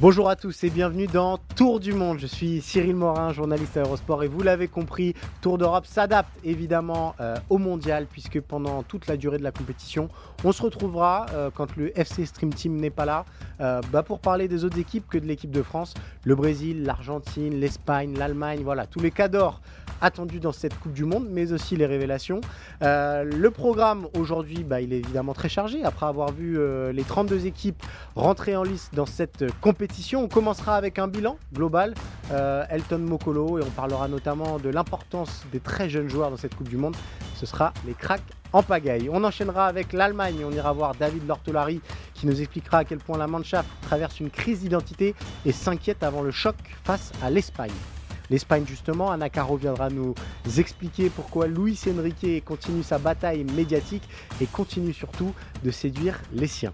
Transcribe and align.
Bonjour 0.00 0.30
à 0.30 0.36
tous 0.36 0.64
et 0.64 0.70
bienvenue 0.70 1.06
dans 1.06 1.36
Tour 1.56 1.78
du 1.78 1.92
Monde. 1.92 2.18
Je 2.20 2.26
suis 2.26 2.62
Cyril 2.62 2.96
Morin, 2.96 3.34
journaliste 3.34 3.76
à 3.76 3.82
Eurosport 3.82 4.24
et 4.24 4.28
vous 4.28 4.40
l'avez 4.40 4.66
compris, 4.66 5.14
Tour 5.42 5.58
d'Europe 5.58 5.84
s'adapte 5.84 6.30
évidemment 6.42 7.14
euh, 7.20 7.36
au 7.50 7.58
mondial 7.58 8.06
puisque 8.10 8.40
pendant 8.40 8.82
toute 8.82 9.08
la 9.08 9.18
durée 9.18 9.36
de 9.36 9.42
la 9.42 9.52
compétition, 9.52 10.08
on 10.42 10.52
se 10.52 10.62
retrouvera 10.62 11.26
euh, 11.34 11.50
quand 11.54 11.76
le 11.76 11.92
FC 11.98 12.24
Stream 12.24 12.48
Team 12.48 12.76
n'est 12.76 12.88
pas 12.88 13.04
là 13.04 13.26
euh, 13.60 13.82
bah, 13.92 14.02
pour 14.02 14.20
parler 14.20 14.48
des 14.48 14.64
autres 14.64 14.78
équipes 14.78 15.06
que 15.06 15.18
de 15.18 15.26
l'équipe 15.26 15.50
de 15.50 15.60
France, 15.60 15.92
le 16.24 16.34
Brésil, 16.34 16.82
l'Argentine, 16.82 17.60
l'Espagne, 17.60 18.16
l'Allemagne, 18.16 18.62
voilà, 18.64 18.86
tous 18.86 19.00
les 19.00 19.10
cadors 19.10 19.60
attendus 20.00 20.40
dans 20.40 20.52
cette 20.52 20.78
Coupe 20.78 20.92
du 20.92 21.04
Monde, 21.04 21.26
mais 21.30 21.52
aussi 21.52 21.76
les 21.76 21.86
révélations. 21.86 22.40
le 22.80 23.48
programme 23.48 24.06
aujourd'hui, 24.16 24.64
bah, 24.64 24.80
il 24.80 24.92
est 24.92 24.98
évidemment 24.98 25.34
très 25.34 25.48
chargé 25.48 25.84
après 25.84 26.06
avoir 26.06 26.32
vu 26.32 26.58
les 26.92 27.04
32 27.04 27.46
équipes 27.46 27.82
rentrer 28.14 28.56
en 28.56 28.62
lice 28.62 28.90
dans 28.92 29.06
cette 29.06 29.44
compétition 29.60 30.00
on 30.14 30.28
commencera 30.28 30.76
avec 30.76 30.98
un 30.98 31.08
bilan 31.08 31.36
global, 31.52 31.94
euh, 32.30 32.64
Elton 32.70 32.98
Mokolo, 32.98 33.58
et 33.58 33.62
on 33.62 33.70
parlera 33.70 34.08
notamment 34.08 34.58
de 34.58 34.68
l'importance 34.68 35.44
des 35.52 35.60
très 35.60 35.88
jeunes 35.88 36.08
joueurs 36.08 36.30
dans 36.30 36.36
cette 36.36 36.54
Coupe 36.54 36.68
du 36.68 36.76
Monde. 36.76 36.96
Ce 37.36 37.46
sera 37.46 37.72
les 37.86 37.94
cracks 37.94 38.22
en 38.52 38.62
pagaille. 38.62 39.08
On 39.10 39.22
enchaînera 39.24 39.66
avec 39.66 39.92
l'Allemagne. 39.92 40.44
On 40.44 40.50
ira 40.50 40.72
voir 40.72 40.94
David 40.94 41.26
Lortolari 41.26 41.80
qui 42.14 42.26
nous 42.26 42.40
expliquera 42.40 42.78
à 42.78 42.84
quel 42.84 42.98
point 42.98 43.16
la 43.16 43.26
Mannschaft 43.26 43.68
traverse 43.82 44.20
une 44.20 44.30
crise 44.30 44.60
d'identité 44.60 45.14
et 45.46 45.52
s'inquiète 45.52 46.02
avant 46.02 46.22
le 46.22 46.30
choc 46.30 46.56
face 46.84 47.12
à 47.22 47.30
l'Espagne. 47.30 47.70
L'Espagne 48.30 48.64
justement, 48.66 49.10
Anna 49.10 49.28
Caro 49.28 49.56
viendra 49.56 49.90
nous 49.90 50.14
expliquer 50.56 51.10
pourquoi 51.10 51.48
Luis 51.48 51.80
Enrique 51.88 52.44
continue 52.44 52.82
sa 52.82 52.98
bataille 52.98 53.44
médiatique 53.44 54.08
et 54.40 54.46
continue 54.46 54.92
surtout 54.92 55.34
de 55.64 55.70
séduire 55.70 56.20
les 56.32 56.46
siens. 56.46 56.72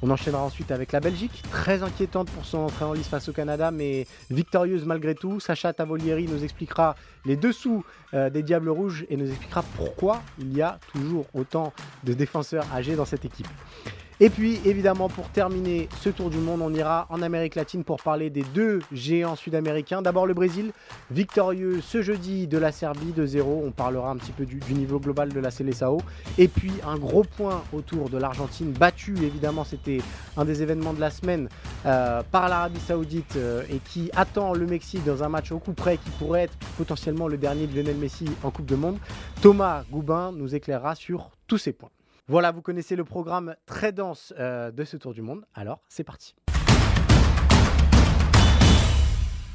On 0.00 0.10
enchaînera 0.10 0.42
ensuite 0.42 0.70
avec 0.70 0.92
la 0.92 1.00
Belgique, 1.00 1.42
très 1.50 1.82
inquiétante 1.82 2.30
pour 2.30 2.44
son 2.44 2.58
entrée 2.58 2.84
en 2.84 2.92
lice 2.92 3.08
face 3.08 3.28
au 3.28 3.32
Canada, 3.32 3.72
mais 3.72 4.06
victorieuse 4.30 4.84
malgré 4.84 5.14
tout. 5.14 5.40
Sacha 5.40 5.72
Tavolieri 5.72 6.28
nous 6.28 6.44
expliquera 6.44 6.94
les 7.24 7.36
dessous 7.36 7.84
euh, 8.14 8.30
des 8.30 8.44
Diables 8.44 8.70
Rouges 8.70 9.04
et 9.10 9.16
nous 9.16 9.28
expliquera 9.28 9.64
pourquoi 9.76 10.22
il 10.38 10.56
y 10.56 10.62
a 10.62 10.78
toujours 10.92 11.26
autant 11.34 11.72
de 12.04 12.12
défenseurs 12.12 12.64
âgés 12.72 12.94
dans 12.94 13.04
cette 13.04 13.24
équipe. 13.24 13.48
Et 14.20 14.30
puis 14.30 14.58
évidemment 14.64 15.08
pour 15.08 15.28
terminer 15.28 15.88
ce 16.00 16.08
tour 16.08 16.28
du 16.28 16.38
monde, 16.38 16.60
on 16.60 16.74
ira 16.74 17.06
en 17.08 17.22
Amérique 17.22 17.54
latine 17.54 17.84
pour 17.84 18.02
parler 18.02 18.30
des 18.30 18.42
deux 18.42 18.80
géants 18.90 19.36
sud-américains. 19.36 20.02
D'abord 20.02 20.26
le 20.26 20.34
Brésil, 20.34 20.72
victorieux 21.12 21.80
ce 21.80 22.02
jeudi 22.02 22.48
de 22.48 22.58
la 22.58 22.72
Serbie 22.72 23.12
de 23.12 23.24
0. 23.24 23.62
On 23.64 23.70
parlera 23.70 24.10
un 24.10 24.16
petit 24.16 24.32
peu 24.32 24.44
du, 24.44 24.58
niveau 24.74 24.98
global 24.98 25.32
de 25.32 25.38
la 25.38 25.52
Seleção. 25.52 25.98
Et 26.36 26.48
puis 26.48 26.72
un 26.84 26.96
gros 26.96 27.22
point 27.22 27.62
autour 27.72 28.10
de 28.10 28.18
l'Argentine, 28.18 28.72
battu 28.72 29.14
évidemment, 29.22 29.62
c'était 29.62 29.98
un 30.36 30.44
des 30.44 30.62
événements 30.62 30.94
de 30.94 31.00
la 31.00 31.10
semaine 31.10 31.48
euh, 31.86 32.22
par 32.32 32.48
l'Arabie 32.48 32.80
Saoudite 32.80 33.36
euh, 33.36 33.62
et 33.70 33.78
qui 33.78 34.10
attend 34.16 34.52
le 34.52 34.66
Mexique 34.66 35.04
dans 35.04 35.22
un 35.22 35.28
match 35.28 35.52
au 35.52 35.60
coup 35.60 35.74
près 35.74 35.96
qui 35.96 36.10
pourrait 36.18 36.42
être 36.42 36.58
potentiellement 36.76 37.28
le 37.28 37.36
dernier 37.36 37.68
de 37.68 37.76
Lionel 37.76 37.96
Messi 37.96 38.24
en 38.42 38.50
Coupe 38.50 38.66
du 38.66 38.74
Monde. 38.74 38.98
Thomas 39.42 39.84
Goubin 39.92 40.32
nous 40.32 40.56
éclairera 40.56 40.96
sur 40.96 41.30
tous 41.46 41.58
ces 41.58 41.72
points. 41.72 41.90
Voilà, 42.30 42.52
vous 42.52 42.60
connaissez 42.60 42.94
le 42.94 43.04
programme 43.04 43.56
très 43.64 43.90
dense 43.90 44.34
euh, 44.38 44.70
de 44.70 44.84
ce 44.84 44.98
Tour 44.98 45.14
du 45.14 45.22
Monde. 45.22 45.46
Alors, 45.54 45.80
c'est 45.88 46.04
parti. 46.04 46.36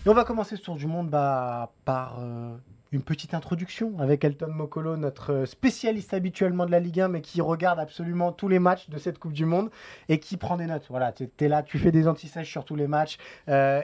On 0.08 0.14
va 0.14 0.24
commencer 0.24 0.56
ce 0.56 0.62
Tour 0.64 0.76
du 0.78 0.88
Monde 0.88 1.08
bah, 1.08 1.72
par 1.86 2.18
euh, 2.20 2.58
une 2.92 3.04
petite 3.04 3.36
introduction 3.36 4.00
avec 4.00 4.24
Elton 4.24 4.52
Mokolo, 4.52 4.98
notre 4.98 5.46
spécialiste 5.46 6.16
habituellement 6.16 6.66
de 6.66 6.72
la 6.72 6.80
Ligue 6.80 7.02
1, 7.02 7.10
mais 7.10 7.22
qui 7.22 7.42
regarde 7.42 7.78
absolument 7.78 8.32
tous 8.32 8.48
les 8.48 8.58
matchs 8.58 8.90
de 8.90 8.98
cette 8.98 9.20
Coupe 9.20 9.34
du 9.34 9.46
Monde 9.46 9.70
et 10.10 10.20
qui 10.20 10.38
prend 10.38 10.58
des 10.58 10.66
notes. 10.66 10.88
Voilà, 10.90 11.12
tu 11.12 11.30
es 11.42 11.48
là, 11.48 11.62
tu 11.62 11.78
fais 11.78 11.92
des 11.92 12.08
anti-sèches 12.08 12.50
sur 12.50 12.66
tous 12.66 12.76
les 12.76 12.88
matchs. 12.88 13.20
Euh, 13.50 13.84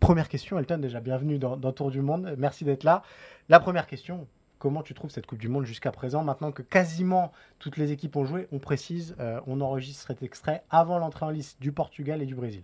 première 0.00 0.28
question, 0.28 0.58
Elton, 0.58 0.78
déjà 0.78 0.98
bienvenue 0.98 1.38
dans 1.38 1.72
Tour 1.72 1.92
du 1.92 2.00
Monde. 2.00 2.34
Merci 2.36 2.64
d'être 2.64 2.82
là. 2.82 3.04
La 3.48 3.60
première 3.60 3.86
question, 3.86 4.26
Comment 4.62 4.84
tu 4.84 4.94
trouves 4.94 5.10
cette 5.10 5.26
Coupe 5.26 5.40
du 5.40 5.48
Monde 5.48 5.64
jusqu'à 5.64 5.90
présent 5.90 6.22
Maintenant 6.22 6.52
que 6.52 6.62
quasiment 6.62 7.32
toutes 7.58 7.76
les 7.76 7.90
équipes 7.90 8.14
ont 8.14 8.24
joué, 8.24 8.46
on 8.52 8.60
précise, 8.60 9.16
euh, 9.18 9.40
on 9.48 9.60
enregistre 9.60 10.06
cet 10.06 10.22
extrait 10.22 10.62
avant 10.70 11.00
l'entrée 11.00 11.26
en 11.26 11.30
liste 11.30 11.60
du 11.60 11.72
Portugal 11.72 12.22
et 12.22 12.26
du 12.26 12.36
Brésil. 12.36 12.62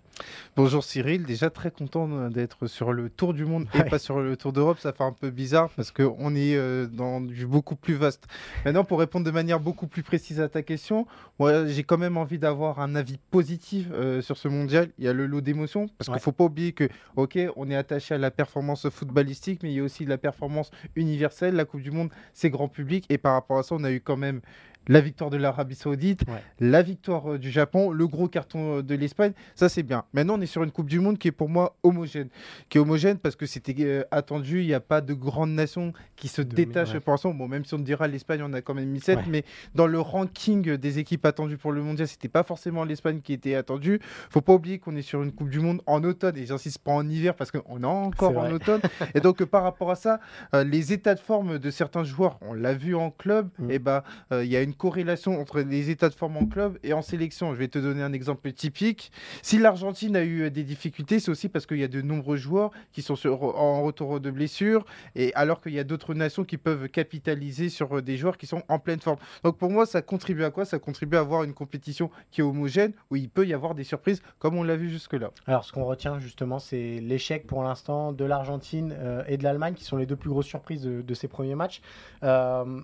Bonjour 0.54 0.84
Cyril, 0.84 1.24
déjà 1.24 1.50
très 1.50 1.72
content 1.72 2.30
d'être 2.30 2.68
sur 2.68 2.92
le 2.92 3.10
Tour 3.10 3.34
du 3.34 3.44
Monde 3.44 3.66
et 3.74 3.82
pas 3.82 3.98
sur 3.98 4.20
le 4.20 4.36
Tour 4.36 4.52
d'Europe. 4.52 4.78
Ça 4.78 4.92
fait 4.92 5.02
un 5.02 5.10
peu 5.10 5.30
bizarre 5.30 5.70
parce 5.70 5.90
qu'on 5.90 6.36
est 6.36 6.54
euh, 6.54 6.86
dans 6.86 7.20
du 7.20 7.48
beaucoup 7.48 7.74
plus 7.74 7.94
vaste. 7.94 8.28
Maintenant, 8.64 8.84
pour 8.84 9.00
répondre 9.00 9.26
de 9.26 9.32
manière 9.32 9.58
beaucoup 9.58 9.88
plus 9.88 10.04
précise 10.04 10.40
à 10.40 10.48
ta 10.48 10.62
question, 10.62 11.04
moi 11.40 11.66
j'ai 11.66 11.82
quand 11.82 11.98
même 11.98 12.16
envie 12.16 12.38
d'avoir 12.38 12.78
un 12.78 12.94
avis 12.94 13.18
positif 13.32 13.88
euh, 13.90 14.22
sur 14.22 14.36
ce 14.36 14.46
mondial. 14.46 14.90
Il 14.98 15.04
y 15.04 15.08
a 15.08 15.12
le 15.12 15.26
lot 15.26 15.40
d'émotions 15.40 15.88
parce 15.98 16.06
qu'il 16.06 16.14
ne 16.14 16.20
faut 16.20 16.30
pas 16.30 16.44
oublier 16.44 16.70
que, 16.74 16.88
ok, 17.16 17.40
on 17.56 17.68
est 17.68 17.76
attaché 17.76 18.14
à 18.14 18.18
la 18.18 18.30
performance 18.30 18.88
footballistique, 18.88 19.64
mais 19.64 19.72
il 19.72 19.76
y 19.78 19.80
a 19.80 19.82
aussi 19.82 20.04
la 20.04 20.16
performance 20.16 20.70
universelle. 20.94 21.56
La 21.56 21.64
Coupe 21.64 21.82
du 21.82 21.87
Monde, 21.90 22.10
c'est 22.32 22.50
grand 22.50 22.68
public. 22.68 23.06
Et 23.08 23.18
par 23.18 23.34
rapport 23.34 23.58
à 23.58 23.62
ça, 23.62 23.74
on 23.74 23.84
a 23.84 23.90
eu 23.90 24.00
quand 24.00 24.16
même 24.16 24.40
la 24.88 25.00
victoire 25.00 25.30
de 25.30 25.36
l'Arabie 25.36 25.74
Saoudite, 25.74 26.22
la 26.60 26.82
victoire 26.82 27.32
euh, 27.32 27.38
du 27.38 27.50
Japon, 27.50 27.90
le 27.90 28.06
gros 28.06 28.28
carton 28.28 28.78
euh, 28.78 28.82
de 28.82 28.94
l'Espagne, 28.94 29.32
ça 29.54 29.68
c'est 29.68 29.82
bien. 29.82 30.04
Maintenant, 30.12 30.38
on 30.38 30.40
est 30.40 30.46
sur 30.46 30.62
une 30.62 30.70
Coupe 30.70 30.88
du 30.88 31.00
Monde 31.00 31.18
qui 31.18 31.28
est 31.28 31.32
pour 31.32 31.48
moi 31.48 31.76
homogène. 31.82 32.28
Qui 32.68 32.78
est 32.78 32.80
homogène 32.80 33.18
parce 33.18 33.36
que 33.36 33.46
c'était 33.46 33.74
euh, 33.80 34.02
attendu, 34.10 34.62
il 34.62 34.66
n'y 34.66 34.74
a 34.74 34.80
pas 34.80 35.00
de 35.00 35.14
grande 35.14 35.50
nation 35.50 35.92
qui 36.16 36.28
se 36.28 36.42
détache 36.42 36.98
pour 36.98 37.12
l'instant. 37.12 37.34
Bon, 37.34 37.48
même 37.48 37.64
si 37.64 37.74
on 37.74 37.78
dira 37.78 38.08
l'Espagne, 38.08 38.42
on 38.42 38.52
a 38.52 38.62
quand 38.62 38.74
même 38.74 38.88
mis 38.88 39.00
7, 39.00 39.20
mais 39.28 39.44
dans 39.74 39.86
le 39.86 40.00
ranking 40.00 40.76
des 40.76 40.98
équipes 40.98 41.26
attendues 41.26 41.58
pour 41.58 41.72
le 41.72 41.82
mondial, 41.82 42.08
c'était 42.08 42.28
pas 42.28 42.42
forcément 42.42 42.84
l'Espagne 42.84 43.20
qui 43.20 43.32
était 43.32 43.54
attendue. 43.54 44.00
Faut 44.30 44.40
pas 44.40 44.54
oublier 44.54 44.78
qu'on 44.78 44.96
est 44.96 45.02
sur 45.02 45.22
une 45.22 45.32
Coupe 45.32 45.50
du 45.50 45.60
Monde 45.60 45.82
en 45.86 46.02
automne, 46.02 46.36
et 46.36 46.46
j'insiste 46.46 46.78
pas 46.78 46.92
en 46.92 47.08
hiver 47.08 47.34
parce 47.34 47.50
qu'on 47.50 47.82
est 47.82 47.86
encore 47.86 48.36
en 48.38 48.50
automne. 48.50 48.80
et 49.14 49.20
donc, 49.20 49.44
par 49.44 49.62
rapport 49.62 49.90
à 49.90 49.96
ça, 49.96 50.20
les 50.52 50.92
états 50.92 51.14
de 51.14 51.20
forme 51.20 51.58
de 51.58 51.70
certains 51.70 52.04
joueurs, 52.04 52.38
on 52.40 52.54
l'a 52.54 52.74
vu 52.74 52.94
en 52.94 53.10
club, 53.10 53.48
mm. 53.58 53.70
et 53.70 53.78
bah, 53.78 54.04
il 54.32 54.46
y 54.46 54.56
a 54.56 54.62
une 54.62 54.74
corrélation 54.78 55.40
entre 55.40 55.60
les 55.60 55.90
états 55.90 56.08
de 56.08 56.14
forme 56.14 56.36
en 56.36 56.46
club 56.46 56.78
et 56.82 56.92
en 56.92 57.02
sélection. 57.02 57.52
Je 57.52 57.58
vais 57.58 57.68
te 57.68 57.78
donner 57.78 58.02
un 58.02 58.12
exemple 58.12 58.50
typique. 58.52 59.12
Si 59.42 59.58
l'Argentine 59.58 60.16
a 60.16 60.24
eu 60.24 60.50
des 60.50 60.64
difficultés, 60.64 61.20
c'est 61.20 61.30
aussi 61.30 61.48
parce 61.48 61.66
qu'il 61.66 61.78
y 61.78 61.84
a 61.84 61.88
de 61.88 62.00
nombreux 62.00 62.36
joueurs 62.36 62.70
qui 62.92 63.02
sont 63.02 63.14
en 63.26 63.82
retour 63.82 64.20
de 64.20 64.30
blessure, 64.30 64.86
et 65.14 65.34
alors 65.34 65.60
qu'il 65.60 65.72
y 65.72 65.78
a 65.78 65.84
d'autres 65.84 66.14
nations 66.14 66.44
qui 66.44 66.56
peuvent 66.56 66.88
capitaliser 66.88 67.68
sur 67.68 68.00
des 68.02 68.16
joueurs 68.16 68.38
qui 68.38 68.46
sont 68.46 68.62
en 68.68 68.78
pleine 68.78 69.00
forme. 69.00 69.18
Donc 69.44 69.58
pour 69.58 69.70
moi, 69.70 69.84
ça 69.84 70.02
contribue 70.02 70.44
à 70.44 70.50
quoi? 70.50 70.64
Ça 70.64 70.78
contribue 70.78 71.16
à 71.16 71.20
avoir 71.20 71.42
une 71.42 71.54
compétition 71.54 72.10
qui 72.30 72.40
est 72.40 72.44
homogène, 72.44 72.92
où 73.10 73.16
il 73.16 73.28
peut 73.28 73.46
y 73.46 73.54
avoir 73.54 73.74
des 73.74 73.84
surprises, 73.84 74.22
comme 74.38 74.56
on 74.56 74.62
l'a 74.62 74.76
vu 74.76 74.88
jusque-là. 74.88 75.30
Alors 75.46 75.64
ce 75.64 75.72
qu'on 75.72 75.84
retient 75.84 76.18
justement, 76.18 76.58
c'est 76.58 77.00
l'échec 77.00 77.46
pour 77.46 77.62
l'instant 77.62 78.12
de 78.12 78.24
l'Argentine 78.24 78.94
euh, 78.96 79.22
et 79.26 79.36
de 79.36 79.44
l'Allemagne, 79.44 79.74
qui 79.74 79.84
sont 79.84 79.96
les 79.96 80.06
deux 80.06 80.16
plus 80.16 80.30
grosses 80.30 80.46
surprises 80.46 80.82
de, 80.82 81.14
ces 81.14 81.28
premiers 81.28 81.56
matchs. 81.56 81.80
Euh, 82.22 82.80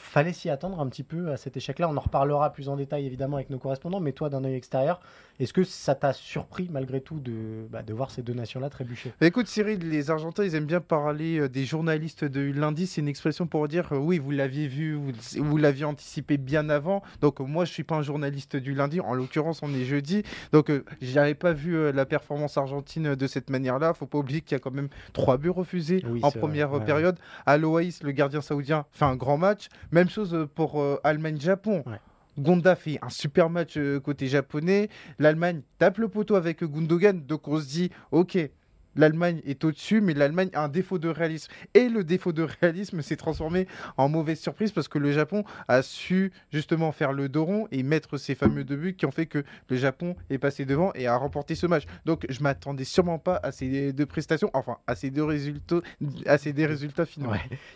fallait 0.00 0.32
s'y 0.32 0.50
attendre 0.50 0.80
un 0.80 0.88
petit 0.88 1.02
peu 1.02 1.30
à 1.30 1.36
cet 1.36 1.56
échec-là. 1.56 1.88
On 1.88 1.96
en 1.96 2.00
reparlera 2.00 2.52
plus 2.52 2.68
en 2.68 2.76
détail 2.76 3.06
évidemment 3.06 3.36
avec 3.36 3.50
nos 3.50 3.58
correspondants, 3.58 4.00
mais 4.00 4.12
toi 4.12 4.30
d'un 4.30 4.44
œil 4.44 4.54
extérieur, 4.54 5.00
est-ce 5.40 5.54
que 5.54 5.64
ça 5.64 5.94
t'a 5.94 6.12
surpris 6.12 6.68
malgré 6.70 7.00
tout 7.00 7.18
de, 7.18 7.66
bah, 7.70 7.82
de 7.82 7.94
voir 7.94 8.10
ces 8.10 8.20
deux 8.20 8.34
nations-là 8.34 8.68
trébucher? 8.68 9.14
Bah, 9.20 9.26
Écoute 9.26 9.46
Cyril, 9.46 9.88
les 9.88 10.10
Argentins, 10.10 10.44
ils 10.44 10.54
aiment 10.54 10.66
bien 10.66 10.82
parler 10.82 11.38
euh, 11.38 11.48
des 11.48 11.64
journalistes 11.64 12.24
de 12.24 12.40
lundi. 12.52 12.86
C'est 12.86 13.00
une 13.00 13.08
expression 13.08 13.46
pour 13.46 13.66
dire 13.66 13.88
euh, 13.92 13.96
oui, 13.96 14.18
vous 14.18 14.32
l'aviez 14.32 14.68
vu, 14.68 15.00
vous, 15.38 15.56
l'aviez 15.56 15.86
anticipé 15.86 16.36
bien 16.36 16.68
avant. 16.68 17.02
Donc 17.22 17.40
moi, 17.40 17.64
je 17.64 17.72
suis 17.72 17.84
pas 17.84 17.96
un 17.96 18.02
journaliste 18.02 18.56
du 18.56 18.74
lundi. 18.74 19.00
En 19.00 19.14
l'occurrence, 19.14 19.60
on 19.62 19.72
est 19.72 19.84
jeudi. 19.84 20.24
Donc 20.52 20.70
euh, 20.70 20.84
j'avais 21.00 21.34
pas 21.34 21.54
vu 21.54 21.90
la 21.90 22.04
performance 22.04 22.58
argentine 22.58 23.14
de 23.14 23.26
cette 23.26 23.48
manière-là. 23.48 23.94
Faut 23.94 24.06
pas 24.06 24.18
oublier 24.18 24.42
qu'il 24.42 24.52
y 24.52 24.56
a 24.56 24.60
quand 24.60 24.74
même 24.74 24.88
trois 25.14 25.38
buts 25.38 25.48
refusés 25.48 26.04
en 26.22 26.30
première 26.30 26.84
période. 26.84 27.18
Aloïs, 27.46 28.02
le 28.02 28.12
gardien 28.12 28.42
saoudien, 28.42 28.84
fait 28.92 29.06
un 29.06 29.16
grand 29.16 29.38
match. 29.38 29.68
Même 29.92 30.08
chose 30.08 30.48
pour 30.54 30.82
Allemagne-Japon. 31.04 31.84
Gonda 32.38 32.74
fait 32.76 32.98
un 33.02 33.10
super 33.10 33.50
match 33.50 33.76
euh, 33.76 34.00
côté 34.00 34.26
japonais. 34.26 34.88
L'Allemagne 35.18 35.62
tape 35.78 35.98
le 35.98 36.08
poteau 36.08 36.36
avec 36.36 36.64
Gundogan. 36.64 37.20
Donc 37.26 37.48
on 37.48 37.58
se 37.60 37.66
dit, 37.66 37.90
ok, 38.12 38.38
l'Allemagne 38.96 39.40
est 39.44 39.64
au-dessus, 39.64 40.00
mais 40.00 40.14
l'Allemagne 40.14 40.50
a 40.52 40.64
un 40.64 40.68
défaut 40.68 40.98
de 40.98 41.08
réalisme. 41.08 41.52
Et 41.74 41.88
le 41.88 42.04
défaut 42.04 42.32
de 42.32 42.46
réalisme 42.60 43.02
s'est 43.02 43.16
transformé 43.16 43.66
en 43.96 44.08
mauvaise 44.08 44.40
surprise 44.40 44.72
parce 44.72 44.88
que 44.88 44.98
le 44.98 45.12
Japon 45.12 45.44
a 45.68 45.82
su 45.82 46.32
justement 46.52 46.92
faire 46.92 47.12
le 47.12 47.28
dos 47.28 47.44
rond 47.44 47.68
et 47.70 47.82
mettre 47.82 48.18
ces 48.18 48.34
fameux 48.34 48.64
deux 48.64 48.76
buts 48.76 48.94
qui 48.94 49.06
ont 49.06 49.10
fait 49.10 49.26
que 49.26 49.44
le 49.68 49.76
Japon 49.76 50.16
est 50.28 50.38
passé 50.38 50.64
devant 50.64 50.92
et 50.94 51.06
a 51.06 51.16
remporté 51.16 51.54
ce 51.54 51.66
match. 51.66 51.84
Donc 52.04 52.26
je 52.28 52.42
m'attendais 52.42 52.84
sûrement 52.84 53.18
pas 53.18 53.40
à 53.42 53.52
ces 53.52 53.92
deux 53.92 54.06
prestations, 54.06 54.50
enfin 54.54 54.78
à 54.86 54.94
ces 54.94 55.10
deux 55.10 55.24
résultats, 55.24 55.80
à 56.26 56.38
ces 56.38 56.52
deux 56.52 56.66
résultats 56.66 57.06
finaux. 57.06 57.30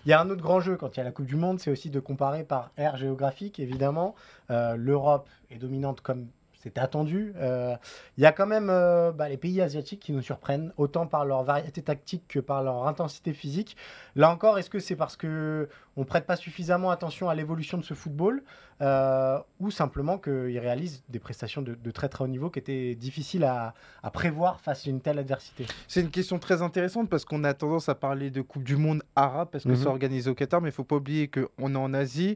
Il 0.05 0.11
y 0.11 0.13
a 0.13 0.21
un 0.21 0.31
autre 0.31 0.43
grand 0.43 0.61
jeu 0.61 0.77
quand 0.77 0.97
il 0.97 0.99
y 0.99 1.01
a 1.01 1.05
la 1.05 1.13
Coupe 1.13 1.27
du 1.27 1.37
Monde, 1.37 1.61
c'est 1.61 1.71
aussi 1.71 1.91
de 1.91 2.01
comparer 2.01 2.45
par 2.45 2.71
aire 2.77 2.97
géographique, 2.97 3.61
évidemment. 3.61 4.15
Euh, 4.51 4.77
L'Europe 4.77 5.29
est 5.51 5.59
dominante 5.59 6.01
comme 6.01 6.27
c'était 6.65 6.81
attendu. 6.81 7.35
Euh, 7.37 7.77
il 8.17 8.23
y 8.23 8.27
a 8.27 8.33
quand 8.33 8.47
même 8.47 8.71
euh, 8.71 9.13
bah, 9.13 9.29
les 9.29 9.37
pays 9.37 9.61
asiatiques 9.61 10.01
qui 10.01 10.13
nous 10.13 10.23
surprennent, 10.23 10.73
autant 10.79 11.07
par 11.07 11.27
leur 11.27 11.45
variété 11.45 11.83
tactique 11.83 12.25
que 12.27 12.41
par 12.41 12.63
leur 12.63 12.89
intensité 12.89 13.35
physique. 13.35 13.77
Là 14.17 14.31
encore, 14.31 14.59
est-ce 14.59 14.71
que 14.71 14.79
c'est 14.79 14.97
parce 14.97 15.17
que 15.17 15.69
on 15.97 16.05
prête 16.05 16.25
pas 16.25 16.37
suffisamment 16.37 16.91
attention 16.91 17.29
à 17.29 17.35
l'évolution 17.35 17.77
de 17.77 17.85
ce 17.85 17.93
football, 17.93 18.43
euh, 18.81 19.39
ou 19.61 19.71
simplement 19.71 20.19
qu'ils 20.19 20.59
réalisent 20.59 21.03
des 21.09 21.19
prestations 21.19 21.63
de, 21.63 21.91
très 21.91 22.09
très 22.09 22.25
haut 22.25 22.29
niveau 22.29 22.51
qui 22.51 22.59
étaient 22.59 22.95
difficiles 22.95 23.45
à, 23.45 23.75
prévoir 24.13 24.61
face 24.61 24.87
à 24.87 24.91
une 24.91 25.01
telle 25.01 25.19
adversité 25.19 25.67
C'est 25.89 26.01
une 26.01 26.11
question 26.11 26.39
très 26.39 26.63
intéressante 26.63 27.09
parce 27.09 27.25
qu'on 27.25 27.45
a 27.45 27.55
tendance 27.55 27.89
à 27.89 27.95
parler 27.95 28.31
de 28.31 28.43
Coupe 28.43 28.65
du 28.65 28.77
Monde 28.77 29.03
arabe 29.17 29.49
parce 29.51 29.65
que 29.65 29.71
mhm. 29.71 29.77
c'est 29.77 29.87
organisé 29.87 30.31
au 30.31 30.35
Qatar, 30.35 30.61
mais 30.61 30.69
il 30.69 30.73
faut 30.73 30.85
pas 30.85 30.97
oublier 30.97 31.29
qu'on 31.29 31.75
est 31.75 31.79
en 31.79 31.95
Asie. 31.95 32.35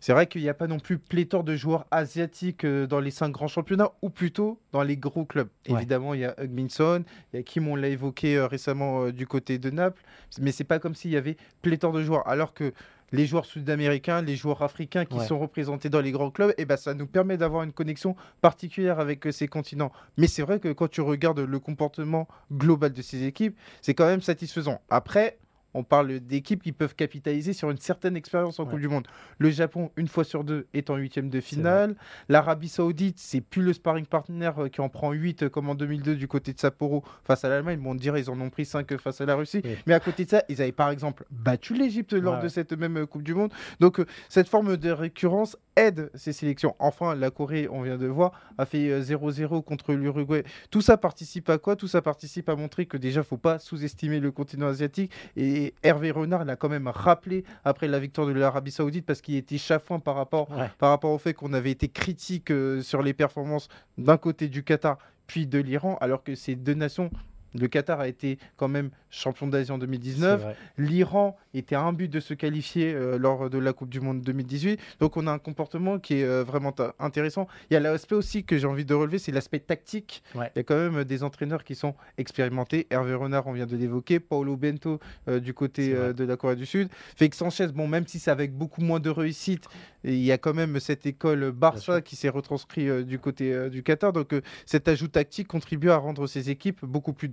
C'est 0.00 0.12
vrai 0.12 0.26
qu'il 0.26 0.42
n'y 0.42 0.48
a 0.48 0.54
pas 0.54 0.68
non 0.68 0.78
plus 0.78 0.98
pléthore 0.98 1.42
de 1.42 1.56
joueurs 1.56 1.84
asiatiques 1.90 2.64
euh, 2.64 2.86
dans 2.86 3.00
les 3.00 3.10
cinq 3.10 3.30
grands 3.30 3.48
championnats, 3.48 3.90
ou 4.00 4.10
plutôt 4.10 4.60
dans 4.70 4.82
les 4.82 4.96
gros 4.96 5.24
clubs. 5.24 5.48
Évidemment, 5.64 6.14
il 6.14 6.20
y 6.20 6.24
a 6.24 6.40
Hugminson, 6.40 7.02
il 7.32 7.36
y 7.36 7.40
a 7.40 7.42
Kim, 7.42 7.66
on 7.66 7.74
l'a 7.74 7.88
évoqué 7.88 8.36
euh, 8.36 8.46
récemment 8.46 9.08
du 9.10 9.26
côté 9.26 9.58
de 9.58 9.70
Naples, 9.70 10.00
mais 10.40 10.52
c'est 10.52 10.62
pas 10.64 10.78
comme 10.78 10.94
s'il 10.94 11.10
y 11.10 11.16
avait 11.16 11.36
pléthore 11.62 11.92
de 11.92 12.02
joueurs, 12.02 12.28
alors 12.28 12.54
que 12.54 12.72
les 13.12 13.26
joueurs 13.26 13.46
sud-américains, 13.46 14.22
les 14.22 14.36
joueurs 14.36 14.62
africains 14.62 15.04
qui 15.04 15.20
sont 15.20 15.38
représentés 15.38 15.88
dans 15.88 16.00
les 16.00 16.12
grands 16.12 16.30
clubs, 16.30 16.50
et 16.50 16.62
eh 16.62 16.64
ben, 16.64 16.76
ça 16.76 16.94
nous 16.94 17.06
permet 17.06 17.36
d'avoir 17.36 17.62
une 17.62 17.72
connexion 17.72 18.16
particulière 18.40 19.00
avec 19.00 19.26
euh, 19.26 19.32
ces 19.32 19.48
continents. 19.48 19.92
Mais 20.16 20.26
c'est 20.26 20.42
vrai 20.42 20.60
que 20.60 20.72
quand 20.72 20.88
tu 20.88 21.00
regardes 21.00 21.40
le 21.40 21.58
comportement 21.58 22.28
global 22.52 22.92
de 22.92 23.02
ces 23.02 23.24
équipes, 23.24 23.56
c'est 23.80 23.94
quand 23.94 24.06
même 24.06 24.22
satisfaisant. 24.22 24.80
Après, 24.90 25.38
on 25.78 25.84
parle 25.84 26.18
d'équipes 26.18 26.62
qui 26.62 26.72
peuvent 26.72 26.96
capitaliser 26.96 27.52
sur 27.52 27.70
une 27.70 27.78
certaine 27.78 28.16
expérience 28.16 28.58
en 28.58 28.66
Coupe 28.66 28.80
du 28.80 28.88
Monde. 28.88 29.06
Le 29.38 29.50
Japon, 29.50 29.92
une 29.96 30.08
fois 30.08 30.24
sur 30.24 30.42
deux, 30.42 30.66
est 30.74 30.90
en 30.90 30.96
huitième 30.96 31.30
de 31.30 31.40
finale. 31.40 31.94
L'Arabie 32.28 32.68
Saoudite, 32.68 33.18
c'est 33.18 33.40
plus 33.40 33.62
le 33.62 33.72
sparring 33.72 34.06
partner 34.06 34.50
euh, 34.58 34.68
qui 34.68 34.80
en 34.80 34.88
prend 34.88 35.12
8 35.12 35.44
euh, 35.44 35.48
comme 35.48 35.68
en 35.68 35.76
2002 35.76 36.16
du 36.16 36.26
côté 36.26 36.52
de 36.52 36.58
Sapporo 36.58 37.04
face 37.22 37.44
à 37.44 37.48
l'Allemagne. 37.48 37.78
Bon, 37.78 37.92
on 37.92 37.94
dirait 37.94 38.20
ils 38.20 38.30
en 38.30 38.40
ont 38.40 38.50
pris 38.50 38.64
5 38.64 38.90
euh, 38.90 38.98
face 38.98 39.20
à 39.20 39.26
la 39.26 39.36
Russie. 39.36 39.62
Mais 39.86 39.94
à 39.94 40.00
côté 40.00 40.24
de 40.24 40.30
ça, 40.30 40.42
ils 40.48 40.60
avaient 40.60 40.72
par 40.72 40.90
exemple 40.90 41.24
battu 41.30 41.74
l'Égypte 41.74 42.12
lors 42.12 42.40
de 42.40 42.48
cette 42.48 42.72
même 42.72 43.06
Coupe 43.06 43.22
du 43.22 43.34
Monde. 43.34 43.52
Donc 43.78 44.04
cette 44.28 44.48
forme 44.48 44.76
de 44.76 44.90
récurrence 44.90 45.56
aide 45.76 46.10
ces 46.14 46.32
sélections. 46.32 46.74
Enfin, 46.80 47.14
la 47.14 47.30
Corée, 47.30 47.68
on 47.70 47.82
vient 47.82 47.98
de 47.98 48.06
voir, 48.06 48.32
a 48.58 48.66
fait 48.66 49.00
0-0 49.00 49.62
contre 49.62 49.92
l'Uruguay. 49.92 50.42
Tout 50.70 50.80
ça 50.80 50.96
participe 50.96 51.48
à 51.50 51.58
quoi? 51.58 51.76
Tout 51.76 51.86
ça 51.86 52.02
participe 52.02 52.48
à 52.48 52.56
montrer 52.56 52.86
que 52.86 52.96
déjà, 52.96 53.20
il 53.20 53.22
ne 53.22 53.28
faut 53.28 53.36
pas 53.36 53.60
sous-estimer 53.60 54.18
le 54.18 54.32
continent 54.32 54.66
asiatique 54.66 55.12
et 55.36 55.67
Hervé 55.82 56.10
Renard 56.10 56.44
l'a 56.44 56.56
quand 56.56 56.68
même 56.68 56.88
rappelé 56.88 57.44
après 57.64 57.88
la 57.88 57.98
victoire 57.98 58.26
de 58.26 58.32
l'Arabie 58.32 58.70
Saoudite 58.70 59.06
parce 59.06 59.20
qu'il 59.20 59.36
était 59.36 59.58
chafouin 59.58 59.98
par 59.98 60.14
rapport, 60.14 60.48
par 60.78 60.90
rapport 60.90 61.10
au 61.10 61.18
fait 61.18 61.34
qu'on 61.34 61.52
avait 61.52 61.70
été 61.70 61.88
critique 61.88 62.50
euh, 62.50 62.82
sur 62.82 63.02
les 63.02 63.12
performances 63.12 63.68
d'un 63.96 64.16
côté 64.16 64.48
du 64.48 64.62
Qatar 64.62 64.98
puis 65.26 65.46
de 65.46 65.58
l'Iran, 65.58 65.98
alors 66.00 66.24
que 66.24 66.34
ces 66.34 66.56
deux 66.56 66.74
nations 66.74 67.10
le 67.58 67.68
Qatar 67.68 68.00
a 68.00 68.08
été 68.08 68.38
quand 68.56 68.68
même 68.68 68.90
champion 69.10 69.46
d'Asie 69.46 69.72
en 69.72 69.78
2019. 69.78 70.44
L'Iran 70.76 71.36
était 71.54 71.74
à 71.74 71.82
un 71.82 71.92
but 71.92 72.08
de 72.08 72.20
se 72.20 72.34
qualifier 72.34 72.92
euh, 72.94 73.18
lors 73.18 73.50
de 73.50 73.58
la 73.58 73.72
Coupe 73.72 73.88
du 73.88 74.00
Monde 74.00 74.20
2018. 74.22 74.80
Donc 75.00 75.16
on 75.16 75.26
a 75.26 75.32
un 75.32 75.38
comportement 75.38 75.98
qui 75.98 76.20
est 76.20 76.24
euh, 76.24 76.44
vraiment 76.44 76.74
intéressant. 76.98 77.46
Il 77.70 77.74
y 77.74 77.76
a 77.76 77.80
l'aspect 77.80 78.14
aussi 78.14 78.44
que 78.44 78.58
j'ai 78.58 78.66
envie 78.66 78.84
de 78.84 78.94
relever, 78.94 79.18
c'est 79.18 79.32
l'aspect 79.32 79.60
tactique. 79.60 80.22
Il 80.34 80.40
y 80.56 80.58
a 80.58 80.62
quand 80.62 80.76
même 80.76 81.04
des 81.04 81.22
entraîneurs 81.22 81.64
qui 81.64 81.74
sont 81.74 81.94
expérimentés. 82.16 82.86
Hervé 82.90 83.14
Renard, 83.14 83.46
on 83.46 83.52
vient 83.52 83.66
de 83.66 83.76
l'évoquer. 83.76 84.20
Paulo 84.20 84.56
Bento 84.56 85.00
euh, 85.28 85.40
du 85.40 85.54
côté 85.54 85.94
de 85.94 86.24
la 86.24 86.36
Corée 86.36 86.56
du 86.56 86.66
Sud. 86.66 86.88
Félix 87.16 87.38
Sanchez, 87.38 87.68
bon, 87.68 87.88
même 87.88 88.06
si 88.06 88.18
c'est 88.18 88.30
avec 88.30 88.52
beaucoup 88.52 88.82
moins 88.82 89.00
de 89.00 89.10
réussite, 89.10 89.64
il 90.04 90.22
y 90.22 90.32
a 90.32 90.38
quand 90.38 90.54
même 90.54 90.80
cette 90.80 91.06
école 91.06 91.50
Barça 91.50 92.00
qui 92.00 92.16
s'est 92.16 92.28
retranscrit 92.28 93.04
du 93.04 93.18
côté 93.18 93.70
du 93.70 93.82
Qatar. 93.82 94.12
Donc 94.12 94.34
cet 94.66 94.88
ajout 94.88 95.08
tactique 95.08 95.48
contribue 95.48 95.90
à 95.90 95.96
rendre 95.96 96.26
ces 96.26 96.50
équipes 96.50 96.84
beaucoup 96.84 97.12
plus 97.12 97.28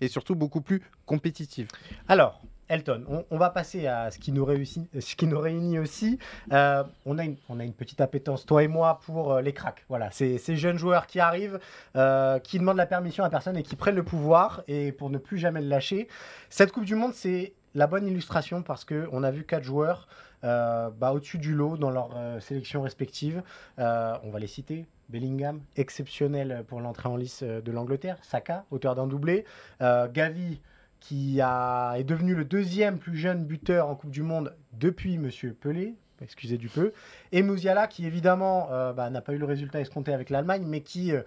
et 0.00 0.08
surtout 0.08 0.34
beaucoup 0.34 0.60
plus 0.60 0.82
compétitive. 1.06 1.68
Alors, 2.08 2.40
Elton, 2.68 3.24
on, 3.30 3.38
va 3.38 3.50
passer 3.50 3.86
à 3.86 4.10
ce 4.10 4.18
qui 4.18 4.32
nous, 4.32 4.44
réussit, 4.44 4.88
ce 4.98 5.14
qui 5.14 5.26
nous 5.26 5.38
réunit 5.38 5.78
aussi. 5.78 6.18
Euh, 6.52 6.82
on, 7.04 7.18
a 7.18 7.24
une, 7.24 7.72
petite 7.72 8.00
appétence, 8.00 8.44
toi 8.44 8.64
et 8.64 8.68
moi, 8.68 9.00
pour 9.06 9.34
euh, 9.34 9.40
les 9.40 9.52
cracks. 9.52 9.84
Voilà, 9.88 10.10
ces, 10.10 10.38
ces 10.38 10.56
jeunes 10.56 10.76
joueurs 10.76 11.06
qui 11.06 11.20
arrivent, 11.20 11.60
euh, 11.94 12.40
qui 12.40 12.58
demandent 12.58 12.76
la 12.76 12.86
permission 12.86 13.22
à 13.22 13.30
personne 13.30 13.56
et 13.56 13.62
qui 13.62 13.76
prennent 13.76 13.94
le 13.94 14.02
pouvoir 14.02 14.62
et 14.66 14.90
pour 14.90 15.10
ne 15.10 15.18
plus 15.18 15.38
jamais 15.38 15.60
le 15.60 15.68
lâcher. 15.68 16.08
Cette 16.50 16.72
Coupe 16.72 16.84
du 16.84 16.96
Monde, 16.96 17.14
c'est 17.14 17.52
la 17.74 17.86
bonne 17.86 18.06
illustration 18.06 18.62
parce 18.62 18.84
qu'on 18.84 19.22
a 19.22 19.30
vu 19.30 19.44
quatre 19.44 19.64
joueurs 19.64 20.08
bah, 20.42 21.12
au-dessus 21.12 21.38
du 21.38 21.54
lot 21.54 21.76
dans 21.76 21.90
leur 21.90 22.10
sélection 22.40 22.82
respective. 22.82 23.42
on 23.78 24.30
va 24.30 24.38
les 24.38 24.46
citer 24.46 24.86
Bellingham, 25.08 25.60
exceptionnel 25.76 26.64
pour 26.66 26.80
l'entrée 26.80 27.08
en 27.08 27.16
lice 27.16 27.42
de 27.42 27.72
l'Angleterre. 27.72 28.18
Saka, 28.22 28.64
auteur 28.70 28.94
d'un 28.94 29.06
doublé. 29.06 29.44
Euh, 29.80 30.08
Gavi, 30.08 30.60
qui 31.00 31.40
a, 31.40 31.94
est 31.96 32.04
devenu 32.04 32.34
le 32.34 32.44
deuxième 32.44 32.98
plus 32.98 33.16
jeune 33.16 33.44
buteur 33.44 33.88
en 33.88 33.94
Coupe 33.94 34.10
du 34.10 34.22
Monde 34.22 34.54
depuis 34.72 35.18
Monsieur 35.18 35.52
Pelé. 35.52 35.94
Excusez 36.22 36.56
du 36.56 36.68
peu. 36.68 36.92
Et 37.32 37.42
Musiala, 37.42 37.86
qui 37.86 38.06
évidemment 38.06 38.68
euh, 38.72 38.92
bah, 38.92 39.10
n'a 39.10 39.20
pas 39.20 39.34
eu 39.34 39.38
le 39.38 39.44
résultat 39.44 39.80
escompté 39.80 40.12
avec 40.12 40.30
l'Allemagne, 40.30 40.64
mais 40.66 40.80
qui 40.80 41.12
euh, 41.12 41.22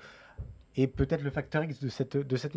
est 0.75 0.88
peut-être 0.88 1.21
le 1.21 1.29
facteur 1.29 1.63
X 1.63 1.79
de 1.79 1.89
cette, 1.89 2.17
de 2.17 2.38
cette. 2.38 2.53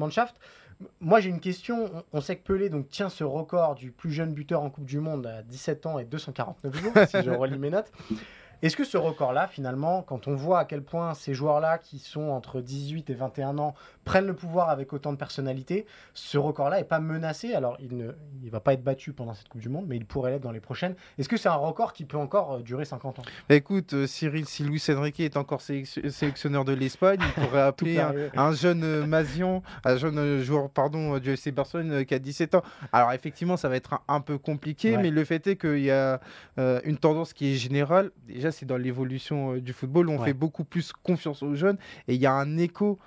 Moi, 1.01 1.21
j'ai 1.21 1.31
une 1.31 1.41
question. 1.41 2.05
On, 2.13 2.21
sait 2.21 2.37
que 2.37 2.43
Pelé 2.43 2.69
donc, 2.69 2.89
tient 2.89 3.09
ce 3.09 3.25
record 3.25 3.75
du 3.75 3.91
plus 3.91 4.13
jeune 4.13 4.33
buteur 4.33 4.63
en 4.63 4.71
Coupe 4.71 4.85
du 4.85 4.99
Monde 4.99 5.27
à 5.27 5.43
17 5.43 5.87
ans 5.87 5.99
et 5.99 6.05
249 6.05 6.77
jours, 6.77 6.93
si 7.09 7.23
je 7.23 7.31
relis 7.31 7.59
mes 7.59 7.71
notes. 7.71 7.93
Est-ce 8.63 8.77
que 8.77 8.85
ce 8.85 8.97
record-là, 8.97 9.49
finalement, 9.49 10.03
quand 10.03 10.29
on 10.29 10.37
voit 10.37 10.61
à 10.61 10.65
quel 10.65 10.83
point 10.83 11.15
ces 11.15 11.35
joueurs-là, 11.35 11.79
qui 11.79 11.99
sont 11.99 12.31
entre 12.31 12.61
18 12.61 13.11
et 13.11 13.15
21 13.15 13.59
ans, 13.59 13.75
prennent 14.05 14.27
le 14.27 14.37
pouvoir 14.37 14.71
avec 14.71 14.93
autant 14.93 15.13
de 15.13 15.17
personnalité, 15.17 15.85
ce 16.15 16.39
record-là 16.39 16.79
n'est 16.79 16.85
pas 16.85 17.01
menacé? 17.01 17.55
Alors, 17.55 17.77
il 17.81 17.97
ne 17.97 18.13
il 18.45 18.51
va 18.51 18.61
pas 18.61 18.75
être 18.75 18.85
battu 18.85 19.13
pendant 19.13 19.35
cette 19.35 19.49
Coupe 19.49 19.61
du 19.61 19.69
Monde, 19.69 19.87
mais 19.89 19.97
il 19.97 20.05
pourrait 20.05 20.31
l'être 20.31 20.43
dans 20.43 20.53
les 20.53 20.61
prochaines. 20.61 20.95
Est-ce 21.19 21.29
que 21.29 21.37
c'est 21.37 21.49
un 21.49 21.57
record 21.57 21.93
qui 21.93 22.05
peut 22.05 22.17
encore 22.17 22.53
euh, 22.53 22.61
durer 22.61 22.85
50 22.85 23.19
ans? 23.19 23.23
Bah, 23.49 23.57
Écoute, 23.57 23.95
euh, 23.95 24.07
Cyril, 24.07 24.47
si 24.47 24.63
Luis 24.63 24.81
Enrique 24.91 25.19
est 25.19 25.37
encore 25.37 25.61
sélectionneur 25.61 26.65
de 26.65 26.73
l'Espagne, 26.73 27.19
il 27.21 27.43
pourrait 27.43 27.63
appeler 27.63 27.99
un, 27.99 28.53
jeune 28.53 28.85
euh, 28.85 29.05
Mazion, 29.07 29.65
un 29.85 29.97
jeune 29.97 30.39
joueur 30.41 30.71
pardon, 30.71 31.19
du 31.19 31.33
FC 31.33 31.51
Barcelone 31.51 32.05
qui 32.05 32.15
a 32.15 32.21
17 32.21 32.55
ans. 32.55 32.63
Alors, 32.93 33.11
effectivement, 33.11 33.57
ça 33.57 33.69
va 33.69 33.75
être 33.75 34.01
un, 34.07 34.21
peu 34.21 34.39
compliqué, 34.39 34.99
mais 34.99 35.11
le 35.11 35.25
fait 35.25 35.45
est 35.49 35.57
qu'il 35.57 35.81
y 35.81 35.91
a 35.91 36.21
une 36.57 36.97
tendance 36.97 37.33
qui 37.33 37.55
est 37.55 37.57
générale. 37.57 38.13
Déjà, 38.29 38.52
c'est 38.53 38.67
dans 38.67 38.77
l'évolution 38.77 39.57
du 39.57 39.73
football, 39.73 40.09
on 40.09 40.23
fait 40.23 40.35
beaucoup 40.35 40.65
plus 40.65 40.93
confiance 40.93 41.43
aux 41.43 41.55
jeunes 41.55 41.79
et 42.09 42.15
il 42.15 42.21
y 42.21 42.27
a 42.27 42.33
un 42.33 42.59
écho 42.59 42.99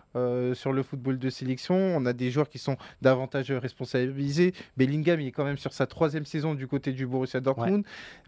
sur 0.54 0.72
le 0.72 0.84
football 0.84 1.20
de 1.20 1.30
sélection. 1.30 1.76
On 1.76 2.06
a 2.06 2.14
des 2.14 2.32
joueurs 2.32 2.50
qui 2.50 2.58
sont 2.58 2.78
davantage 3.02 3.52
responsabilisés. 3.52 4.54
Bellingham, 4.78 5.20
il 5.20 5.28
est 5.28 5.32
quand 5.32 5.46
même 5.46 5.58
sur 5.58 5.74
sa 5.74 5.88
troisième 5.88 6.26
saison 6.26 6.54
du 6.54 6.68
côté 6.68 6.92
du 6.92 7.06
Borussia 7.06 7.40
Dortmund. 7.40 7.84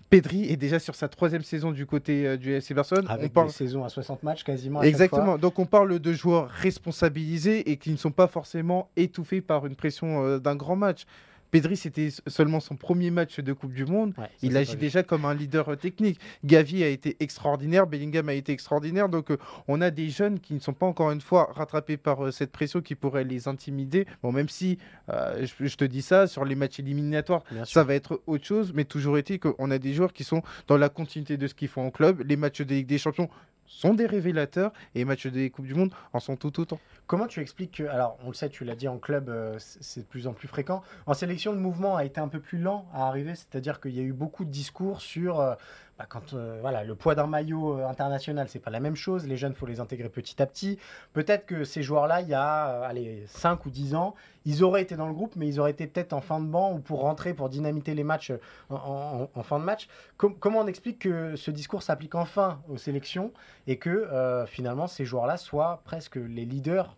Pedri 0.10 0.50
est 0.50 0.58
déjà 0.58 0.80
sur 0.80 0.96
sa 0.96 1.10
troisième 1.10 1.44
saison 1.44 1.72
du 1.72 1.86
côté 1.86 2.26
euh, 2.26 2.38
du 2.38 2.54
FC 2.54 2.74
Barcelone. 2.74 3.06
Avec 3.10 3.32
on 3.32 3.34
parle... 3.34 3.48
des 3.48 3.54
saisons 3.54 3.84
à 3.84 3.90
60 3.90 4.24
matchs 4.24 4.44
quasiment. 4.44 4.82
Exactement. 4.82 5.38
Donc 5.38 5.60
on 5.60 5.66
parle 5.66 6.00
de 6.00 6.14
joueurs 6.14 6.50
responsabilisés 6.50 7.70
et 7.70 7.78
qui 7.78 7.92
ne 7.92 7.98
sont 7.98 8.12
pas 8.12 8.28
forcément 8.28 8.90
étouffés 8.96 9.42
par 9.42 9.66
une 9.66 9.76
pression 9.76 10.24
euh, 10.24 10.40
d'un 10.40 10.56
grand 10.56 10.76
match. 10.76 11.06
Pedri, 11.52 11.78
c'était 11.78 12.10
seulement 12.28 12.60
son 12.60 12.76
premier 12.76 13.12
match 13.12 13.40
de 13.40 13.54
Coupe 13.54 13.74
du 13.74 13.86
Monde. 13.86 14.14
il 14.42 14.58
agit 14.58 14.76
déjà 14.76 15.04
comme 15.04 15.26
un 15.26 15.34
leader 15.34 15.70
euh, 15.70 15.76
technique. 15.76 16.20
Gavi 16.44 16.84
a 16.84 16.88
été 16.88 17.16
extraordinaire, 17.20 17.88
Bellingham 17.88 18.28
a 18.30 18.34
été 18.34 18.52
extraordinaire. 18.52 19.10
Donc, 19.10 19.32
euh, 19.32 19.38
on 19.68 19.82
a 19.82 19.90
des 19.90 20.10
jeunes 20.10 20.40
qui 20.40 20.54
ne 20.54 20.60
sont 20.60 20.74
pas 20.74 20.86
encore 20.86 21.12
une 21.12 21.22
fois 21.22 21.52
rattrapés 21.54 21.98
par 21.98 22.26
euh, 22.26 22.32
cette 22.32 22.52
pression 22.52 22.82
qui 22.82 22.96
pourrait 22.96 23.24
les 23.24 23.48
intimider. 23.48 24.06
Bon, 24.22 24.32
même 24.32 24.50
si 24.50 24.78
je, 25.08 25.76
te 25.76 25.86
dis 25.86 26.02
ça, 26.02 26.28
sur 26.28 26.44
les 26.44 26.56
matchs 26.56 26.80
éliminatoires, 26.80 27.44
ça 27.66 27.84
va 27.84 27.96
être 27.96 28.22
autre 28.28 28.46
chose. 28.46 28.74
Mais 28.74 28.84
toujours 28.84 29.18
est-il 29.18 29.40
qu'on 29.40 29.72
a 29.72 29.78
des 29.78 29.94
joueurs 29.94 30.14
qui 30.14 30.24
sont 30.24 30.42
dans 30.68 30.78
la 30.78 30.90
continuité 30.90 31.38
de 31.38 31.48
ce 31.48 31.54
qu'ils 31.54 31.68
font 31.70 31.86
en 31.86 31.92
club. 31.92 32.24
Les 32.26 32.36
matchs 32.36 32.62
de 32.62 32.76
Ligue 32.76 32.88
des 32.88 32.98
Champions 32.98 33.30
sont 33.68 33.94
des 33.94 34.06
révélateurs 34.06 34.72
et 34.96 35.00
les 35.00 35.06
matchs 35.06 35.28
des 35.28 35.50
Coupes 35.50 35.68
du 35.68 35.76
Monde 35.76 35.94
en 36.14 36.20
sont 36.20 36.36
tout 36.36 36.60
autant. 36.60 36.80
Comment 37.06 37.28
tu 37.28 37.40
expliques 37.40 37.78
que, 37.78 37.84
alors 37.84 38.18
on 38.24 38.30
le 38.30 38.34
sait, 38.34 38.50
tu 38.50 38.66
l'as 38.66 38.76
dit 38.76 38.88
en 38.88 38.98
club, 38.98 39.30
euh, 39.30 39.56
c'est 39.60 40.02
de 40.02 40.06
plus 40.06 40.28
en 40.28 40.34
plus 40.34 40.48
fréquent. 40.48 40.82
En 41.06 41.14
sélection, 41.14 41.52
le 41.54 41.60
mouvement 41.60 41.96
a 41.96 42.04
été 42.04 42.20
un 42.20 42.28
peu 42.28 42.40
plus 42.40 42.58
lent 42.58 42.86
à 42.94 43.08
arriver, 43.08 43.36
c'est-à-dire 43.36 43.80
qu'il 43.80 43.92
y 43.92 44.00
a 44.00 44.04
eu 44.04 44.14
beaucoup 44.14 44.44
de 44.44 44.50
discours 44.50 45.02
sur, 45.02 45.40
euh, 45.40 45.56
bah, 45.98 46.06
quand 46.08 46.34
euh, 46.34 46.60
voilà, 46.62 46.84
le 46.84 46.94
poids 46.94 47.16
d'un 47.16 47.26
maillot 47.26 47.80
euh, 47.80 47.88
international, 47.88 48.48
c'est 48.50 48.60
pas 48.60 48.70
la 48.70 48.80
même 48.80 48.96
chose. 48.96 49.26
Les 49.26 49.36
jeunes, 49.36 49.56
faut 49.56 49.66
les 49.66 49.80
intégrer 49.80 50.10
petit 50.10 50.40
à 50.42 50.46
petit. 50.46 50.78
Peut-être 51.14 51.48
que 51.48 51.64
ces 51.64 51.82
joueurs-là, 51.82 52.22
il 52.22 52.28
y 52.28 52.36
a 52.36 52.70
euh, 52.70 52.88
allez, 52.88 53.24
5 53.28 53.66
ou 53.66 53.72
10 53.72 53.96
ans, 53.96 54.14
ils 54.46 54.64
auraient 54.64 54.84
été 54.84 54.96
dans 54.96 55.08
le 55.08 55.14
groupe, 55.14 55.36
mais 55.36 55.48
ils 55.48 55.60
auraient 55.60 55.72
été 55.72 55.88
peut-être 55.88 56.14
en 56.14 56.22
fin 56.22 56.40
de 56.40 56.46
banc 56.46 56.72
ou 56.72 56.80
pour 56.80 57.02
rentrer, 57.02 57.34
pour 57.34 57.50
dynamiter 57.50 57.96
les 57.96 58.04
matchs 58.04 58.32
en, 58.70 59.28
fin 59.44 59.60
de 59.60 59.64
match. 59.66 59.90
comment 60.18 60.60
on 60.60 60.68
explique 60.68 61.00
que 61.00 61.36
ce 61.36 61.52
discours 61.52 61.82
s'applique 61.82 62.16
enfin 62.16 62.62
aux 62.70 62.78
sélections 62.78 63.34
et 63.66 63.78
que 63.78 64.08
finalement 64.48 64.88
ces 64.88 65.04
joueurs-là 65.04 65.36
soient 65.36 65.82
presque 65.84 66.16
les 66.16 66.46
leaders, 66.46 66.96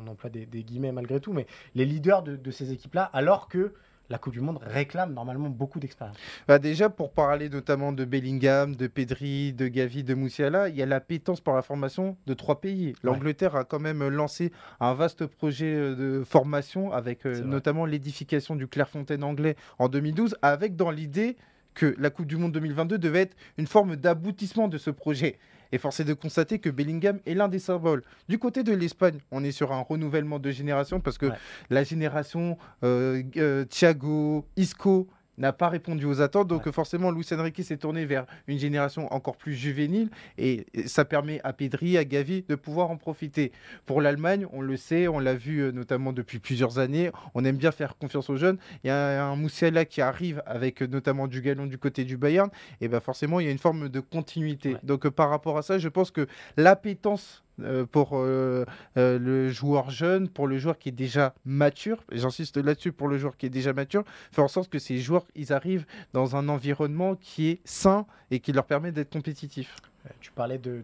on 0.00 0.08
emploie 0.08 0.28
des, 0.28 0.46
guillemets 0.46 0.90
malgré 0.90 1.20
tout, 1.20 1.32
mais 1.32 1.46
les 1.76 1.84
leaders 1.84 2.24
de, 2.24 2.34
de 2.34 2.50
ces 2.50 2.72
équipes-là, 2.72 3.08
alors 3.12 3.46
que 3.46 3.72
la 4.12 4.18
Coupe 4.18 4.34
du 4.34 4.40
Monde 4.40 4.58
réclame 4.62 5.14
normalement 5.14 5.48
beaucoup 5.48 5.80
d'expérience. 5.80 6.16
Bah 6.46 6.58
déjà, 6.58 6.90
pour 6.90 7.12
parler 7.12 7.48
notamment 7.48 7.92
de 7.92 8.04
Bellingham, 8.04 8.76
de 8.76 8.86
Pedri, 8.86 9.52
de 9.54 9.66
Gavi, 9.66 10.04
de 10.04 10.14
Moussiala, 10.14 10.68
il 10.68 10.76
y 10.76 10.82
a 10.82 10.86
la 10.86 11.00
pétence 11.00 11.40
par 11.40 11.56
la 11.56 11.62
formation 11.62 12.16
de 12.26 12.34
trois 12.34 12.60
pays. 12.60 12.94
L'Angleterre 13.02 13.56
a 13.56 13.64
quand 13.64 13.80
même 13.80 14.06
lancé 14.08 14.52
un 14.80 14.92
vaste 14.92 15.26
projet 15.26 15.74
euh, 15.74 15.94
de 15.96 16.24
formation 16.24 16.92
avec 16.92 17.26
euh, 17.26 17.40
notamment 17.42 17.86
l'édification 17.86 18.54
du 18.54 18.68
Clairefontaine 18.68 19.24
anglais 19.24 19.56
en 19.78 19.88
2012, 19.88 20.36
avec 20.42 20.76
dans 20.76 20.90
l'idée 20.90 21.36
que 21.74 21.94
la 21.98 22.10
Coupe 22.10 22.26
du 22.26 22.36
Monde 22.36 22.52
2022 22.52 22.98
devait 22.98 23.22
être 23.22 23.36
une 23.56 23.66
forme 23.66 23.96
d'aboutissement 23.96 24.68
de 24.68 24.76
ce 24.76 24.90
projet. 24.90 25.38
Et 25.72 25.78
force 25.78 26.00
est 26.00 26.04
de 26.04 26.14
constater 26.14 26.58
que 26.58 26.70
Bellingham 26.70 27.18
est 27.26 27.34
l'un 27.34 27.48
des 27.48 27.58
symboles. 27.58 28.02
Du 28.28 28.38
côté 28.38 28.62
de 28.62 28.72
l'Espagne, 28.72 29.18
on 29.30 29.42
est 29.42 29.52
sur 29.52 29.72
un 29.72 29.80
renouvellement 29.80 30.38
de 30.38 30.50
génération 30.50 31.00
parce 31.00 31.18
que 31.18 31.30
la 31.70 31.82
génération 31.82 32.58
euh, 32.84 33.22
euh, 33.36 33.64
Thiago, 33.64 34.46
Isco, 34.56 35.08
n'a 35.38 35.52
pas 35.52 35.68
répondu 35.68 36.04
aux 36.04 36.20
attentes. 36.20 36.48
Donc 36.48 36.70
forcément, 36.70 37.10
Luis 37.10 37.26
Enrique 37.32 37.62
s'est 37.64 37.76
tourné 37.76 38.04
vers 38.04 38.26
une 38.46 38.58
génération 38.58 39.12
encore 39.12 39.36
plus 39.36 39.54
juvénile 39.54 40.10
et 40.38 40.66
ça 40.86 41.04
permet 41.04 41.40
à 41.44 41.52
Pedri, 41.52 41.96
à 41.96 42.04
Gavi 42.04 42.44
de 42.48 42.54
pouvoir 42.54 42.90
en 42.90 42.96
profiter. 42.96 43.52
Pour 43.86 44.00
l'Allemagne, 44.00 44.46
on 44.52 44.60
le 44.60 44.76
sait, 44.76 45.08
on 45.08 45.18
l'a 45.18 45.34
vu 45.34 45.60
euh, 45.60 45.72
notamment 45.72 46.12
depuis 46.12 46.38
plusieurs 46.38 46.78
années, 46.78 47.10
on 47.34 47.44
aime 47.44 47.56
bien 47.56 47.72
faire 47.72 47.96
confiance 47.96 48.30
aux 48.30 48.36
jeunes. 48.36 48.58
Il 48.84 48.88
y 48.88 48.90
a 48.90 49.24
un 49.24 49.36
Moussiala 49.36 49.84
qui 49.84 50.00
arrive 50.00 50.42
avec 50.46 50.82
euh, 50.82 50.86
notamment 50.86 51.26
du 51.26 51.40
galon 51.40 51.66
du 51.66 51.78
côté 51.78 52.04
du 52.04 52.16
Bayern 52.16 52.50
et 52.80 52.88
ben 52.88 53.00
forcément, 53.00 53.40
il 53.40 53.46
y 53.46 53.48
a 53.48 53.52
une 53.52 53.58
forme 53.58 53.88
de 53.88 54.00
continuité. 54.00 54.76
Donc 54.82 55.06
euh, 55.06 55.10
par 55.10 55.30
rapport 55.30 55.58
à 55.58 55.62
ça, 55.62 55.78
je 55.78 55.88
pense 55.88 56.10
que 56.10 56.26
l'appétence 56.56 57.42
euh, 57.60 57.84
pour 57.84 58.12
euh, 58.14 58.64
euh, 58.96 59.18
le 59.18 59.50
joueur 59.50 59.90
jeune, 59.90 60.28
pour 60.28 60.46
le 60.46 60.58
joueur 60.58 60.78
qui 60.78 60.88
est 60.88 60.92
déjà 60.92 61.34
mature, 61.44 62.02
j'insiste 62.10 62.56
là-dessus, 62.56 62.92
pour 62.92 63.08
le 63.08 63.18
joueur 63.18 63.36
qui 63.36 63.46
est 63.46 63.50
déjà 63.50 63.72
mature, 63.72 64.04
faire 64.32 64.44
en 64.44 64.48
sorte 64.48 64.70
que 64.70 64.78
ces 64.78 64.98
joueurs, 64.98 65.26
ils 65.34 65.52
arrivent 65.52 65.84
dans 66.14 66.34
un 66.34 66.48
environnement 66.48 67.14
qui 67.14 67.48
est 67.48 67.60
sain 67.64 68.06
et 68.30 68.40
qui 68.40 68.52
leur 68.52 68.64
permet 68.64 68.90
d'être 68.90 69.12
compétitifs. 69.12 69.76
Tu 70.20 70.32
parlais 70.32 70.58
de, 70.58 70.82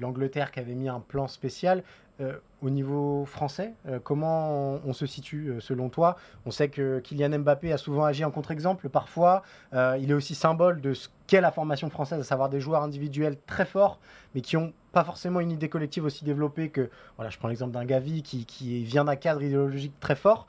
l'Angleterre 0.00 0.50
qui 0.50 0.60
avait 0.60 0.74
mis 0.74 0.88
un 0.88 1.00
plan 1.00 1.28
spécial. 1.28 1.82
Au 2.62 2.70
niveau 2.70 3.24
français, 3.24 3.74
comment 4.04 4.80
on, 4.84 4.92
se 4.92 5.06
situe 5.06 5.54
selon 5.60 5.88
toi? 5.88 6.16
On 6.46 6.50
sait 6.50 6.68
que 6.68 7.00
Kylian 7.00 7.38
Mbappé 7.38 7.72
a 7.72 7.78
souvent 7.78 8.04
agi 8.04 8.24
en 8.24 8.30
contre-exemple 8.30 8.88
parfois. 8.88 9.42
il 9.72 10.10
est 10.10 10.14
aussi 10.14 10.34
symbole 10.34 10.80
de 10.80 10.92
ce 10.94 11.08
qu'est 11.26 11.40
la 11.40 11.50
formation 11.50 11.88
française, 11.90 12.20
à 12.20 12.24
savoir 12.24 12.48
des 12.48 12.60
joueurs 12.60 12.82
individuels 12.82 13.36
très 13.46 13.64
forts, 13.64 13.98
mais 14.34 14.40
qui 14.40 14.56
ont 14.56 14.72
pas 14.92 15.04
forcément 15.04 15.40
une 15.40 15.52
idée 15.52 15.68
collective 15.68 16.04
aussi 16.04 16.24
développée 16.24 16.68
que, 16.68 16.90
voilà, 17.16 17.30
je 17.30 17.38
prends 17.38 17.48
l'exemple 17.48 17.72
d'un 17.72 17.84
Gavi 17.84 18.22
qui 18.22 18.84
vient 18.84 19.04
d'un 19.04 19.16
cadre 19.16 19.42
idéologique 19.42 19.94
très 20.00 20.16
fort. 20.16 20.46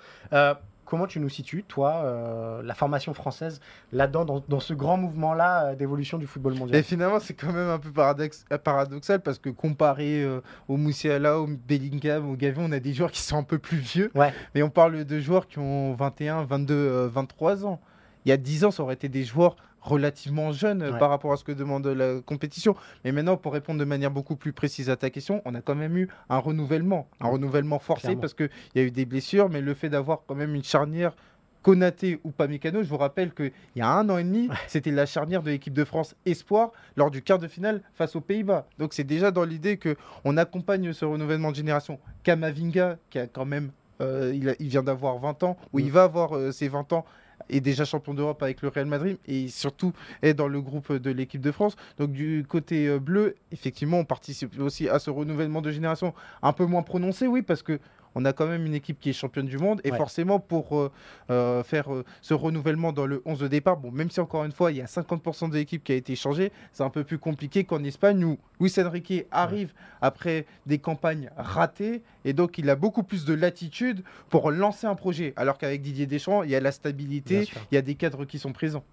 Euh, 0.92 0.98
comment 1.02 1.08
tu 1.08 1.20
nous 1.20 1.30
situes, 1.30 1.64
toi, 1.64 2.02
euh, 2.04 2.62
la 2.64 2.74
formation 2.74 3.14
française, 3.14 3.60
là-dedans, 3.92 4.44
dans, 4.48 4.60
ce 4.60 4.74
grand 4.74 4.98
mouvement-là 4.98 5.66
euh, 5.66 5.76
d'évolution 5.76 6.18
du 6.18 6.28
football 6.28 6.56
mondial 6.56 6.80
Et 6.80 6.84
finalement, 6.84 7.20
c'est 7.20 7.34
quand 7.34 7.54
même 7.54 7.70
un 7.70 7.80
peu 7.80 7.92
paradoxal 7.92 9.22
parce 9.22 9.40
que 9.40 9.50
comparé 9.50 10.26
au 10.68 10.78
Moussiala, 10.78 11.40
au 11.40 11.48
Bellingham, 11.48 12.30
au 12.30 12.36
Gavi, 12.36 12.60
on 12.62 12.72
a 12.72 12.80
des 12.80 12.94
joueurs 12.94 13.12
qui 13.12 13.22
sont 13.22 13.38
un 13.38 13.44
peu 13.44 13.58
plus 13.58 13.78
vieux. 13.78 14.12
Ouais. 14.16 14.34
Mais 14.56 14.64
on 14.64 14.70
parle 14.70 15.06
de 15.06 15.20
joueurs 15.20 15.48
qui 15.48 15.60
ont 15.60 15.94
21, 15.94 16.44
22, 16.44 17.08
23 17.08 17.66
ans. 17.66 17.80
Il 18.26 18.30
y 18.30 18.32
a 18.32 18.38
10 18.38 18.66
ans, 18.66 18.72
ça 18.72 18.84
aurait 18.84 18.94
été 18.94 19.10
des 19.10 19.24
joueurs 19.24 19.56
relativement 19.82 20.52
jeune 20.52 20.82
euh, 20.82 20.94
par 20.94 21.10
rapport 21.10 21.34
à 21.34 21.38
ce 21.38 21.44
que 21.44 21.52
demande 21.52 21.88
la 21.88 22.22
compétition. 22.22 22.76
Mais 23.04 23.12
maintenant, 23.12 23.38
pour 23.38 23.54
répondre 23.54 23.80
de 23.80 23.86
manière 23.86 24.12
beaucoup 24.12 24.36
plus 24.36 24.54
précise 24.54 24.90
à 24.90 24.96
ta 24.96 25.10
question, 25.10 25.42
on 25.46 25.56
a 25.56 25.62
quand 25.62 25.76
même 25.76 25.98
eu 25.98 26.10
un 26.30 26.38
renouvellement, 26.38 27.08
un 27.20 27.28
renouvellement 27.28 27.80
forcé 27.80 28.16
parce 28.16 28.34
qu'il 28.34 28.50
y 28.76 28.80
a 28.80 28.84
eu 28.84 28.92
des 28.92 29.06
blessures, 29.06 29.50
mais 29.50 29.62
le 29.62 29.74
fait 29.74 29.90
d'avoir 29.90 30.22
quand 30.28 30.36
même 30.36 30.56
une 30.56 30.64
charnière 30.64 31.14
Konaté 31.62 32.20
ou 32.24 32.32
Pamecano, 32.32 32.82
je 32.82 32.90
vous 32.90 32.98
rappelle 32.98 33.34
qu'il 33.34 33.52
y 33.76 33.82
a 33.82 33.90
un 33.90 34.10
an 34.10 34.18
et 34.18 34.24
demi, 34.24 34.50
c'était 34.68 34.92
la 34.92 35.06
charnière 35.06 35.44
de 35.44 35.52
l'équipe 35.52 35.74
de 35.74 35.84
France 35.84 36.16
Espoir 36.26 36.72
lors 36.96 37.12
du 37.12 37.22
quart 37.22 37.38
de 37.38 37.48
finale 37.48 37.82
face 37.94 38.16
aux 38.16 38.22
Pays-Bas. 38.22 38.66
Donc 38.80 38.94
c'est 38.94 39.04
déjà 39.04 39.32
dans 39.32 39.44
l'idée 39.44 39.78
qu'on 39.78 40.38
accompagne 40.38 40.92
ce 40.94 41.06
renouvellement 41.06 41.52
de 41.52 41.56
génération. 41.56 42.00
Kamavinga, 42.24 42.98
qui 43.10 43.20
a 43.20 43.28
quand 43.28 43.46
même, 43.46 43.72
euh, 44.02 44.32
il, 44.34 44.68
vient 44.68 44.84
d'avoir 44.84 45.20
20 45.20 45.44
ans, 45.44 45.58
ou 45.74 45.80
il 45.80 45.88
mm. 45.88 45.92
va 45.92 46.04
avoir 46.04 46.36
euh, 46.36 46.52
ses 46.52 46.68
20 46.68 46.94
ans, 46.94 47.06
est 47.50 47.62
déjà 47.62 47.86
champion 47.86 48.14
d'Europe 48.14 48.42
avec 48.44 48.62
le 48.62 48.70
Real 48.70 48.86
Madrid 48.86 49.18
et 49.28 49.48
surtout 49.48 49.94
est 50.22 50.34
dans 50.34 50.48
le 50.48 50.62
groupe 50.62 50.94
de 50.94 51.12
l'équipe 51.12 51.42
de 51.42 51.52
France. 51.52 51.76
Donc 51.98 52.12
du 52.12 52.46
côté 52.48 52.88
euh, 52.88 53.00
bleu, 53.00 53.36
effectivement, 53.52 54.00
on 54.00 54.06
participe 54.06 54.60
aussi 54.60 54.90
à 54.90 55.00
ce 55.00 55.10
renouvellement 55.10 55.62
de 55.62 55.72
génération 55.72 56.14
un 56.42 56.54
peu 56.54 56.66
moins 56.66 56.84
prononcé, 56.84 57.28
oui, 57.28 57.42
parce 57.42 57.64
que 57.64 57.80
on 58.16 58.26
a 58.26 58.34
quand 58.34 58.48
même 58.48 58.66
une 58.66 58.74
équipe 58.74 59.00
qui 59.00 59.10
est 59.10 59.14
championne 59.14 59.46
du 59.46 59.58
monde. 59.58 59.82
Et 59.84 59.92
forcément, 59.92 60.40
pour 60.40 60.78
euh, 60.78 60.92
euh, 61.30 61.64
faire 61.64 61.94
euh, 61.94 62.04
ce 62.22 62.34
renouvellement 62.34 62.92
dans 62.92 63.06
le 63.06 63.22
11 63.26 63.40
de 63.40 63.48
départ, 63.48 63.78
bon, 63.78 63.92
même 63.92 64.10
si 64.10 64.20
encore 64.20 64.44
une 64.44 64.52
fois, 64.52 64.72
il 64.72 64.78
y 64.78 64.82
a 64.82 64.86
50% 64.86 65.50
de 65.50 65.56
l'équipe 65.56 65.84
qui 65.84 65.92
a 65.92 65.96
été 65.96 66.16
changée, 66.16 66.52
c'est 66.74 66.84
un 66.84 66.90
peu 66.90 67.04
plus 67.04 67.18
compliqué 67.18 67.64
qu'en 67.64 67.84
Espagne 67.84 68.24
où 68.24 68.38
Luis 68.60 68.74
Enrique 68.78 69.26
arrive 69.32 69.74
après 70.02 70.46
des 70.66 70.80
campagnes 70.80 71.30
ratées. 71.38 72.04
Et 72.26 72.34
donc, 72.34 72.58
il 72.58 72.70
a 72.70 72.76
beaucoup 72.76 73.04
plus 73.04 73.26
de 73.26 73.34
latitude 73.34 74.04
pour 74.30 74.52
lancer 74.52 74.88
un 74.88 74.96
projet. 74.96 75.34
Alors 75.36 75.58
qu'avec 75.58 75.82
Didier 75.82 76.06
Deschamps, 76.06 76.44
il 76.44 76.50
y 76.50 76.56
a 76.56 76.60
la 76.60 76.72
stabilité, 76.72 77.48
il 77.72 77.76
y 77.76 77.78
a 77.78 77.82
des 77.82 77.96
cadres 77.96 78.26
qui 78.26 78.40
sont 78.40 78.52
présents. 78.52 78.84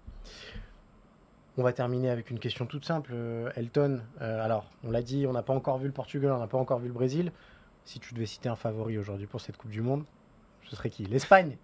On 1.57 1.63
va 1.63 1.73
terminer 1.73 2.09
avec 2.09 2.31
une 2.31 2.39
question 2.39 2.65
toute 2.65 2.85
simple. 2.85 3.13
Elton, 3.57 3.99
alors, 4.21 4.65
on 4.85 4.91
l'a 4.91 5.01
dit, 5.01 5.27
on 5.27 5.33
n'a 5.33 5.43
pas 5.43 5.53
encore 5.53 5.77
vu 5.77 5.87
le 5.87 5.93
Portugal, 5.93 6.31
on 6.31 6.39
n'a 6.39 6.47
pas 6.47 6.57
encore 6.57 6.79
vu 6.79 6.87
le 6.87 6.93
Brésil 6.93 7.33
si 7.89 7.99
tu 7.99 8.13
devais 8.13 8.27
citer 8.27 8.49
un 8.49 8.55
favori 8.55 8.99
aujourd'hui 8.99 9.25
pour 9.25 9.41
cette 9.41 9.57
Coupe 9.57 9.71
du 9.71 9.81
Monde, 9.81 10.03
ce 10.69 10.75
serait 10.75 10.91
qui? 10.91 11.05
L'Espagne. 11.05 11.57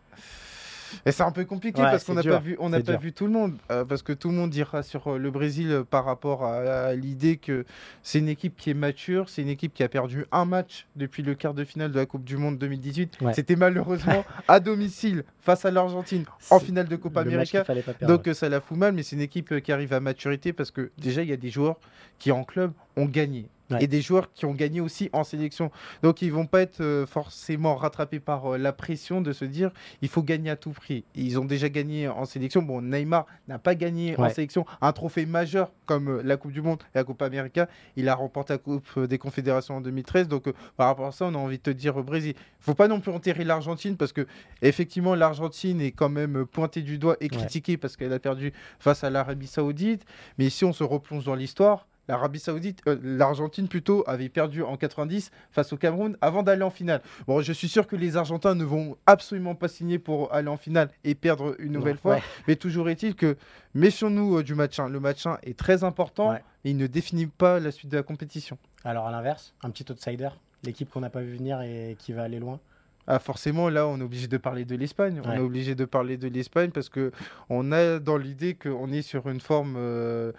Et 1.05 1.11
c'est 1.11 1.21
un 1.21 1.31
peu 1.31 1.45
compliqué 1.45 1.81
parce 1.81 2.03
qu'on 2.03 2.15
n'a 2.15 2.23
pas 2.23 2.39
vu, 2.39 2.55
on 2.59 2.69
n'a 2.69 2.79
pas 2.81 2.95
vu 2.95 3.11
tout 3.11 3.25
le 3.25 3.31
monde, 3.31 3.57
euh, 3.71 3.85
parce 3.85 4.01
que 4.01 4.11
tout 4.11 4.29
le 4.29 4.35
monde 4.35 4.49
dira 4.49 4.81
sur 4.81 5.07
euh, 5.07 5.17
le 5.17 5.29
Brésil 5.29 5.71
euh, 5.71 5.83
par 5.83 6.05
rapport 6.05 6.43
à, 6.45 6.93
l'idée 6.93 7.37
que 7.37 7.65
c'est 8.01 8.19
une 8.19 8.29
équipe 8.29 8.55
qui 8.55 8.71
est 8.71 8.75
mature, 8.75 9.29
c'est 9.29 9.43
une 9.43 9.49
équipe 9.49 9.73
qui 9.73 9.83
a 9.83 9.89
perdu 9.89 10.25
un 10.31 10.45
match 10.45 10.87
depuis 10.95 11.21
le 11.21 11.35
quart 11.35 11.53
de 11.53 11.63
finale 11.63 11.91
de 11.91 11.99
la 11.99 12.05
Coupe 12.07 12.23
du 12.23 12.37
Monde 12.37 12.57
2018. 12.57 13.19
C'était 13.33 13.55
malheureusement 13.55 14.25
à 14.47 14.59
domicile 14.59 15.25
face 15.41 15.65
à 15.65 15.71
l'Argentine 15.71 16.25
en 16.49 16.59
finale 16.59 16.87
de 16.87 16.95
Copa 16.95 17.21
América. 17.21 17.65
Donc 18.01 18.27
ça 18.33 18.49
la 18.49 18.61
fout 18.61 18.77
mal, 18.77 18.93
mais 18.93 19.03
c'est 19.03 19.15
une 19.15 19.21
équipe 19.21 19.59
qui 19.61 19.71
arrive 19.71 19.93
à 19.93 19.99
maturité 19.99 20.53
parce 20.53 20.71
que 20.71 20.91
déjà 20.97 21.21
il 21.21 21.29
y 21.29 21.33
a 21.33 21.37
des 21.37 21.49
joueurs 21.49 21.77
qui 22.17 22.31
en 22.31 22.43
club 22.43 22.71
ont 22.95 23.05
gagné 23.05 23.47
et 23.79 23.87
des 23.87 24.01
joueurs 24.01 24.31
qui 24.33 24.45
ont 24.45 24.53
gagné 24.53 24.81
aussi 24.81 25.09
en 25.13 25.23
sélection. 25.23 25.71
Donc 26.03 26.21
ils 26.21 26.31
vont 26.31 26.45
pas 26.45 26.61
être 26.61 26.81
euh, 26.81 27.05
forcément 27.05 27.75
rattrapés 27.75 28.19
par 28.19 28.53
euh, 28.53 28.57
la 28.57 28.73
pression 28.73 29.21
de 29.21 29.33
se 29.33 29.45
dire 29.45 29.71
il 30.01 30.09
faut 30.09 30.23
gagner 30.23 30.49
à 30.49 30.55
tout 30.55 30.71
prix. 30.71 31.03
Ils 31.15 31.39
ont 31.39 31.45
déjà 31.45 31.69
gagné 31.69 32.07
en 32.07 32.25
sélection. 32.25 32.61
Bon, 32.61 32.81
Neymar 32.81 33.25
n'a 33.47 33.59
pas 33.59 33.75
gagné 33.75 34.17
en 34.19 34.29
sélection 34.29 34.65
un 34.81 34.91
trophée 34.91 35.25
majeur 35.25 35.71
comme 35.85 36.09
euh, 36.09 36.21
la 36.23 36.37
Coupe 36.37 36.51
du 36.51 36.61
Monde 36.61 36.83
et 36.93 36.97
la 36.97 37.03
Coupe 37.03 37.21
América. 37.21 37.67
Il 37.95 38.09
a 38.09 38.15
remporté 38.15 38.53
la 38.53 38.59
Coupe 38.59 38.99
des 38.99 39.17
Confédérations 39.17 39.77
en 39.77 39.81
2013. 39.81 40.27
Donc 40.27 40.51
par 40.77 40.87
rapport 40.87 41.07
à 41.07 41.11
ça, 41.11 41.25
on 41.25 41.35
a 41.35 41.37
envie 41.37 41.57
de 41.57 41.63
te 41.63 41.69
dire 41.71 42.01
Brésil. 42.03 42.33
Il 42.37 42.63
faut 42.63 42.75
pas 42.75 42.87
non 42.87 42.99
plus 42.99 43.11
enterrer 43.11 43.43
l'Argentine 43.43 43.97
parce 43.97 44.13
que 44.13 44.27
effectivement 44.61 45.15
l'Argentine 45.15 45.81
est 45.81 45.91
quand 45.91 46.09
même 46.09 46.45
pointée 46.45 46.81
du 46.81 46.97
doigt 46.97 47.17
et 47.19 47.29
critiquée 47.29 47.77
parce 47.77 47.95
qu'elle 47.97 48.13
a 48.13 48.19
perdu 48.19 48.53
face 48.79 49.03
à 49.03 49.09
l'Arabie 49.09 49.47
Saoudite. 49.47 50.05
Mais 50.37 50.49
si 50.49 50.65
on 50.65 50.73
se 50.73 50.83
replonge 50.83 51.25
dans 51.25 51.35
l'histoire, 51.35 51.87
l'Arabie 52.07 52.39
Saoudite, 52.39 52.81
euh, 52.87 52.97
l'Argentine 53.03 53.67
plutôt, 53.67 54.03
avait 54.07 54.29
perdu 54.29 54.63
en 54.63 54.77
90 54.77 55.31
face 55.51 55.73
au 55.73 55.77
Cameroun 55.77 56.17
avant 56.21 56.43
d'aller 56.43 56.63
en 56.63 56.69
finale. 56.69 57.01
Bon, 57.27 57.41
je 57.41 57.53
suis 57.53 57.67
sûr 57.67 57.87
que 57.87 57.95
les 57.95 58.17
Argentins 58.17 58.55
ne 58.55 58.63
vont 58.63 58.97
absolument 59.05 59.55
pas 59.55 59.67
signer 59.67 59.99
pour 59.99 60.33
aller 60.33 60.47
en 60.47 60.57
finale 60.57 60.89
et 61.03 61.15
perdre 61.15 61.55
une 61.59 61.73
nouvelle 61.73 61.97
fois. 61.97 62.19
Mais 62.47 62.55
toujours 62.55 62.89
est-il 62.89 63.15
que 63.15 63.37
méfions-nous 63.73 64.39
euh, 64.39 64.43
du 64.43 64.55
match 64.55 64.79
1. 64.79 64.89
Le 64.89 64.99
match 64.99 65.25
1 65.25 65.39
est 65.43 65.57
très 65.57 65.83
important 65.83 66.33
et 66.35 66.39
il 66.69 66.77
ne 66.77 66.87
définit 66.87 67.27
pas 67.27 67.59
la 67.59 67.71
suite 67.71 67.91
de 67.91 67.97
la 67.97 68.03
compétition. 68.03 68.57
Alors 68.83 69.07
à 69.07 69.11
l'inverse, 69.11 69.53
un 69.63 69.69
petit 69.69 69.85
outsider, 69.91 70.29
l'équipe 70.63 70.89
qu'on 70.89 71.01
n'a 71.01 71.09
pas 71.09 71.21
vu 71.21 71.35
venir 71.35 71.61
et 71.61 71.95
qui 71.99 72.13
va 72.13 72.23
aller 72.23 72.39
loin 72.39 72.59
ah, 73.07 73.19
forcément, 73.19 73.69
là, 73.69 73.85
on 73.87 73.99
est 73.99 74.03
obligé 74.03 74.27
de 74.27 74.37
parler 74.37 74.65
de 74.65 74.75
l'Espagne. 74.75 75.21
On 75.23 75.31
est 75.31 75.39
obligé 75.39 75.75
de 75.75 75.85
parler 75.85 76.17
de 76.17 76.27
l'Espagne 76.27 76.71
parce 76.71 76.89
que 76.89 77.11
on 77.49 77.71
a 77.71 77.99
dans 77.99 78.17
l'idée 78.17 78.55
qu'on 78.55 78.91
est 78.91 79.03
sur 79.03 79.29
une 79.29 79.39
forme 79.39 79.75
euh, 79.77 80.31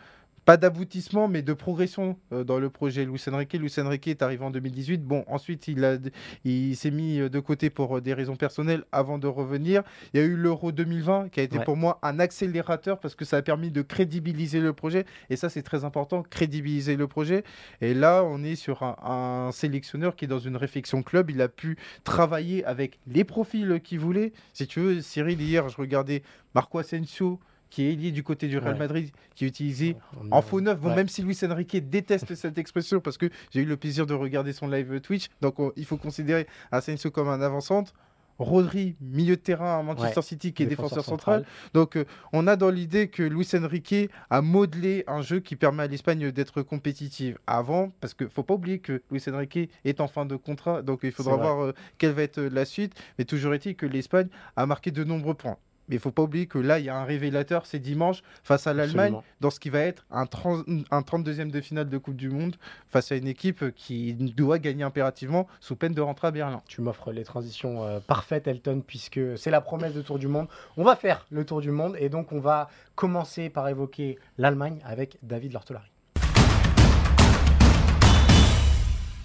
pas 0.47 0.57
d'aboutissement, 0.57 1.27
mais 1.27 1.43
de 1.43 1.53
progression 1.53 2.17
euh, 2.33 2.45
dans 2.45 2.59
le 2.59 2.71
projet. 2.71 3.05
Luis 3.05 3.21
Enrique, 3.31 3.53
Luis 3.55 3.75
Enrique 3.79 4.07
est 4.07 4.23
arrivé 4.23 4.45
en 4.45 4.53
2018. 4.53 5.05
Bon, 5.05 5.25
ensuite, 5.27 5.67
il, 5.67 5.85
a, 5.85 5.99
il 6.45 6.77
s'est 6.77 6.93
mis 6.93 7.19
de 7.19 7.41
côté 7.41 7.69
pour 7.69 8.01
des 8.01 8.15
raisons 8.15 8.37
personnelles 8.37 8.85
avant 8.93 9.19
de 9.19 9.27
revenir. 9.27 9.83
Il 10.15 10.21
y 10.21 10.23
a 10.23 10.27
eu 10.27 10.37
l'Euro 10.37 10.71
2020 10.71 11.31
qui 11.31 11.41
a 11.41 11.43
été 11.43 11.59
pour 11.59 11.77
moi 11.77 11.99
un 12.03 12.21
accélérateur 12.21 13.01
parce 13.01 13.17
que 13.17 13.25
ça 13.25 13.39
a 13.39 13.43
permis 13.43 13.73
de 13.73 13.83
crédibiliser 13.83 14.61
le 14.61 14.73
projet. 14.73 15.05
Et 15.31 15.37
ça, 15.37 15.49
c'est 15.49 15.63
très 15.63 15.85
important, 15.85 16.23
crédibiliser 16.23 16.97
le 16.97 17.09
projet. 17.09 17.43
Et 17.81 17.93
là, 17.93 18.23
on 18.25 18.45
est 18.45 18.55
sur 18.55 18.85
un, 18.85 19.51
sélectionneur 19.53 20.15
qui 20.15 20.27
est 20.27 20.29
dans 20.29 20.39
une 20.39 20.57
réflexion 20.57 21.03
club. 21.03 21.31
Il 21.31 21.43
a 21.43 21.49
pu 21.49 21.77
travailler 22.05 22.65
avec 22.65 23.01
les 23.09 23.25
profils 23.25 23.81
qu'il 23.83 23.99
voulait. 23.99 24.33
Si 24.53 24.69
tu 24.69 24.79
veux, 24.79 25.01
Cyril, 25.01 25.41
hier, 25.41 25.69
je 25.69 25.77
regardais 25.77 26.23
Marco 26.55 26.79
Asensio 26.79 27.41
qui 27.71 27.91
est 27.91 27.95
lié 27.95 28.13
du 28.13 28.23
côté 28.23 28.49
du 28.49 28.59
Real 28.59 28.77
Madrid, 28.77 29.11
qui 29.35 29.45
est 29.45 29.49
utilisé 29.49 29.97
en 30.31 30.43
faux 30.43 30.61
neuf. 30.61 30.79
Bon, 30.81 30.95
Même 30.95 31.09
si 31.09 31.23
Luis 31.23 31.39
Enrique 31.43 31.89
déteste 31.89 32.35
cette 32.35 32.59
expression, 32.59 33.01
parce 33.01 33.19
que 33.19 33.31
j'ai 33.51 33.63
eu 33.63 33.67
le 33.67 33.77
plaisir 33.77 34.07
de 34.07 34.15
regarder 34.15 34.53
son 34.53 34.69
live 34.69 35.01
Twitch, 35.01 35.29
donc 35.41 35.57
il 35.77 35.85
faut 35.85 35.97
considérer 35.97 36.47
Asensio 36.71 37.11
comme 37.11 37.29
un 37.29 37.41
avant-centre. 37.41 37.93
Rodri, 38.39 38.97
milieu 39.01 39.37
de 39.37 39.41
terrain 39.41 39.79
à 39.79 39.83
Manchester 39.83 40.23
City, 40.23 40.53
qui 40.53 40.63
est 40.63 40.67
défenseur, 40.67 41.05
central. 41.05 41.45
Donc, 41.73 41.97
euh, 41.97 42.05
on 42.33 42.47
a 42.47 42.57
dans 42.57 42.71
l'idée 42.71 43.09
que 43.09 43.23
Luis 43.23 43.49
Enrique 43.55 44.11
a 44.31 44.43
modelé 44.43 45.05
un 45.07 45.23
jeu 45.23 45.41
qui 45.41 45.57
permet 45.57 45.85
à 45.85 45.87
l'Espagne 45.87 46.31
d'être 46.31 46.63
compétitive 46.63 47.39
avant, 47.47 47.91
parce 48.01 48.15
qu'il 48.15 48.27
ne 48.27 48.31
faut 48.31 48.43
pas 48.43 48.55
oublier 48.55 48.79
que 48.79 49.03
Luis 49.11 49.23
Enrique 49.29 49.71
est 49.85 50.01
en 50.01 50.09
fin 50.09 50.27
de 50.27 50.37
contrat, 50.37 50.83
donc 50.83 51.01
il 51.03 51.13
faudra 51.13 51.37
voir 51.37 51.65
euh, 51.65 51.75
quelle 51.99 52.13
va 52.13 52.23
être 52.23 52.41
la 52.41 52.65
suite. 52.65 52.95
Mais 53.19 53.25
toujours 53.25 53.55
est-il 53.55 53.75
que 53.75 53.87
l'Espagne 53.87 54.29
a 54.57 54.67
marqué 54.67 54.91
de 54.91 55.03
nombreux 55.03 55.35
points. 55.35 55.57
Mais 55.89 55.97
il 55.97 55.99
ne 55.99 56.03
faut 56.03 56.11
pas 56.11 56.23
oublier 56.23 56.47
que 56.47 56.59
là, 56.59 56.79
il 56.79 56.85
y 56.85 56.89
a 56.89 56.97
un 56.97 57.05
révélateur, 57.05 57.67
c'est 57.67 57.79
dimanche, 57.79 58.23
face 58.43 58.67
à 58.67 58.75
l'Allemagne, 58.75 59.17
dans 59.41 59.51
ce 59.51 59.61
qui 59.61 59.71
va 59.71 59.81
être 59.81 60.05
un, 60.11 60.25
un 60.25 61.01
32e 61.01 61.51
de 61.51 61.61
finale 61.61 61.89
de 61.89 61.99
Coupe 61.99 62.17
du 62.17 62.29
Monde, 62.29 62.57
face 62.89 63.13
à 63.13 63.17
une 63.17 63.29
équipe 63.29 63.75
qui 63.75 64.15
doit 64.15 64.59
gagner 64.59 64.85
impérativement, 64.85 65.47
sous 65.61 65.77
peine 65.77 65.93
de 65.93 66.01
rentrer 66.01 66.29
à 66.29 66.31
Berlin. 66.31 66.63
Tu 66.67 66.81
m'offres 66.81 67.13
les 67.13 67.25
transitions 67.25 67.85
euh, 67.85 68.01
parfaites, 68.01 68.47
Elton, 68.47 68.83
puisque 68.87 69.21
c'est 69.37 69.51
la 69.51 69.61
promesse 69.61 69.95
de 69.95 70.03
Tour 70.03 70.19
du 70.19 70.29
Monde. 70.29 70.49
On 70.77 70.85
va 70.85 70.97
faire 70.97 71.27
le 71.31 71.45
Tour 71.45 71.61
du 71.61 71.71
Monde, 71.71 71.97
et 71.99 72.09
donc 72.09 72.33
on 72.33 72.41
va 72.41 72.69
commencer 72.95 73.51
par 73.51 73.69
évoquer 73.69 74.19
l'Allemagne 74.39 74.81
avec 74.85 75.19
David 75.23 75.53
Lortolari. 75.53 75.96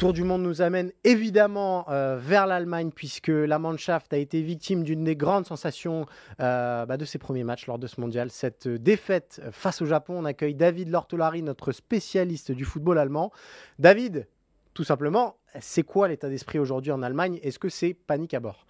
Tour 0.01 0.13
du 0.13 0.24
monde 0.24 0.41
nous 0.41 0.63
amène 0.63 0.91
évidemment 1.03 1.86
euh, 1.91 2.17
vers 2.20 2.48
l'Allemagne 2.48 2.89
puisque 2.89 3.27
la 3.27 3.60
Mannschaft 3.60 4.12
a 4.13 4.17
été 4.17 4.41
victime 4.41 4.84
d'une 4.84 5.03
des 5.03 5.15
grandes 5.15 5.46
sensations 5.46 6.08
euh, 6.39 6.88
bah, 6.88 6.98
de 6.98 7.05
ses 7.05 7.20
premiers 7.20 7.43
matchs 7.43 7.67
lors 7.67 7.77
de 7.77 7.86
ce 7.86 8.01
mondial. 8.01 8.31
Cette 8.31 8.67
défaite 8.67 9.43
face 9.51 9.79
au 9.79 9.86
Japon, 9.86 10.15
on 10.17 10.25
accueille 10.25 10.55
David 10.55 10.89
Lortolari, 10.89 11.43
notre 11.43 11.72
spécialiste 11.72 12.51
du 12.51 12.65
football 12.65 12.98
allemand. 12.98 13.31
David, 13.77 14.27
tout 14.74 14.84
simplement, 14.84 15.38
c'est 15.60 15.84
quoi 15.84 16.08
l'état 16.08 16.29
d'esprit 16.29 16.58
aujourd'hui 16.58 16.91
en 16.91 17.03
Allemagne? 17.03 17.39
Est-ce 17.43 17.60
que 17.60 17.70
c'est 17.70 17.93
panique 17.93 18.34
à 18.34 18.39
bord? 18.39 18.65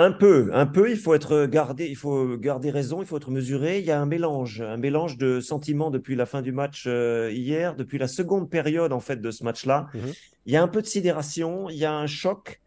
Un 0.00 0.12
peu, 0.12 0.50
un 0.54 0.66
peu, 0.66 0.90
il 0.90 0.96
faut 0.96 1.14
être 1.14 1.46
gardé, 1.46 1.86
il 1.86 1.96
faut 1.96 2.36
garder 2.38 2.70
raison, 2.70 3.02
il 3.02 3.06
faut 3.06 3.18
être 3.18 3.30
mesuré. 3.30 3.80
Il 3.80 3.84
y 3.84 3.90
a 3.90 4.00
un 4.00 4.06
mélange, 4.06 4.62
un 4.62 4.78
mélange 4.78 5.18
de 5.18 5.40
sentiments 5.40 5.90
depuis 5.90 6.16
la 6.16 6.24
fin 6.24 6.40
du 6.40 6.52
match 6.52 6.84
euh, 6.86 7.30
hier, 7.32 7.76
depuis 7.76 7.98
la 7.98 8.08
seconde 8.08 8.48
période 8.48 8.92
en 8.92 9.00
fait 9.00 9.20
de 9.20 9.30
ce 9.30 9.44
match-là. 9.44 9.88
Mhm. 9.92 10.12
Il 10.46 10.52
y 10.52 10.56
a 10.56 10.62
un 10.62 10.68
peu 10.68 10.80
de 10.80 10.86
sidération, 10.86 11.68
il 11.68 11.76
y 11.76 11.84
a 11.84 11.92
un 11.92 12.06
choc, 12.06 12.60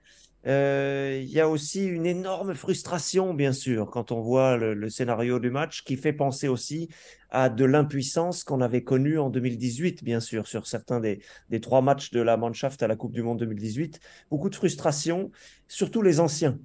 euh, 0.45 1.21
il 1.23 1.29
y 1.29 1.39
a 1.39 1.47
aussi 1.47 1.85
une 1.85 2.05
énorme 2.05 2.53
frustration, 2.53 3.33
bien 3.33 3.53
sûr, 3.53 3.89
quand 3.89 4.11
on 4.11 4.21
voit 4.21 4.57
le, 4.57 4.89
scénario 4.89 5.39
du 5.39 5.49
match, 5.49 5.83
qui 5.83 5.95
fait 5.95 6.13
penser 6.13 6.47
aussi 6.47 6.89
à 7.29 7.49
de 7.49 7.65
l'impuissance 7.65 8.43
qu'on 8.43 8.61
avait 8.61 8.83
connue 8.83 9.17
en 9.17 9.29
2018, 9.29 10.03
bien 10.03 10.19
sûr, 10.19 10.47
sur 10.47 10.67
certains 10.67 10.99
des, 10.99 11.19
des 11.49 11.61
trois 11.61 11.81
matchs 11.81 12.11
de 12.11 12.21
la 12.21 12.37
Mannschaft 12.37 12.83
à 12.83 12.87
la 12.87 12.95
Coupe 12.95 13.13
du 13.13 13.23
Monde 13.23 13.39
2018. 13.39 13.99
Beaucoup 14.29 14.49
de 14.49 14.55
frustration, 14.55 15.31
surtout 15.67 16.01
les 16.01 16.19
anciens. 16.19 16.59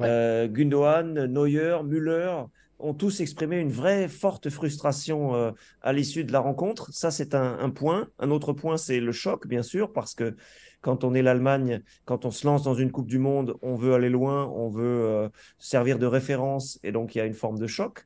Euh, 0.00 0.48
Gundogan, 0.48 1.26
Neuer, 1.26 1.78
Müller 1.84 2.44
ont 2.78 2.94
tous 2.94 3.20
exprimé 3.20 3.58
une 3.58 3.70
vraie 3.70 4.08
forte 4.08 4.50
frustration 4.50 5.34
euh, 5.34 5.52
à 5.82 5.92
l'issue 5.92 6.24
de 6.24 6.32
la 6.32 6.40
rencontre. 6.40 6.92
Ça, 6.92 7.10
c'est 7.10 7.34
un, 7.34 7.70
point. 7.70 8.08
Un 8.18 8.30
autre 8.30 8.52
point, 8.52 8.76
c'est 8.76 9.00
le 9.00 9.12
choc, 9.12 9.46
bien 9.46 9.62
sûr, 9.62 9.92
parce 9.92 10.14
que 10.14 10.34
quand 10.80 11.04
on 11.04 11.14
est 11.14 11.22
l'Allemagne, 11.22 11.82
quand 12.06 12.24
on 12.24 12.32
se 12.32 12.44
lance 12.44 12.64
dans 12.64 12.74
une 12.74 12.90
Coupe 12.90 13.06
du 13.06 13.18
Monde, 13.18 13.54
on 13.62 13.76
veut 13.76 13.94
aller 13.94 14.08
loin, 14.08 14.46
on 14.48 14.68
veut 14.68 14.82
euh, 14.84 15.28
servir 15.58 15.98
de 15.98 16.06
référence, 16.06 16.80
et 16.82 16.90
donc 16.90 17.14
il 17.14 17.18
y 17.18 17.20
a 17.20 17.24
une 17.24 17.34
forme 17.34 17.58
de 17.58 17.68
choc. 17.68 18.04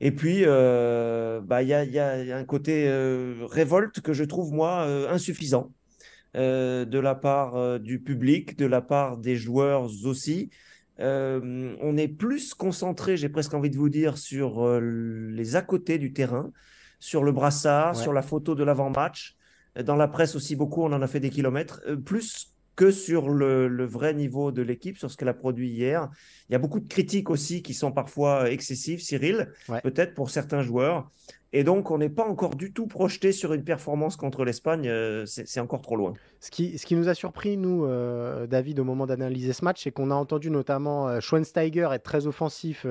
Et 0.00 0.10
puis, 0.10 0.44
bah, 0.44 1.62
il 1.62 1.68
y, 1.68 1.72
a, 1.72 1.84
y, 1.84 1.98
a, 1.98 2.36
un 2.36 2.44
côté 2.44 2.90
révolte 3.48 4.00
que 4.00 4.12
je 4.12 4.24
trouve, 4.24 4.52
moi, 4.52 4.82
insuffisant. 5.08 5.70
de 6.34 6.98
la 6.98 7.14
part 7.14 7.80
du 7.80 8.00
public, 8.00 8.58
de 8.58 8.66
la 8.66 8.82
part 8.82 9.16
des 9.16 9.36
joueurs 9.36 9.88
aussi. 10.04 10.50
Euh, 11.00 11.74
on 11.80 11.96
est 11.96 12.08
plus 12.08 12.54
concentré, 12.54 13.16
j'ai 13.16 13.28
presque 13.28 13.54
envie 13.54 13.70
de 13.70 13.76
vous 13.76 13.88
dire, 13.88 14.18
sur 14.18 14.64
euh, 14.64 14.80
les 15.30 15.56
à 15.56 15.62
côté 15.62 15.98
du 15.98 16.12
terrain, 16.12 16.52
sur 17.00 17.24
le 17.24 17.32
brassard, 17.32 17.96
sur 17.96 18.12
la 18.12 18.22
photo 18.22 18.54
de 18.54 18.64
l'avant-match. 18.64 19.36
Dans 19.84 19.96
la 19.96 20.06
presse 20.06 20.36
aussi 20.36 20.54
beaucoup, 20.54 20.82
on 20.82 20.92
en 20.92 21.02
a 21.02 21.06
fait 21.06 21.20
des 21.20 21.30
kilomètres, 21.30 21.80
euh, 21.88 21.96
plus 21.96 22.54
que 22.76 22.90
sur 22.90 23.28
le, 23.28 23.84
vrai 23.84 24.14
niveau 24.14 24.50
de 24.50 24.62
l'équipe, 24.62 24.98
sur 24.98 25.10
ce 25.10 25.16
qu'elle 25.16 25.28
a 25.28 25.34
produit 25.34 25.68
hier. 25.68 26.08
Il 26.48 26.52
y 26.52 26.56
a 26.56 26.58
beaucoup 26.58 26.80
de 26.80 26.88
critiques 26.88 27.30
aussi 27.30 27.62
qui 27.62 27.72
sont 27.72 27.92
parfois 27.92 28.50
excessives, 28.50 29.00
Cyril, 29.00 29.52
peut-être 29.84 30.14
pour 30.14 30.30
certains 30.30 30.62
joueurs. 30.62 31.08
Et 31.56 31.62
donc, 31.62 31.92
on 31.92 31.98
n'est 31.98 32.08
pas 32.08 32.26
encore 32.26 32.56
du 32.56 32.72
tout 32.72 32.88
projeté 32.88 33.30
sur 33.30 33.52
une 33.52 33.62
performance 33.62 34.16
contre 34.16 34.44
l'Espagne. 34.44 34.88
Euh, 34.88 35.24
c'est 35.24 35.60
encore 35.60 35.82
trop 35.82 35.94
loin. 35.94 36.14
Ce 36.40 36.50
qui, 36.50 36.76
ce 36.78 36.84
qui 36.84 36.96
nous 36.96 37.08
a 37.08 37.14
surpris, 37.14 37.56
nous, 37.56 37.84
euh, 37.84 38.48
David, 38.48 38.80
au 38.80 38.84
moment 38.84 39.06
d'analyser 39.06 39.52
ce 39.52 39.64
match, 39.64 39.84
c'est 39.84 39.92
qu'on 39.92 40.10
a 40.10 40.16
entendu 40.16 40.50
notamment 40.50 41.06
euh, 41.06 41.20
Schweinsteiger 41.20 41.90
être 41.92 42.02
très 42.02 42.26
offensif 42.26 42.84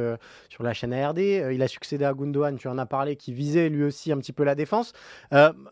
sur 0.47 0.63
la 0.63 0.73
chaîne 0.73 0.93
ARD. 0.93 1.19
il 1.19 1.61
a 1.61 1.67
succédé 1.67 2.05
à 2.05 2.13
Gundogan, 2.13 2.55
tu 2.55 2.69
en 2.69 2.77
as 2.77 2.85
parlé, 2.85 3.17
qui 3.17 3.33
visait 3.33 3.67
lui 3.67 3.83
aussi 3.83 4.13
un 4.13 4.17
petit 4.17 4.31
peu 4.31 4.45
la 4.45 4.55
défense. 4.55 4.93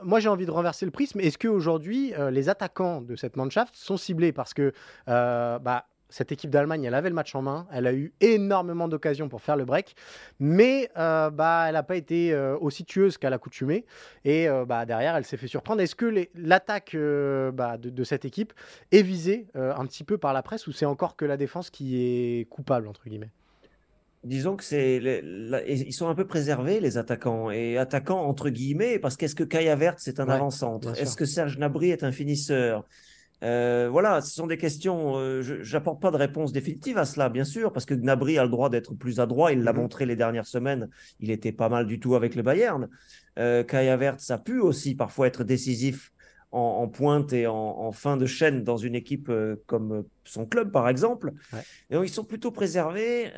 moi, 0.04 0.20
j'ai 0.20 0.28
envie 0.28 0.46
de 0.46 0.52
renverser 0.52 0.84
le 0.84 0.92
prisme. 0.92 1.22
Est-ce 1.22 1.38
qu'aujourd'hui, 1.38 2.14
les 2.30 2.50
attaquants 2.50 3.02
de 3.02 3.16
cette 3.16 3.38
Mannschaft 3.38 3.74
sont 3.74 3.96
ciblés? 3.96 4.34
Parce 4.34 4.54
que 4.54 4.74
bah, 5.08 5.86
cette 6.12 6.32
équipe 6.32 6.52
d'Allemagne, 6.52 6.84
elle 6.84 6.94
avait 6.94 7.10
le 7.10 7.16
match 7.16 7.34
en 7.34 7.42
main, 7.42 7.68
elle 7.72 7.88
a 7.88 7.94
eu 7.94 8.14
énormément 8.22 8.88
d'occasions 8.88 9.30
pour 9.30 9.42
faire 9.42 9.56
le 9.56 9.66
break, 9.66 9.96
mais 10.40 10.90
euh, 10.98 11.30
bah, 11.30 11.66
elle 11.68 11.74
n'a 11.74 11.84
pas 11.84 11.96
été 11.96 12.34
euh, 12.34 12.58
aussi 12.60 12.84
tueuse 12.86 13.18
qu'à 13.18 13.30
l'accoutumée. 13.30 13.86
Et 14.26 14.48
euh, 14.48 14.66
bah, 14.66 14.86
derrière, 14.86 15.16
elle 15.16 15.26
s'est 15.26 15.38
fait 15.38 15.48
surprendre. 15.48 15.82
Est-ce 15.82 15.96
que 15.96 16.28
l'attaque 16.36 16.96
bah, 16.96 17.78
de, 17.78 18.04
cette 18.04 18.26
équipe 18.26 18.54
est 18.92 19.02
visée 19.02 19.48
un 19.56 19.86
petit 19.86 20.04
peu 20.04 20.18
par 20.18 20.34
la 20.34 20.44
presse 20.44 20.68
ou 20.68 20.72
c'est 20.72 20.86
encore 20.86 21.16
que 21.16 21.26
la 21.26 21.38
défense 21.38 21.70
qui 21.70 21.98
est 22.02 22.46
coupable, 22.50 22.88
entre 22.88 23.08
guillemets? 23.08 23.32
Disons 24.24 24.56
que 24.56 24.64
c'est 24.64 24.98
ils 25.68 25.94
sont 25.94 26.08
un 26.08 26.14
peu 26.14 26.28
préservés 26.28 26.80
les 26.80 27.00
attaquants 27.00 27.50
et 27.50 27.80
attaquants 27.80 28.22
entre 28.22 28.50
guillemets 28.50 29.00
parce 29.00 29.18
qu'est-ce 29.18 29.34
que 29.34 29.44
Kaya 29.44 29.76
Vert 29.76 29.96
c'est 29.98 30.20
un 30.20 30.30
avant-centre? 30.30 30.96
est-ce 31.00 31.16
que 31.16 31.26
Serge 31.26 31.58
Nabry 31.58 31.90
est 31.90 32.04
un 32.04 32.12
finisseur? 32.12 32.86
Euh, 33.44 33.90
voilà, 33.92 34.22
ce 34.22 34.34
sont 34.34 34.48
des 34.48 34.58
questions. 34.58 35.18
Euh, 35.18 35.42
je 35.42 35.74
n'apporte 35.74 36.02
pas 36.02 36.12
de 36.12 36.18
réponse 36.18 36.52
définitive 36.52 36.98
à 36.98 37.06
cela, 37.06 37.30
bien 37.30 37.44
sûr, 37.44 37.74
parce 37.74 37.86
que 37.86 37.94
Gnabry 37.94 38.38
a 38.38 38.44
le 38.44 38.50
droit 38.50 38.70
d'être 38.70 38.94
plus 38.94 39.20
adroit. 39.20 39.52
Il 39.52 39.64
l'a 39.64 39.74
mmh 39.74 39.78
montré 39.78 40.06
les 40.06 40.16
dernières 40.16 40.46
semaines. 40.46 40.90
Il 41.20 41.32
était 41.32 41.52
pas 41.52 41.70
mal 41.70 41.88
du 41.88 42.00
tout 42.00 42.16
avec 42.16 42.36
le 42.36 42.44
Bayern. 42.44 42.88
Euh, 43.40 43.64
Kaya 43.64 43.98
Vert, 43.98 44.20
ça 44.20 44.38
pu 44.38 44.60
aussi 44.60 44.96
parfois 44.96 45.28
être 45.28 45.44
décisif 45.44 46.12
en, 46.52 46.90
pointe 46.90 47.32
et 47.32 47.48
en, 47.48 47.94
fin 47.94 48.18
de 48.18 48.26
chaîne 48.26 48.66
dans 48.66 48.76
une 48.76 48.94
équipe 48.94 49.30
euh, 49.30 49.56
comme 49.68 50.04
son 50.26 50.46
club, 50.46 50.70
par 50.70 50.90
exemple. 50.90 51.32
Et 51.90 51.96
donc, 51.96 52.06
ils 52.06 52.12
sont 52.12 52.26
plutôt 52.26 52.52
préservés. 52.52 53.32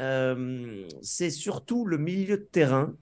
C'est 1.01 1.29
surtout 1.29 1.85
le 1.85 1.97
milieu 1.97 2.37
de 2.37 2.43
terrain 2.43 2.95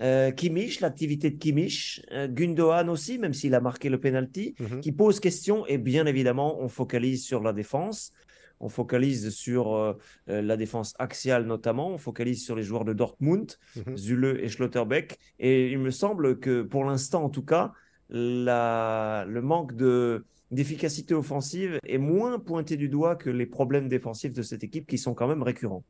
euh, 0.00 0.30
Kimmich, 0.30 0.80
l'activité 0.80 1.30
de 1.30 1.36
Kimmich, 1.36 2.02
euh, 2.12 2.26
Gundogan 2.28 2.88
aussi, 2.88 3.18
même 3.18 3.34
s'il 3.34 3.54
a 3.54 3.60
marqué 3.60 3.88
le 3.88 4.00
penalty, 4.00 4.54
mhm. 4.58 4.80
qui 4.80 4.92
pose 4.92 5.20
question. 5.20 5.66
Et 5.66 5.78
bien 5.78 6.06
évidemment, 6.06 6.60
on 6.60 6.68
focalise 6.68 7.24
sur 7.24 7.42
la 7.42 7.52
défense. 7.52 8.12
On 8.60 8.68
focalise 8.68 9.30
sur 9.30 9.74
euh, 9.74 9.94
la 10.26 10.56
défense 10.56 10.94
axiale 10.98 11.46
notamment. 11.46 11.90
On 11.90 11.98
focalise 11.98 12.44
sur 12.44 12.54
les 12.54 12.62
joueurs 12.62 12.84
de 12.84 12.92
Dortmund, 12.92 13.52
mhm. 13.76 13.96
Zule 13.96 14.40
et 14.40 14.48
Schlotterbeck. 14.48 15.18
Et 15.38 15.70
il 15.70 15.78
me 15.78 15.90
semble 15.90 16.38
que 16.38 16.62
pour 16.62 16.84
l'instant, 16.84 17.24
en 17.24 17.30
tout 17.30 17.44
cas, 17.44 17.72
le 18.12 19.40
manque 19.40 19.74
de, 19.74 20.24
d'efficacité 20.52 21.14
offensive 21.14 21.78
est 21.84 21.98
moins 21.98 22.38
pointé 22.38 22.76
du 22.76 22.88
doigt 22.88 23.16
que 23.16 23.30
les 23.30 23.46
problèmes 23.46 23.88
défensifs 23.88 24.34
de 24.34 24.42
cette 24.42 24.62
équipe 24.62 24.86
qui 24.86 24.98
sont 24.98 25.14
quand 25.14 25.26
même 25.26 25.42
récurrents. 25.42 25.82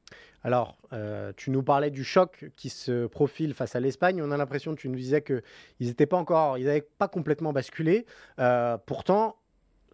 Alors, 0.45 0.79
euh, 0.93 1.33
tu 1.37 1.51
nous 1.51 1.63
parlais 1.63 1.91
du 1.91 2.05
choc 2.05 2.51
qui 2.57 2.71
se 2.71 3.07
profile 3.07 3.55
face 3.55 3.75
à 3.75 3.81
l'Espagne. 3.81 4.23
On 4.23 4.31
a 4.31 4.37
l'impression, 4.37 4.75
tu 4.75 4.89
nous 4.89 4.97
disais 4.97 5.23
qu'ils 5.23 5.43
n'étaient 5.81 6.07
pas 6.07 6.17
encore, 6.17 6.59
ils 6.59 6.65
n'avaient 6.65 6.87
pas 6.99 7.09
complètement 7.09 7.53
basculé. 7.53 8.07
Euh, 8.39 8.79
pourtant, 8.87 9.37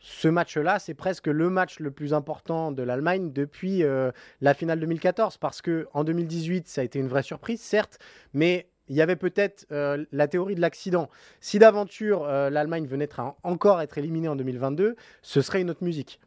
ce 0.01 0.29
match-là, 0.29 0.79
c'est 0.79 0.95
presque 0.95 1.27
le 1.27 1.49
match 1.49 1.81
le 1.81 1.91
plus 1.91 2.13
important 2.13 2.71
de 2.71 2.83
l'Allemagne 2.83 3.33
depuis 3.33 3.83
euh, 3.83 4.13
la 4.43 4.53
finale 4.53 4.81
2014, 4.81 5.39
parce 5.39 5.63
que 5.63 5.89
en 5.95 6.05
2018, 6.05 6.69
ça 6.69 6.83
a 6.83 6.85
été 6.85 6.99
une 6.99 7.09
vraie 7.09 7.23
surprise, 7.23 7.61
certes, 7.61 7.99
mais 8.35 8.69
il 8.89 8.97
y 8.97 9.03
avait 9.03 9.17
peut-être 9.17 9.67
euh, 9.73 10.05
la 10.13 10.29
théorie 10.29 10.55
de 10.55 10.61
l'accident. 10.61 11.09
Si 11.41 11.59
d'aventure 11.59 12.25
euh, 12.25 12.51
l'Allemagne 12.51 12.87
venait 12.87 13.09
à 13.17 13.35
encore 13.43 13.81
être 13.81 13.99
éliminée 13.99 14.29
en 14.29 14.37
2022, 14.37 14.97
ce 15.23 15.41
serait 15.41 15.61
une 15.61 15.71
autre 15.71 15.85
musique. 15.85 16.21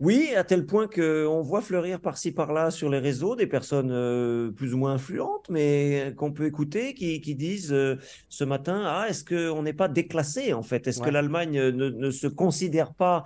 Oui, 0.00 0.30
à 0.34 0.44
tel 0.44 0.64
point 0.64 0.88
qu'on 0.88 1.42
voit 1.42 1.60
fleurir 1.60 2.00
par-ci 2.00 2.32
par-là 2.32 2.70
sur 2.70 2.88
les 2.88 3.00
réseaux 3.00 3.36
des 3.36 3.46
personnes 3.46 3.90
euh, 3.92 4.50
plus 4.50 4.72
ou 4.72 4.78
moins 4.78 4.94
influentes, 4.94 5.46
mais 5.50 6.14
qu'on 6.16 6.32
peut 6.32 6.46
écouter, 6.46 6.94
qui, 6.94 7.34
disent 7.34 7.76
ce 8.30 8.44
matin, 8.44 8.82
ah, 8.86 9.06
est-ce 9.10 9.24
qu'on 9.26 9.62
n'est 9.62 9.74
pas 9.74 9.88
déclassé 9.88 10.54
en 10.54 10.62
fait? 10.62 10.86
Est-ce 10.86 11.02
que 11.02 11.10
l'Allemagne 11.10 11.60
ne, 11.70 11.90
ne, 11.90 12.10
se 12.10 12.26
considère 12.26 12.94
pas 12.94 13.24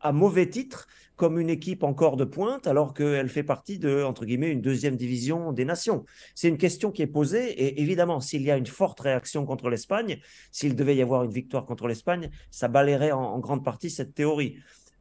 à 0.00 0.12
mauvais 0.12 0.48
titre 0.48 0.86
comme 1.16 1.40
une 1.40 1.50
équipe 1.50 1.82
encore 1.82 2.16
de 2.16 2.24
pointe 2.24 2.66
alors 2.66 2.94
qu'elle 2.94 3.28
fait 3.28 3.42
partie 3.42 3.78
de, 3.78 4.04
entre 4.04 4.24
guillemets, 4.24 4.50
une 4.50 4.60
deuxième 4.60 4.96
division 4.96 5.52
des 5.52 5.64
nations 5.64 6.04
C'est 6.34 6.48
une 6.48 6.58
question 6.58 6.92
qui 6.92 7.02
est 7.02 7.08
posée 7.08 7.50
et 7.50 7.80
évidemment, 7.80 8.20
s'il 8.20 8.42
y 8.42 8.50
a 8.50 8.56
une 8.56 8.66
forte 8.66 9.00
réaction 9.00 9.44
contre 9.44 9.68
l'Espagne, 9.68 10.20
s'il 10.52 10.76
devait 10.76 10.94
y 10.94 11.02
avoir 11.02 11.24
une 11.24 11.32
victoire 11.32 11.66
contre 11.66 11.88
l'Espagne, 11.88 12.30
ça 12.50 12.68
balayerait 12.68 13.12
en, 13.12 13.38
grande 13.40 13.64
partie 13.64 13.90
cette 13.90 14.14
théorie. 14.14 14.56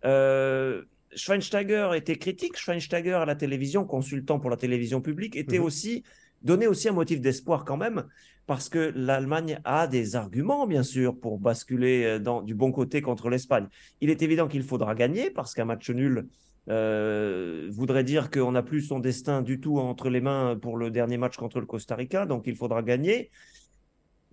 Euh, 0.05 0.83
Schweinsteiger 1.15 1.91
était 1.95 2.17
critique. 2.17 2.57
Schweinsteiger 2.57 3.13
à 3.13 3.25
la 3.25 3.35
télévision, 3.35 3.85
consultant 3.85 4.39
pour 4.39 4.49
la 4.49 4.57
télévision 4.57 5.01
publique, 5.01 5.35
était 5.35 5.59
mhm. 5.59 5.65
aussi 5.65 6.03
donné 6.41 6.67
aussi 6.67 6.89
un 6.89 6.93
motif 6.93 7.21
d'espoir 7.21 7.65
quand 7.65 7.77
même 7.77 8.05
parce 8.47 8.69
que 8.69 8.91
l'Allemagne 8.95 9.59
a 9.63 9.87
des 9.87 10.15
arguments, 10.15 10.65
bien 10.65 10.83
sûr, 10.83 11.19
pour 11.19 11.37
basculer 11.37 12.03
euh, 12.05 12.41
du 12.41 12.55
bon 12.55 12.71
côté 12.71 13.01
contre 13.01 13.29
l'Espagne. 13.29 13.67
Il 14.01 14.09
est 14.09 14.21
évident 14.21 14.47
qu'il 14.47 14.63
faudra 14.63 14.95
gagner, 14.95 15.29
parce 15.29 15.53
qu'un 15.53 15.65
match 15.65 15.89
nul 15.89 16.27
euh, 16.69 17.67
voudrait 17.71 18.03
dire 18.03 18.31
qu'on 18.31 18.53
n'a 18.53 18.63
plus 18.63 18.81
son 18.81 18.99
destin 18.99 19.41
du 19.41 19.59
tout 19.59 19.77
entre 19.77 20.09
les 20.09 20.21
mains 20.21 20.57
pour 20.59 20.77
le 20.77 20.89
dernier 20.89 21.17
match 21.17 21.37
contre 21.37 21.59
le 21.59 21.65
Costa 21.65 21.95
Rica, 21.95 22.25
donc 22.25 22.43
il 22.47 22.55
faudra 22.55 22.81
gagner 22.81 23.29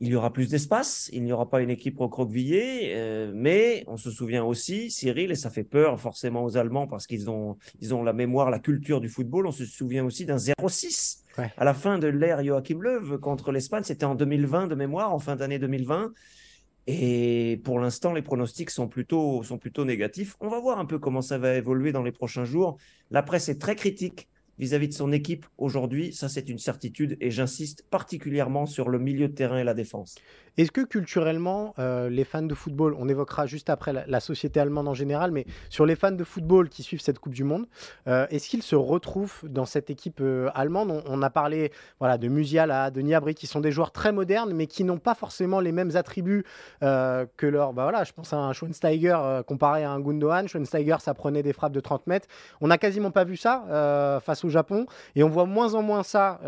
il 0.00 0.08
y 0.08 0.16
aura 0.16 0.32
plus 0.32 0.50
d'espace, 0.50 1.08
il 1.12 1.22
n'y 1.22 1.32
aura 1.32 1.48
pas 1.48 1.60
une 1.60 1.70
équipe 1.70 1.98
recroquevillée, 1.98 2.94
euh, 2.94 3.32
mais 3.34 3.84
on 3.86 3.96
se 3.96 4.10
souvient 4.10 4.44
aussi, 4.44 4.90
Cyril, 4.90 5.30
et 5.30 5.36
ça 5.36 5.50
fait 5.50 5.64
peur 5.64 6.00
forcément 6.00 6.44
aux 6.44 6.56
Allemands 6.56 6.86
parce 6.86 7.06
qu'ils 7.06 7.30
ont, 7.30 7.56
ils 7.80 7.94
ont 7.94 8.02
la 8.02 8.12
mémoire, 8.12 8.50
la 8.50 8.58
culture 8.58 9.00
du 9.00 9.08
football, 9.08 9.46
on 9.46 9.52
se 9.52 9.64
souvient 9.64 10.04
aussi 10.04 10.26
d'un 10.26 10.36
0-6 10.36 11.23
à 11.38 11.64
la 11.64 11.74
fin 11.74 11.98
de 11.98 12.08
l'ère 12.08 12.44
Joachim 12.44 12.80
Löw 12.80 13.18
contre 13.18 13.52
l'Espagne, 13.52 13.82
c'était 13.84 14.04
en 14.04 14.14
2020 14.14 14.68
de 14.68 14.74
mémoire, 14.74 15.12
en 15.12 15.18
fin 15.18 15.36
d'année 15.36 15.58
2020. 15.58 16.12
Et 16.86 17.60
pour 17.64 17.78
l'instant, 17.78 18.12
les 18.12 18.22
pronostics 18.22 18.70
sont 18.70 18.88
plutôt, 18.88 19.42
sont 19.42 19.58
plutôt 19.58 19.84
négatifs. 19.84 20.36
On 20.40 20.48
va 20.48 20.60
voir 20.60 20.78
un 20.78 20.84
peu 20.84 20.98
comment 20.98 21.22
ça 21.22 21.38
va 21.38 21.54
évoluer 21.54 21.92
dans 21.92 22.02
les 22.02 22.12
prochains 22.12 22.44
jours. 22.44 22.76
La 23.10 23.22
presse 23.22 23.48
est 23.48 23.58
très 23.58 23.74
critique 23.74 24.28
vis-à-vis 24.58 24.88
de 24.88 24.94
son 24.94 25.10
équipe 25.12 25.46
aujourd'hui, 25.58 26.12
ça 26.12 26.28
c'est 26.28 26.48
une 26.48 26.58
certitude 26.58 27.16
et 27.20 27.30
j'insiste 27.30 27.84
particulièrement 27.90 28.66
sur 28.66 28.88
le 28.88 28.98
milieu 28.98 29.28
de 29.28 29.34
terrain 29.34 29.58
et 29.58 29.64
la 29.64 29.74
défense. 29.74 30.14
Est-ce 30.56 30.70
que 30.70 30.82
culturellement, 30.82 31.74
euh, 31.80 32.08
les 32.08 32.22
fans 32.22 32.42
de 32.42 32.54
football, 32.54 32.94
on 32.96 33.08
évoquera 33.08 33.46
juste 33.46 33.70
après 33.70 33.92
la, 33.92 34.20
société 34.20 34.60
allemande 34.60 34.86
en 34.86 34.94
général, 34.94 35.32
mais 35.32 35.46
sur 35.68 35.84
les 35.84 35.96
fans 35.96 36.12
de 36.12 36.22
football 36.22 36.68
qui 36.68 36.84
suivent 36.84 37.00
cette 37.00 37.18
Coupe 37.18 37.34
du 37.34 37.42
Monde, 37.42 37.66
euh, 38.06 38.26
est-ce 38.30 38.48
qu'ils 38.48 38.62
se 38.62 38.76
retrouvent 38.76 39.40
dans 39.42 39.66
cette 39.66 39.90
équipe 39.90 40.20
euh, 40.20 40.48
allemande? 40.54 41.02
On, 41.06 41.22
a 41.22 41.30
parlé 41.30 41.72
voilà, 41.98 42.18
de 42.18 42.28
Musiala, 42.28 42.92
de 42.92 43.00
Niabri, 43.00 43.34
qui 43.34 43.48
sont 43.48 43.60
des 43.60 43.72
joueurs 43.72 43.90
très 43.90 44.12
modernes, 44.12 44.52
mais 44.54 44.68
qui 44.68 44.84
n'ont 44.84 44.98
pas 44.98 45.16
forcément 45.16 45.58
les 45.58 45.72
mêmes 45.72 45.96
attributs 45.96 46.44
que 46.80 47.46
leur. 47.46 47.72
Bah 47.72 47.82
voilà, 47.82 48.04
je 48.04 48.12
pense 48.12 48.32
à 48.32 48.36
un 48.36 48.52
Schweinsteiger 48.52 49.40
comparé 49.46 49.84
à 49.84 49.90
un 49.90 50.00
Gundogan. 50.00 50.46
Schweinsteiger, 50.46 50.96
ça 51.00 51.14
prenait 51.14 51.42
des 51.42 51.52
frappes 51.52 51.72
de 51.72 51.80
30 51.80 52.06
mètres. 52.06 52.28
On 52.60 52.68
n'a 52.68 52.78
quasiment 52.78 53.10
pas 53.10 53.24
vu 53.24 53.36
ça 53.36 54.20
face 54.24 54.44
au 54.44 54.48
Japon, 54.48 54.86
et 55.16 55.24
on 55.24 55.28
voit 55.28 55.46
moins 55.46 55.74
en 55.74 55.82
moins 55.82 56.02
ça 56.02 56.40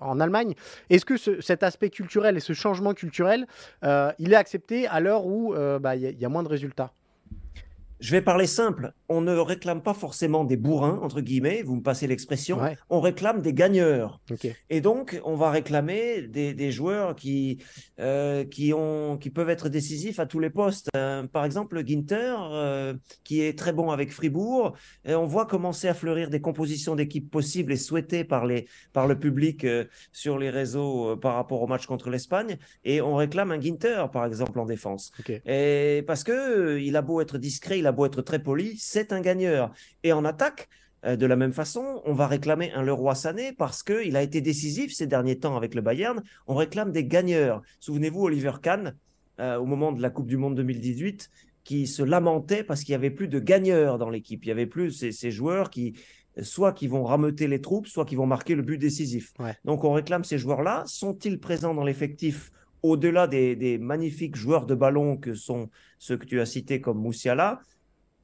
en 0.00 0.20
Allemagne. 0.20 0.54
Est-ce 0.90 1.04
que 1.04 1.16
cet 1.16 1.62
aspect 1.62 1.90
culturel 1.90 2.36
et 2.36 2.40
ce 2.40 2.52
changement 2.52 2.94
culturel, 3.00 3.46
euh, 3.84 4.12
il 4.18 4.32
est 4.32 4.36
accepté 4.36 4.86
à 4.86 5.00
l'heure 5.00 5.26
où 5.26 5.54
euh, 5.54 5.78
bah, 5.78 5.96
il 5.96 6.20
y, 6.20 6.24
a 6.24 6.28
moins 6.28 6.42
de 6.42 6.48
résultats. 6.48 6.92
Je 8.00 8.12
vais 8.12 8.22
parler 8.22 8.46
simple. 8.46 8.94
On 9.08 9.20
ne 9.20 9.36
réclame 9.36 9.82
pas 9.82 9.92
forcément 9.92 10.44
des 10.44 10.56
bourrins, 10.56 10.98
entre 11.02 11.20
guillemets, 11.20 11.62
vous 11.62 11.76
me 11.76 11.82
passez 11.82 12.06
l'expression. 12.06 12.58
On 12.88 13.00
réclame 13.00 13.42
des 13.42 13.52
gagneurs. 13.52 14.20
Et 14.70 14.80
donc, 14.80 15.20
on 15.24 15.36
va 15.36 15.50
réclamer 15.50 16.22
des, 16.22 16.72
joueurs 16.72 17.14
qui, 17.14 17.58
euh, 17.98 18.44
qui, 18.44 18.72
ont, 18.72 19.18
qui 19.18 19.28
peuvent 19.28 19.50
être 19.50 19.68
décisifs 19.68 20.18
à 20.18 20.26
tous 20.26 20.40
les 20.40 20.48
postes. 20.48 20.88
Euh, 20.96 21.26
par 21.26 21.44
exemple, 21.44 21.84
Ginter, 21.86 22.36
euh, 22.52 22.94
qui 23.22 23.42
est 23.42 23.58
très 23.58 23.72
bon 23.72 23.90
avec 23.90 24.12
Fribourg. 24.12 24.76
Et 25.04 25.14
on 25.14 25.26
voit 25.26 25.44
commencer 25.44 25.88
à 25.88 25.94
fleurir 25.94 26.30
des 26.30 26.40
compositions 26.40 26.96
d'équipes 26.96 27.30
possibles 27.30 27.72
et 27.72 27.76
souhaitées 27.76 28.24
par, 28.24 28.46
les, 28.46 28.66
par 28.94 29.06
le 29.06 29.18
public 29.18 29.66
sur 30.12 30.38
les 30.38 30.48
réseaux 30.48 31.16
par 31.16 31.34
rapport 31.34 31.60
au 31.60 31.66
match 31.66 31.86
contre 31.86 32.08
l'Espagne. 32.08 32.56
Et 32.84 33.02
on 33.02 33.16
réclame 33.16 33.52
un 33.52 33.60
Ginter, 33.60 34.06
par 34.10 34.24
exemple, 34.24 34.58
en 34.58 34.64
défense. 34.64 35.12
Et 35.44 36.02
parce 36.06 36.24
que 36.24 36.78
il 36.78 36.96
a 36.96 37.02
beau 37.02 37.20
être 37.20 37.36
discret, 37.36 37.78
il 37.78 37.86
a 37.86 37.89
beau 37.92 38.06
être 38.06 38.22
très 38.22 38.42
poli, 38.42 38.76
c'est 38.78 39.12
un 39.12 39.20
gagneur. 39.20 39.72
Et 40.02 40.12
en 40.12 40.24
attaque, 40.24 40.68
euh, 41.04 41.16
de 41.16 41.26
la 41.26 41.36
même 41.36 41.52
façon, 41.52 42.02
on 42.04 42.12
va 42.12 42.26
réclamer 42.26 42.72
un 42.72 42.82
Leroy 42.82 43.14
Sané 43.14 43.52
parce 43.52 43.82
qu'il 43.82 44.16
a 44.16 44.22
été 44.22 44.40
décisif 44.40 44.94
ces 44.94 45.06
derniers 45.06 45.38
temps 45.38 45.56
avec 45.56 45.74
le 45.74 45.80
Bayern. 45.80 46.22
On 46.46 46.54
réclame 46.54 46.92
des 46.92 47.04
gagneurs. 47.04 47.62
Souvenez-vous, 47.80 48.24
Oliver 48.24 48.52
Kahn, 48.62 48.94
euh, 49.40 49.56
au 49.56 49.66
moment 49.66 49.92
de 49.92 50.02
la 50.02 50.10
Coupe 50.10 50.26
du 50.26 50.36
Monde 50.36 50.56
2018, 50.56 51.30
qui 51.64 51.86
se 51.86 52.02
lamentait 52.02 52.64
parce 52.64 52.82
qu'il 52.82 52.92
n'y 52.92 52.96
avait 52.96 53.10
plus 53.10 53.28
de 53.28 53.38
gagneurs 53.38 53.98
dans 53.98 54.10
l'équipe. 54.10 54.44
Il 54.44 54.48
n'y 54.48 54.52
avait 54.52 54.66
plus 54.66 54.90
ces, 54.90 55.30
joueurs 55.30 55.70
qui, 55.70 55.94
soit 56.42 56.72
qui 56.72 56.88
vont 56.88 57.04
rameuter 57.04 57.46
les 57.46 57.60
troupes, 57.60 57.86
soit 57.86 58.04
qui 58.04 58.16
vont 58.16 58.26
marquer 58.26 58.54
le 58.54 58.62
but 58.62 58.78
décisif. 58.78 59.32
Donc 59.64 59.84
on 59.84 59.92
réclame 59.92 60.24
ces 60.24 60.38
joueurs-là. 60.38 60.84
Sont-ils 60.86 61.38
présents 61.38 61.74
dans 61.74 61.84
l'effectif 61.84 62.50
au-delà 62.82 63.26
des, 63.26 63.56
des, 63.56 63.76
magnifiques 63.76 64.36
joueurs 64.36 64.64
de 64.64 64.74
ballon 64.74 65.18
que 65.18 65.34
sont 65.34 65.68
ceux 65.98 66.16
que 66.16 66.24
tu 66.24 66.40
as 66.40 66.46
cités 66.46 66.80
comme 66.80 66.98
Moussiala? 66.98 67.60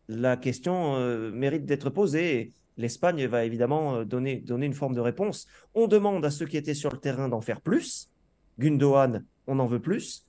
La 0.08 0.36
question 0.36 0.96
euh, 0.96 1.30
mérite 1.32 1.64
d'être 1.64 1.90
posée. 1.90 2.52
L'Espagne 2.76 3.26
va 3.26 3.44
évidemment 3.44 3.96
euh, 3.96 4.04
donner, 4.04 4.36
donner 4.36 4.66
une 4.66 4.74
forme 4.74 4.94
de 4.94 5.00
réponse. 5.00 5.46
On 5.74 5.88
demande 5.88 6.24
à 6.24 6.30
ceux 6.30 6.46
qui 6.46 6.56
étaient 6.56 6.74
sur 6.74 6.92
le 6.92 6.98
terrain 6.98 7.28
d'en 7.28 7.40
faire 7.40 7.60
plus. 7.60 8.10
Gundogan, 8.58 9.24
on 9.46 9.58
en 9.58 9.66
veut 9.66 9.80
plus. 9.80 10.26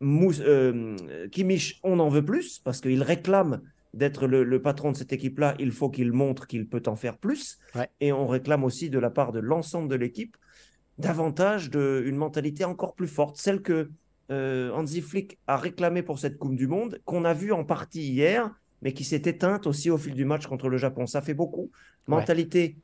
Mous, 0.00 0.40
euh, 0.40 0.96
Kimmich, 1.30 1.80
on 1.82 1.98
en 1.98 2.08
veut 2.08 2.24
plus 2.24 2.60
parce 2.60 2.80
qu'il 2.80 3.02
réclame 3.02 3.60
d'être 3.94 4.26
le, 4.26 4.62
patron 4.62 4.92
de 4.92 4.96
cette 4.96 5.12
équipe-là. 5.12 5.54
Il 5.58 5.72
faut 5.72 5.90
qu'il 5.90 6.12
montre 6.12 6.46
qu'il 6.46 6.68
peut 6.68 6.82
en 6.86 6.94
faire 6.94 7.18
plus. 7.18 7.58
Et 8.00 8.12
on 8.12 8.26
réclame 8.26 8.62
aussi 8.64 8.90
de 8.90 8.98
la 8.98 9.10
part 9.10 9.32
de 9.32 9.40
l'ensemble 9.40 9.88
de 9.88 9.96
l'équipe 9.96 10.36
davantage 10.98 11.70
d'une 11.70 12.16
mentalité 12.16 12.64
encore 12.64 12.94
plus 12.94 13.06
forte, 13.06 13.38
celle 13.38 13.62
que 13.62 13.90
Hansi 14.30 15.00
Flick 15.00 15.38
a 15.46 15.56
réclamée 15.56 16.02
pour 16.02 16.18
cette 16.18 16.38
Coupe 16.38 16.54
du 16.54 16.66
Monde, 16.66 17.00
qu'on 17.06 17.24
a 17.24 17.34
vue 17.34 17.52
en 17.52 17.64
partie 17.64 18.02
hier 18.02 18.52
mais 18.82 18.92
qui 18.92 19.04
s'est 19.04 19.22
éteinte 19.24 19.66
aussi 19.66 19.90
au 19.90 19.98
fil 19.98 20.14
du 20.14 20.24
match 20.24 20.46
contre 20.46 20.68
le 20.68 20.76
Japon. 20.76 21.06
Ça 21.06 21.20
fait 21.20 21.34
beaucoup. 21.34 21.70
Mentalité 22.06 22.76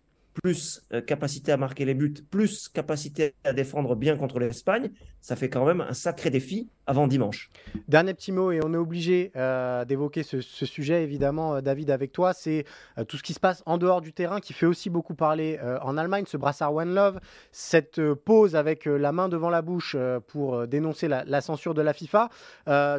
plus 0.42 0.84
euh, 0.92 1.00
capacité 1.00 1.52
à 1.52 1.56
marquer 1.56 1.84
les 1.84 1.94
buts, 1.94 2.14
plus 2.30 2.68
capacité 2.68 3.34
à 3.44 3.52
défendre 3.52 3.94
bien 3.94 4.16
contre 4.16 4.38
l'Espagne, 4.38 4.90
ça 5.20 5.36
fait 5.36 5.48
quand 5.48 5.64
même 5.64 5.80
un 5.80 5.94
sacré 5.94 6.30
défi 6.30 6.68
avant 6.86 7.06
dimanche. 7.06 7.50
Dernier 7.88 8.14
petit 8.14 8.32
mot, 8.32 8.52
et 8.52 8.60
on 8.62 8.72
est 8.74 8.78
obligé 8.78 9.32
euh, 9.36 9.84
d'évoquer 9.84 10.22
ce, 10.22 10.40
sujet, 10.40 11.02
évidemment, 11.02 11.56
euh, 11.56 11.60
David, 11.60 11.90
avec 11.90 12.12
toi, 12.12 12.32
c'est 12.32 12.64
tout 13.08 13.16
ce 13.16 13.22
qui 13.22 13.32
se 13.32 13.40
passe 13.40 13.62
en 13.66 13.78
dehors 13.78 14.00
du 14.00 14.12
terrain, 14.12 14.40
qui 14.40 14.52
fait 14.52 14.66
aussi 14.66 14.90
beaucoup 14.90 15.14
parler 15.14 15.58
en 15.82 15.96
Allemagne, 15.96 16.24
ce 16.26 16.36
brassard 16.36 16.74
One 16.74 16.94
Love, 16.94 17.20
cette 17.52 18.00
pause 18.14 18.56
avec 18.56 18.84
la 18.86 19.12
main 19.12 19.28
devant 19.28 19.50
la 19.50 19.62
bouche 19.62 19.96
pour 20.28 20.66
dénoncer 20.66 21.08
la, 21.08 21.40
censure 21.40 21.74
de 21.74 21.82
la 21.82 21.92
FIFA. 21.92 22.28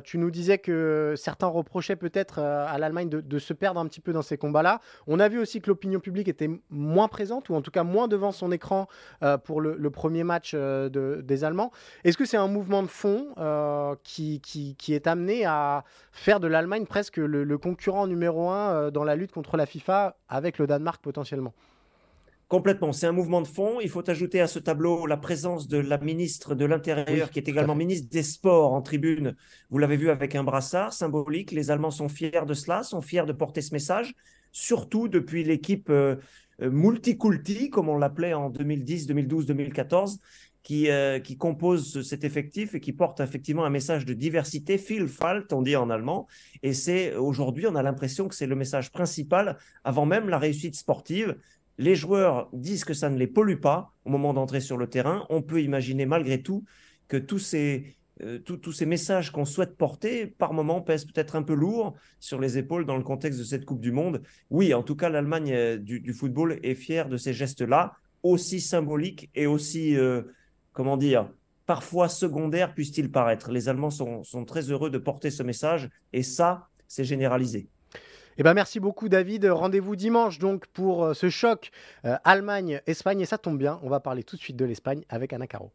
tu 0.03 0.17
nous 0.17 0.31
disais 0.31 0.57
que 0.57 1.13
certains 1.17 1.47
reprochaient 1.47 1.95
peut-être 1.95 2.39
à 2.39 2.77
l'Allemagne 2.77 3.09
de, 3.09 3.39
se 3.39 3.53
perdre 3.53 3.79
un 3.79 3.85
petit 3.85 4.01
peu 4.01 4.13
dans 4.13 4.21
ces 4.21 4.37
combats-là. 4.37 4.79
On 5.07 5.19
a 5.19 5.27
vu 5.27 5.39
aussi 5.39 5.61
que 5.61 5.69
l'opinion 5.69 5.99
publique 5.99 6.27
était 6.27 6.49
moins 6.69 7.07
présente 7.07 7.49
ou 7.49 7.55
en 7.55 7.61
tout 7.61 7.71
cas 7.71 7.83
moins 7.83 8.07
devant 8.07 8.31
son 8.31 8.51
écran 8.51 8.87
euh, 9.23 9.37
pour 9.37 9.61
le, 9.61 9.89
premier 9.89 10.23
match 10.23 10.51
euh, 10.53 11.21
des 11.21 11.43
Allemands. 11.43 11.71
Est-ce 12.03 12.17
que 12.17 12.25
c'est 12.25 12.37
un 12.37 12.47
mouvement 12.47 12.83
de 12.83 12.87
fond 12.87 13.27
euh, 13.75 13.95
qui, 14.03 14.41
qui, 14.41 14.93
est 14.93 15.07
amené 15.07 15.45
à 15.45 15.83
faire 16.11 16.39
de 16.39 16.47
l'Allemagne 16.47 16.85
presque 16.85 17.17
le, 17.17 17.57
concurrent 17.57 18.07
numéro 18.07 18.49
un 18.49 18.91
dans 18.91 19.03
la 19.03 19.15
lutte 19.15 19.31
contre 19.31 19.57
la 19.57 19.65
FIFA 19.65 20.17
avec 20.29 20.57
le 20.57 20.67
Danemark 20.67 21.01
potentiellement 21.01 21.53
Complètement, 22.47 22.93
c'est 22.93 23.07
un 23.07 23.11
mouvement 23.11 23.41
de 23.41 23.47
fond. 23.47 23.79
Il 23.81 23.89
faut 23.89 24.07
ajouter 24.07 24.39
à 24.39 24.45
ce 24.45 24.59
tableau 24.59 25.07
la 25.07 25.17
présence 25.17 25.67
de 25.67 25.79
la 25.79 25.97
ministre 25.97 26.53
de 26.53 26.65
l'Intérieur, 26.65 27.31
qui 27.31 27.39
est 27.39 27.49
également 27.49 27.73
ministre 27.73 28.07
des 28.11 28.21
Sports 28.21 28.71
en 28.71 28.83
tribune. 28.83 29.35
Vous 29.71 29.79
l'avez 29.79 29.97
vu 29.97 30.11
avec 30.11 30.35
un 30.35 30.43
brassard 30.43 30.93
symbolique. 30.93 31.51
Les 31.51 31.71
Allemands 31.71 31.89
sont 31.89 32.07
fiers 32.07 32.45
de 32.45 32.53
cela, 32.53 32.83
sont 32.83 33.01
fiers 33.01 33.25
de 33.25 33.33
porter 33.33 33.61
ce 33.61 33.73
message, 33.73 34.13
surtout 34.51 35.07
depuis 35.07 35.43
l'équipe 35.43 35.89
euh, 35.89 36.17
multiculti, 36.59 37.71
comme 37.71 37.89
on 37.89 37.97
l'appelait 37.97 38.35
en 38.35 38.51
2010, 38.51 39.07
2012, 39.07 39.47
2014, 39.47 40.19
qui, 40.65 40.89
euh, 40.89 41.19
qui 41.19 41.37
compose 41.37 42.01
cet 42.01 42.23
effectif 42.23 42.73
et 42.73 42.79
qui 42.79 42.91
porte 42.91 43.19
effectivement 43.19 43.65
un 43.65 43.69
message 43.69 44.03
de 44.03 44.15
diversité, 44.15 44.77
Vielfalt, 44.77 45.53
on 45.53 45.61
dit 45.61 45.75
en 45.75 45.91
allemand. 45.91 46.27
Et 46.63 46.73
c'est 46.73 47.15
aujourd'hui, 47.15 47.67
on 47.67 47.75
a 47.75 47.83
l'impression 47.83 48.27
que 48.27 48.33
c'est 48.33 48.47
le 48.47 48.55
message 48.55 48.91
principal 48.91 49.57
avant 49.83 50.07
même 50.07 50.27
la 50.27 50.39
réussite 50.39 50.75
sportive. 50.75 51.37
les 51.77 51.95
joueurs 51.95 52.49
disent 52.51 52.83
que 52.83 52.93
ça 52.95 53.09
ne 53.09 53.17
les 53.17 53.27
pollue 53.27 53.59
pas 53.59 53.91
au 54.05 54.09
moment 54.09 54.33
d'entrer 54.33 54.59
sur 54.59 54.77
le 54.77 54.87
terrain, 54.87 55.27
on 55.29 55.41
peut 55.43 55.61
imaginer 55.61 56.05
malgré 56.05 56.41
tout 56.41 56.63
que 57.07 57.17
tous 57.17 57.37
ces, 57.37 57.95
euh, 58.23 58.39
tous 58.39 58.71
ces 58.71 58.87
messages 58.87 59.31
qu'on 59.31 59.45
souhaite 59.45 59.77
porter, 59.77 60.25
par 60.25 60.53
moments, 60.53 60.81
pèsent 60.81 61.05
peut-être 61.05 61.35
un 61.35 61.43
peu 61.43 61.53
lourd 61.53 61.95
sur 62.19 62.39
les 62.39 62.57
épaules 62.57 62.85
dans 62.85 62.97
le 62.97 63.03
contexte 63.03 63.37
de 63.37 63.43
cette 63.43 63.65
Coupe 63.65 63.81
du 63.81 63.91
Monde. 63.91 64.23
Oui, 64.49 64.73
en 64.73 64.83
tout 64.83 64.95
cas, 64.95 65.09
l'Allemagne 65.09 65.51
euh, 65.53 65.77
du, 65.77 66.13
football 66.13 66.59
est 66.63 66.75
fière 66.75 67.09
de 67.09 67.17
ces 67.17 67.33
gestes-là, 67.33 67.93
aussi 68.23 68.61
symboliques 68.61 69.29
et 69.35 69.45
aussi, 69.45 69.97
euh, 69.97 70.23
comment 70.75 70.97
dire, 70.97 71.27
parfois 71.65 72.07
secondaires 72.07 72.75
puissent-ils 72.75 73.11
paraître. 73.11 73.49
Les 73.49 73.67
Allemands 73.69 73.89
sont, 73.89 74.45
très 74.45 74.69
heureux 74.69 74.91
de 74.91 74.99
porter 74.99 75.31
ce 75.31 75.41
message 75.41 75.89
et 76.13 76.21
ça, 76.21 76.67
c'est 76.87 77.05
généralisé. 77.05 77.67
Eh 78.37 78.43
ben 78.43 78.53
merci 78.53 78.81
beaucoup 78.81 79.07
David. 79.07 79.45
Rendez-vous 79.45 79.95
dimanche 79.95 80.37
donc 80.37 80.67
pour 80.67 81.15
ce 81.15 81.29
choc 81.29 81.71
Allemagne-Espagne 82.03 83.21
et 83.21 83.25
ça 83.25 83.37
tombe 83.37 83.57
bien, 83.57 83.79
on 83.81 83.89
va 83.89 84.01
parler 84.01 84.23
tout 84.23 84.35
de 84.35 84.41
suite 84.41 84.57
de 84.57 84.65
l'Espagne 84.65 85.03
avec 85.09 85.31
Anna 85.31 85.47
Caro. 85.47 85.71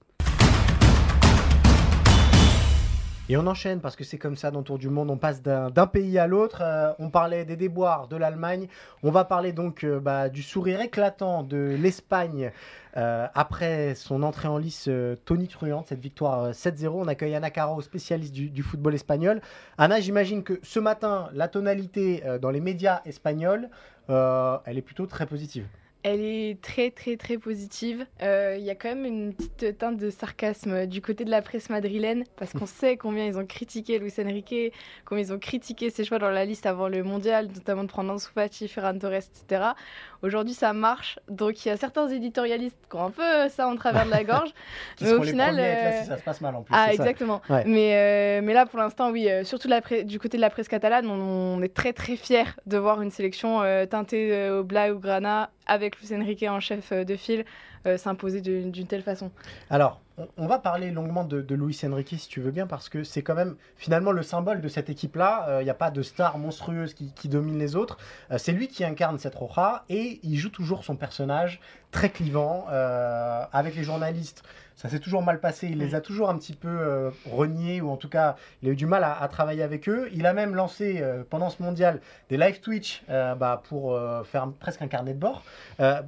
Et 3.30 3.36
on 3.36 3.46
enchaîne 3.46 3.80
parce 3.80 3.94
que 3.94 4.02
c'est 4.02 4.18
comme 4.18 4.34
ça 4.34 4.50
dans 4.50 4.64
Tour 4.64 4.76
du 4.76 4.88
Monde, 4.88 5.08
on 5.08 5.16
passe 5.16 5.40
d'un 5.40 5.86
pays 5.86 6.18
à 6.18 6.26
l'autre. 6.26 6.62
Euh, 6.62 6.90
on 6.98 7.10
parlait 7.10 7.44
des 7.44 7.54
déboires 7.54 8.08
de 8.08 8.16
l'Allemagne, 8.16 8.66
on 9.04 9.12
va 9.12 9.24
parler 9.24 9.52
donc 9.52 9.84
euh, 9.84 10.00
bah, 10.00 10.28
du 10.28 10.42
sourire 10.42 10.80
éclatant 10.80 11.44
de 11.44 11.76
l'Espagne 11.80 12.50
euh, 12.96 13.28
après 13.32 13.94
son 13.94 14.24
entrée 14.24 14.48
en 14.48 14.58
lice 14.58 14.90
Tony 15.26 15.46
Truant, 15.46 15.84
cette 15.86 16.00
victoire 16.00 16.50
7-0. 16.50 16.88
On 16.88 17.06
accueille 17.06 17.36
Anna 17.36 17.50
Caro, 17.50 17.80
spécialiste 17.82 18.34
du, 18.34 18.50
du 18.50 18.64
football 18.64 18.96
espagnol. 18.96 19.40
Anna, 19.78 20.00
j'imagine 20.00 20.42
que 20.42 20.58
ce 20.64 20.80
matin, 20.80 21.28
la 21.32 21.46
tonalité 21.46 22.24
dans 22.42 22.50
les 22.50 22.60
médias 22.60 23.00
espagnols, 23.04 23.68
elle 24.08 24.76
est 24.76 24.82
plutôt 24.82 25.06
très 25.06 25.26
positive. 25.26 25.68
Elle 26.02 26.20
est 26.22 26.62
très 26.62 26.90
très 26.90 27.18
très 27.18 27.36
positive. 27.36 28.06
Euh, 28.22 28.56
il 28.58 28.64
y 28.64 28.70
a 28.70 28.74
quand 28.74 28.88
même 28.88 29.04
une 29.04 29.34
petite 29.34 29.76
teinte 29.76 29.98
de 29.98 30.08
sarcasme 30.08 30.86
du 30.86 31.02
côté 31.02 31.26
de 31.26 31.30
la 31.30 31.42
presse 31.42 31.68
madrilène 31.68 32.24
parce 32.36 32.52
qu'on 32.52 32.66
sait 32.66 32.96
combien 32.96 33.26
ils 33.26 33.36
ont 33.36 33.44
critiqué 33.44 33.98
Luis 33.98 34.14
Enrique, 34.18 34.72
combien 35.04 35.24
ils 35.24 35.32
ont 35.32 35.38
critiqué 35.38 35.90
ses 35.90 36.04
choix 36.04 36.18
dans 36.18 36.30
la 36.30 36.46
liste 36.46 36.64
avant 36.64 36.88
le 36.88 37.02
mondial, 37.02 37.48
notamment 37.48 37.84
de 37.84 37.88
prendre 37.88 38.12
Ansu 38.12 38.28
Fati, 38.34 38.66
Ferran 38.66 38.98
Torres, 38.98 39.14
etc. 39.14 39.62
Aujourd'hui, 40.22 40.54
ça 40.54 40.72
marche. 40.72 41.18
Donc, 41.28 41.64
il 41.64 41.68
y 41.68 41.70
a 41.70 41.76
certains 41.76 42.08
éditorialistes 42.08 42.76
qui 42.90 42.96
ont 42.96 43.06
un 43.06 43.10
peu 43.10 43.48
ça 43.48 43.66
en 43.68 43.76
travers 43.76 44.04
de 44.04 44.10
la 44.10 44.24
gorge. 44.24 44.50
mais 45.00 45.12
au 45.12 45.22
final. 45.22 45.56
Euh, 45.58 46.02
ça 46.04 46.18
se 46.18 46.22
passe 46.22 46.40
mal 46.40 46.54
en 46.54 46.62
plus. 46.62 46.74
Ah, 46.76 46.92
exactement. 46.92 47.40
Mais, 47.66 47.94
euh, 47.94 48.40
mais 48.42 48.52
là, 48.52 48.66
pour 48.66 48.78
l'instant, 48.78 49.10
oui, 49.10 49.30
euh, 49.30 49.44
surtout 49.44 49.68
la 49.68 49.80
du 49.80 50.18
côté 50.18 50.36
de 50.36 50.42
la 50.42 50.50
presse 50.50 50.68
catalane, 50.68 51.06
on, 51.06 51.62
est 51.62 51.74
très 51.74 51.92
très 51.92 52.16
fiers 52.16 52.44
de 52.66 52.78
voir 52.78 53.02
une 53.02 53.10
sélection 53.10 53.60
teintée 53.88 54.50
au 54.50 54.64
Bla 54.64 54.92
ou 54.92 54.98
Grana 54.98 55.50
avec 55.66 56.00
Luis 56.00 56.14
Enrique 56.14 56.42
en 56.42 56.60
chef 56.60 56.92
de 56.92 57.16
file 57.16 57.44
s'imposer 57.96 58.40
d'une 58.40 58.86
telle 58.86 59.02
façon. 59.02 59.30
Alors, 59.70 60.00
on 60.36 60.46
va 60.46 60.58
parler 60.58 60.90
longuement 60.90 61.24
de, 61.24 61.54
Luis 61.54 61.78
Enrique 61.84 62.14
si 62.18 62.28
tu 62.28 62.40
veux 62.40 62.50
bien, 62.50 62.66
parce 62.66 62.88
que 62.88 63.04
c'est 63.04 63.22
quand 63.22 63.34
même 63.34 63.56
finalement 63.76 64.12
le 64.12 64.22
symbole 64.22 64.60
de 64.60 64.68
cette 64.68 64.90
équipe-là. 64.90 65.44
Il 65.46 65.50
euh, 65.50 65.64
n'y 65.64 65.70
a 65.70 65.74
pas 65.74 65.90
de 65.90 66.02
star 66.02 66.38
monstrueuse 66.38 66.94
qui, 66.94 67.28
domine 67.28 67.58
les 67.58 67.76
autres. 67.76 67.98
Euh, 68.30 68.38
c'est 68.38 68.52
lui 68.52 68.68
qui 68.68 68.84
incarne 68.84 69.18
cette 69.18 69.34
Roja 69.34 69.84
et 69.88 70.20
il 70.22 70.36
joue 70.36 70.50
toujours 70.50 70.84
son 70.84 70.96
personnage 70.96 71.60
très 71.90 72.10
clivant 72.10 72.66
euh, 72.70 73.44
avec 73.52 73.74
les 73.76 73.84
journalistes. 73.84 74.42
Ça 74.80 74.88
s'est 74.88 74.98
toujours 74.98 75.22
mal 75.22 75.40
passé. 75.40 75.68
Il 75.70 75.76
les 75.76 75.94
a 75.94 76.00
toujours 76.00 76.30
un 76.30 76.38
petit 76.38 76.54
peu 76.54 76.66
euh, 76.70 77.10
reniés 77.30 77.82
ou 77.82 77.90
en 77.90 77.98
tout 77.98 78.08
cas, 78.08 78.36
il 78.62 78.70
a 78.70 78.72
eu 78.72 78.76
du 78.76 78.86
mal 78.86 79.04
à, 79.04 79.28
travailler 79.28 79.62
avec 79.62 79.90
eux. 79.90 80.08
Il 80.14 80.24
a 80.24 80.32
même 80.32 80.54
lancé 80.54 81.00
euh, 81.02 81.22
pendant 81.28 81.50
ce 81.50 81.62
mondial 81.62 82.00
des 82.30 82.38
live 82.38 82.60
Twitch 82.60 83.02
bah, 83.06 83.62
pour 83.68 84.00
faire 84.24 84.50
presque 84.58 84.80
un 84.80 84.88
carnet 84.88 85.12
de 85.12 85.18
bord. 85.18 85.44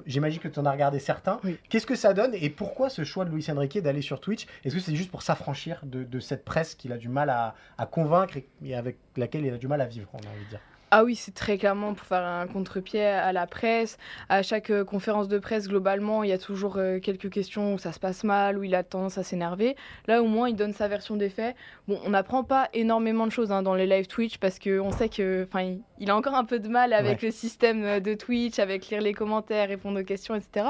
J'imagine 0.06 0.40
que 0.40 0.48
tu 0.48 0.58
en 0.58 0.64
as 0.64 0.72
regardé 0.72 1.00
certains. 1.00 1.38
Qu'est-ce 1.68 1.86
que 1.86 1.96
ça 1.96 2.14
donne 2.14 2.34
et 2.34 2.48
pourquoi 2.48 2.88
ce 2.88 3.04
choix 3.04 3.26
de 3.26 3.30
Luis 3.30 3.46
Enrique 3.50 3.78
d'aller 3.78 4.00
sur 4.00 4.20
Twitch? 4.20 4.46
Est-ce 4.64 4.74
que 4.74 4.80
c'est 4.80 4.96
juste 4.96 5.10
pour 5.10 5.22
s'affranchir 5.22 5.82
de, 5.82 6.20
cette 6.20 6.46
presse 6.46 6.74
qu'il 6.74 6.92
a 6.92 6.96
du 6.96 7.10
mal 7.10 7.28
à, 7.28 7.54
à 7.76 7.84
convaincre 7.84 8.38
et 8.64 8.74
avec 8.74 8.96
laquelle 9.18 9.44
il 9.44 9.52
a 9.52 9.58
du 9.58 9.68
mal 9.68 9.82
à 9.82 9.86
vivre, 9.86 10.08
on 10.14 10.18
a 10.18 10.30
envie 10.30 10.44
de 10.44 10.48
dire? 10.48 10.60
Ah 10.94 11.04
oui, 11.04 11.14
c'est 11.16 11.32
très 11.32 11.56
clairement 11.56 11.94
pour 11.94 12.06
faire 12.06 12.22
un 12.22 12.46
contre-pied 12.46 13.02
à 13.02 13.32
la 13.32 13.46
presse. 13.46 13.96
À 14.28 14.42
chaque 14.42 14.68
euh, 14.68 14.84
conférence 14.84 15.26
de 15.26 15.38
presse, 15.38 15.66
globalement, 15.66 16.22
il 16.22 16.28
y 16.28 16.34
a 16.34 16.38
toujours 16.38 16.76
euh, 16.76 16.98
quelques 16.98 17.30
questions 17.30 17.72
où 17.72 17.78
ça 17.78 17.92
se 17.92 17.98
passe 17.98 18.24
mal, 18.24 18.58
où 18.58 18.62
il 18.62 18.74
a 18.74 18.82
tendance 18.82 19.16
à 19.16 19.22
s'énerver. 19.22 19.74
Là, 20.06 20.22
au 20.22 20.26
moins, 20.26 20.50
il 20.50 20.54
donne 20.54 20.74
sa 20.74 20.88
version 20.88 21.16
des 21.16 21.30
faits. 21.30 21.56
Bon, 21.88 21.98
on 22.04 22.10
n'apprend 22.10 22.44
pas 22.44 22.68
énormément 22.74 23.26
de 23.26 23.32
choses 23.32 23.52
hein, 23.52 23.62
dans 23.62 23.74
les 23.74 23.86
live 23.86 24.06
Twitch 24.06 24.36
parce 24.36 24.58
qu'on 24.58 24.90
sait 24.90 25.08
que, 25.08 25.46
enfin, 25.48 25.76
il, 25.98 26.10
a 26.10 26.14
encore 26.14 26.34
un 26.34 26.44
peu 26.44 26.58
de 26.58 26.68
mal 26.68 26.92
avec 26.92 27.22
le 27.22 27.30
système 27.30 27.84
euh, 27.84 28.00
de 28.00 28.12
Twitch, 28.12 28.58
avec 28.58 28.86
lire 28.88 29.00
les 29.00 29.14
commentaires, 29.14 29.68
répondre 29.68 29.98
aux 29.98 30.04
questions, 30.04 30.34
etc. 30.34 30.66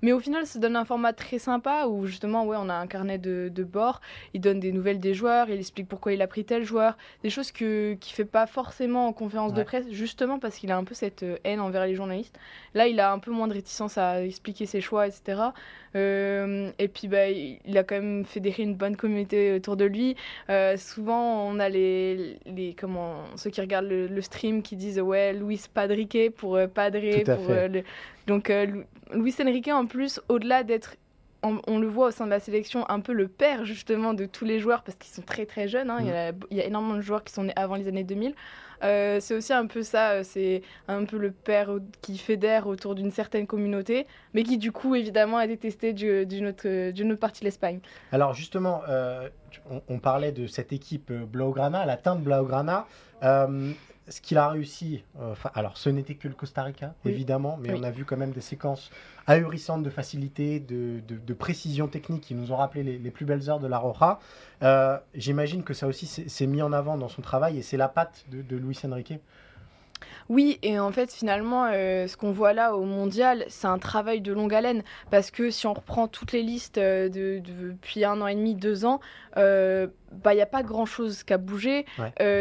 Mais 0.00 0.12
au 0.12 0.20
final, 0.20 0.46
ça 0.46 0.58
donne 0.58 0.76
un 0.76 0.86
format 0.86 1.12
très 1.12 1.38
sympa 1.38 1.84
où 1.86 2.06
justement, 2.06 2.46
ouais, 2.46 2.56
on 2.58 2.70
a 2.70 2.74
un 2.74 2.86
carnet 2.86 3.18
de, 3.18 3.50
bord. 3.62 4.00
Il 4.32 4.40
donne 4.40 4.58
des 4.58 4.72
nouvelles 4.72 5.00
des 5.00 5.12
joueurs, 5.12 5.50
il 5.50 5.58
explique 5.58 5.86
pourquoi 5.86 6.14
il 6.14 6.22
a 6.22 6.26
pris 6.26 6.46
tel 6.46 6.64
joueur, 6.64 6.96
des 7.22 7.28
choses 7.28 7.52
que 7.52 7.92
qui 8.00 8.14
fait 8.14 8.24
pas 8.24 8.46
forcément 8.46 9.06
en 9.08 9.12
conférence 9.12 9.52
de 9.52 9.65
presse, 9.66 9.84
justement 9.90 10.38
parce 10.38 10.56
qu'il 10.56 10.72
a 10.72 10.76
un 10.76 10.84
peu 10.84 10.94
cette 10.94 11.22
euh, 11.22 11.36
haine 11.44 11.60
envers 11.60 11.84
les 11.84 11.94
journalistes. 11.94 12.38
Là, 12.74 12.86
il 12.86 12.98
a 13.00 13.12
un 13.12 13.18
peu 13.18 13.30
moins 13.30 13.48
de 13.48 13.52
réticence 13.52 13.98
à 13.98 14.24
expliquer 14.24 14.64
ses 14.64 14.80
choix, 14.80 15.06
etc. 15.06 15.42
Euh, 15.94 16.70
et 16.78 16.88
puis, 16.88 17.08
bah, 17.08 17.28
il 17.28 17.76
a 17.76 17.84
quand 17.84 17.96
même 17.96 18.24
fédéré 18.24 18.62
une 18.62 18.74
bonne 18.74 18.96
communauté 18.96 19.52
autour 19.52 19.76
de 19.76 19.84
lui. 19.84 20.16
Euh, 20.48 20.76
souvent, 20.76 21.46
on 21.46 21.58
a 21.58 21.68
les, 21.68 22.38
les 22.46 22.74
comment, 22.78 23.24
ceux 23.36 23.50
qui 23.50 23.60
regardent 23.60 23.88
le, 23.88 24.20
stream 24.22 24.62
qui 24.62 24.76
disent 24.76 25.00
Ouais, 25.00 25.34
Luis 25.34 25.62
Padrique 25.72 26.18
pour 26.36 26.58
Padré. 26.72 27.24
Pour, 27.24 27.54
Donc, 28.26 28.52
Luis 29.12 29.34
Enrique, 29.40 29.68
en 29.68 29.86
plus, 29.86 30.20
au-delà 30.28 30.62
d'être 30.62 30.96
on, 31.66 31.78
le 31.78 31.86
voit 31.86 32.08
au 32.08 32.10
sein 32.10 32.24
de 32.24 32.30
la 32.30 32.40
sélection, 32.40 32.88
un 32.88 33.00
peu 33.00 33.12
le 33.12 33.28
père 33.28 33.64
justement 33.64 34.14
de 34.14 34.26
tous 34.26 34.44
les 34.44 34.58
joueurs 34.58 34.82
parce 34.82 34.96
qu'ils 34.96 35.12
sont 35.12 35.22
très 35.22 35.46
très 35.46 35.68
jeunes. 35.68 35.90
Hein. 35.90 35.98
Il, 36.00 36.06
y 36.06 36.12
a, 36.12 36.32
mm. 36.32 36.40
il, 36.50 36.56
y 36.56 36.60
a, 36.60 36.66
énormément 36.66 36.96
de 36.96 37.00
joueurs 37.00 37.24
qui 37.24 37.32
sont 37.32 37.44
nés 37.44 37.52
avant 37.56 37.76
les 37.76 37.88
années 37.88 38.04
2000. 38.04 38.34
Euh, 38.82 39.18
c'est 39.20 39.34
aussi 39.34 39.52
un 39.52 39.66
peu 39.66 39.82
ça, 39.82 40.10
euh, 40.10 40.22
c'est 40.22 40.62
un 40.88 41.04
peu 41.04 41.16
le 41.16 41.30
père 41.30 41.70
qui 42.02 42.18
fédère 42.18 42.66
autour 42.66 42.94
d'une 42.94 43.10
certaine 43.10 43.46
communauté, 43.46 44.06
mais 44.34 44.42
qui 44.42 44.58
du 44.58 44.72
coup 44.72 44.94
évidemment 44.94 45.40
est 45.40 45.48
détesté 45.48 45.92
d'une 45.92 46.46
autre, 46.46 46.68
autre, 46.90 47.14
partie 47.18 47.40
de 47.40 47.46
l'Espagne. 47.46 47.80
Alors 48.12 48.34
justement, 48.34 48.82
euh, 48.88 49.28
on, 49.88 49.98
parlait 49.98 50.32
de 50.32 50.46
cette 50.46 50.72
équipe 50.72 51.10
Blaugrana, 51.12 51.86
la 51.86 51.96
teinte 51.96 52.20
Blaugrana 52.20 52.86
ce 54.08 54.20
qu'il 54.20 54.38
a 54.38 54.48
réussi, 54.48 55.02
euh, 55.20 55.34
alors 55.54 55.76
ce 55.76 55.88
n'était 55.88 56.14
que 56.14 56.28
le 56.28 56.34
Costa 56.34 56.62
Rica, 56.62 56.94
évidemment, 57.04 57.58
mais 57.60 57.72
on 57.74 57.82
a 57.82 57.90
vu 57.90 58.04
quand 58.04 58.16
même 58.16 58.30
des 58.30 58.40
séquences 58.40 58.90
ahurissantes 59.26 59.82
de 59.82 59.90
facilité, 59.90 60.60
de, 60.60 61.34
précision 61.34 61.88
technique 61.88 62.22
qui 62.22 62.34
nous 62.34 62.52
ont 62.52 62.56
rappelé 62.56 62.82
les, 62.82 63.10
plus 63.10 63.24
belles 63.24 63.50
heures 63.50 63.60
de 63.60 63.66
la 63.66 63.78
Roja. 63.78 64.18
Euh, 64.62 64.98
j'imagine 65.14 65.62
que 65.64 65.74
ça 65.74 65.86
aussi 65.86 66.06
s'est 66.06 66.46
mis 66.46 66.62
en 66.62 66.72
avant 66.72 66.96
dans 66.96 67.08
son 67.08 67.22
travail 67.22 67.58
et 67.58 67.62
c'est 67.62 67.76
la 67.76 67.88
patte 67.88 68.24
de, 68.30 68.42
de 68.42 68.56
Luis 68.56 68.78
Enrique. 68.84 69.14
Oui, 70.28 70.58
et 70.62 70.78
en 70.78 70.90
fait, 70.90 71.12
finalement, 71.12 71.66
euh, 71.72 72.06
ce 72.06 72.16
qu'on 72.16 72.32
voit 72.32 72.52
là 72.52 72.74
au 72.74 72.84
mondial, 72.84 73.44
c'est 73.48 73.68
un 73.68 73.78
travail 73.78 74.20
de 74.20 74.32
longue 74.32 74.52
haleine. 74.52 74.82
Parce 75.10 75.30
que 75.30 75.50
si 75.50 75.66
on 75.66 75.74
reprend 75.74 76.08
toutes 76.08 76.32
les 76.32 76.42
listes 76.42 76.78
de, 76.78 77.40
depuis 77.40 78.04
un 78.04 78.20
an 78.20 78.26
et 78.26 78.34
demi, 78.34 78.54
deux 78.54 78.84
ans, 78.84 79.00
euh, 79.36 79.86
bah, 80.12 80.32
il 80.32 80.36
n'y 80.36 80.42
a 80.42 80.46
pas 80.46 80.62
grand-chose 80.62 81.22
qui 81.22 81.32
a 81.32 81.38
bougé. 81.38 81.84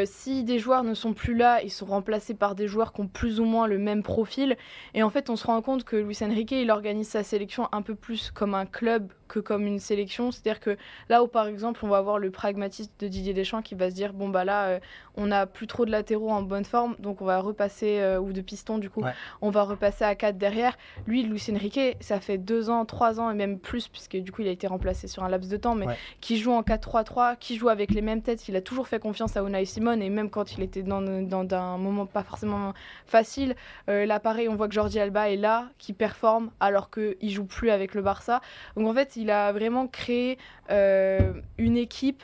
si 0.06 0.44
des 0.44 0.60
joueurs 0.60 0.84
ne 0.84 0.94
sont 0.94 1.14
plus 1.14 1.36
là, 1.36 1.62
ils 1.64 1.72
sont 1.72 1.86
remplacés 1.86 2.34
par 2.34 2.56
des 2.56 2.68
joueurs 2.68 2.94
qui 2.94 3.02
ont 3.02 3.08
plus 3.08 3.40
ou 3.40 3.46
moins 3.46 3.68
le 3.68 3.78
même 3.78 4.04
profil. 4.04 4.58
Et 4.94 5.04
en 5.04 5.10
fait, 5.10 5.30
on 5.30 5.36
se 5.36 5.48
rend 5.48 5.62
compte 5.62 5.84
que 5.84 5.96
Luis 5.96 6.18
Enrique, 6.22 6.52
il 6.52 6.72
organise 6.72 7.10
sa 7.10 7.24
sélection 7.24 7.68
un 7.72 7.82
peu 7.82 7.96
plus 7.96 8.32
comme 8.32 8.54
un 8.54 8.66
club 8.66 9.12
que 9.28 9.40
comme 9.40 9.66
une 9.66 9.80
sélection. 9.80 10.32
C'est-à-dire 10.32 10.60
que 10.60 10.78
là 11.10 11.24
où, 11.24 11.28
par 11.28 11.48
exemple, 11.48 11.82
on 11.84 11.88
va 11.88 11.98
avoir 11.98 12.20
le 12.20 12.32
pragmatisme 12.32 12.92
de 13.00 13.08
Didier 13.08 13.34
Deschamps 13.34 13.62
qui 13.62 13.76
va 13.76 13.90
se 13.90 13.96
dire, 13.96 14.14
bon, 14.14 14.30
bah 14.30 14.46
là, 14.46 14.80
on 15.18 15.28
n'a 15.28 15.46
plus 15.46 15.68
trop 15.68 15.86
de 15.86 15.92
latéraux 15.92 16.30
en 16.30 16.42
bonne 16.42 16.66
forme, 16.66 16.96
donc 17.00 17.22
on 17.22 17.26
va 17.26 17.40
repasser 17.40 18.00
euh, 18.00 18.20
ou 18.20 18.34
de 18.34 18.42
piston 18.42 18.78
du 18.78 18.90
coup, 18.90 19.04
on 19.42 19.50
va 19.50 19.64
repasser 19.64 20.04
à 20.04 20.16
4 20.16 20.38
derrière. 20.38 20.78
Lui, 21.08 21.24
Luis 21.24 21.44
Enrique, 21.52 21.80
ça 22.00 22.20
fait 22.20 22.38
2 22.38 22.70
ans, 22.70 22.86
3 22.86 23.20
ans 23.20 23.32
et 23.32 23.34
même 23.34 23.60
plus, 23.60 23.88
puisque 23.88 24.18
du 24.18 24.32
coup 24.32 24.42
il 24.42 24.48
a 24.48 24.52
été 24.52 24.68
remplacé 24.68 25.08
sur 25.08 25.24
un 25.24 25.30
laps 25.30 25.50
de 25.50 25.58
temps, 25.58 25.76
mais 25.76 25.88
qui 26.22 26.38
joue 26.38 26.52
en 26.52 26.62
4-3-3, 26.62 27.38
qui 27.38 27.55
joue 27.56 27.70
avec 27.70 27.92
les 27.92 28.02
mêmes 28.02 28.22
têtes. 28.22 28.48
Il 28.48 28.56
a 28.56 28.62
toujours 28.62 28.88
fait 28.88 29.00
confiance 29.00 29.38
à 29.38 29.42
Unai 29.42 29.66
Simon 29.66 30.00
et 30.02 30.10
même 30.10 30.30
quand 30.30 30.58
il 30.58 30.64
était 30.64 30.84
dans, 30.84 31.02
dans, 31.02 31.56
un 31.56 31.78
moment 31.78 32.06
pas 32.06 32.24
forcément 32.24 32.74
facile, 33.06 33.56
euh, 33.90 34.06
là 34.06 34.20
pareil, 34.20 34.50
on 34.50 34.56
voit 34.56 34.68
que 34.68 34.74
Jordi 34.74 35.00
Alba 35.00 35.30
est 35.30 35.38
là, 35.38 35.70
qui 35.78 35.94
performe 35.94 36.52
alors 36.60 36.90
qu'il 36.90 37.30
joue 37.30 37.46
plus 37.46 37.70
avec 37.70 37.94
le 37.94 38.02
Barça. 38.02 38.42
Donc 38.76 38.88
en 38.88 38.94
fait, 38.94 39.16
il 39.16 39.30
a 39.32 39.52
vraiment 39.52 39.88
créé 39.88 40.38
euh, 40.72 41.34
une 41.58 41.78
équipe 41.78 42.24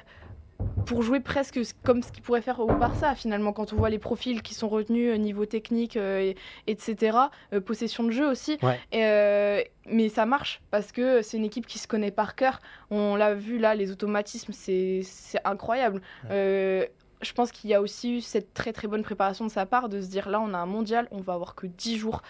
pour 0.86 1.04
jouer 1.04 1.20
presque 1.20 1.60
comme 1.84 2.02
ce 2.04 2.12
qu'il 2.12 2.24
pourrait 2.24 2.42
faire 2.42 2.60
au 2.60 2.68
Barça 2.68 3.16
finalement 3.16 3.54
quand 3.54 3.74
on 3.74 3.76
voit 3.76 3.90
les 3.90 4.00
profils 4.00 4.42
qui 4.42 4.54
sont 4.54 4.70
retenus 4.70 5.14
au 5.14 5.18
niveau 5.18 5.46
technique 5.46 5.98
euh, 5.98 6.34
etc 6.68 7.18
euh, 7.54 7.62
possession 7.62 8.04
de 8.04 8.12
jeu 8.12 8.28
aussi. 8.28 8.58
Euh, 8.94 9.62
mais 9.86 10.10
ça 10.10 10.26
marche 10.26 10.62
parce 10.72 10.92
que 10.92 11.22
c'est 11.22 11.38
une 11.38 11.46
équipe 11.46 11.66
qui 11.66 11.80
se 11.80 11.88
connaît 11.88 12.12
par 12.12 12.36
cœur. 12.36 12.60
On 12.90 13.16
l'a 13.16 13.34
vu 13.34 13.58
là 13.58 13.76
les 13.76 13.92
automatismes 13.92 14.54
c'est 14.54 15.04
incroyable. 15.44 16.02
Je 16.30 17.34
pense 17.34 17.52
qu'il 17.52 17.70
y 17.70 17.76
a 17.76 17.82
aussi 17.82 18.18
eu 18.18 18.22
cette 18.22 18.56
très 18.56 18.74
très 18.74 18.88
bonne 18.88 19.04
préparation 19.04 19.46
de 19.46 19.52
sa 19.52 19.68
part 19.68 19.90
de 19.90 20.02
se 20.02 20.08
dire 20.08 20.28
là 20.28 20.42
on 20.42 20.56
a 20.56 20.58
un 20.58 20.66
mondial, 20.66 21.08
on 21.12 21.22
va 21.22 21.34
avoir 21.34 21.56
que 21.56 21.68
10 21.68 21.98
jours 21.98 22.22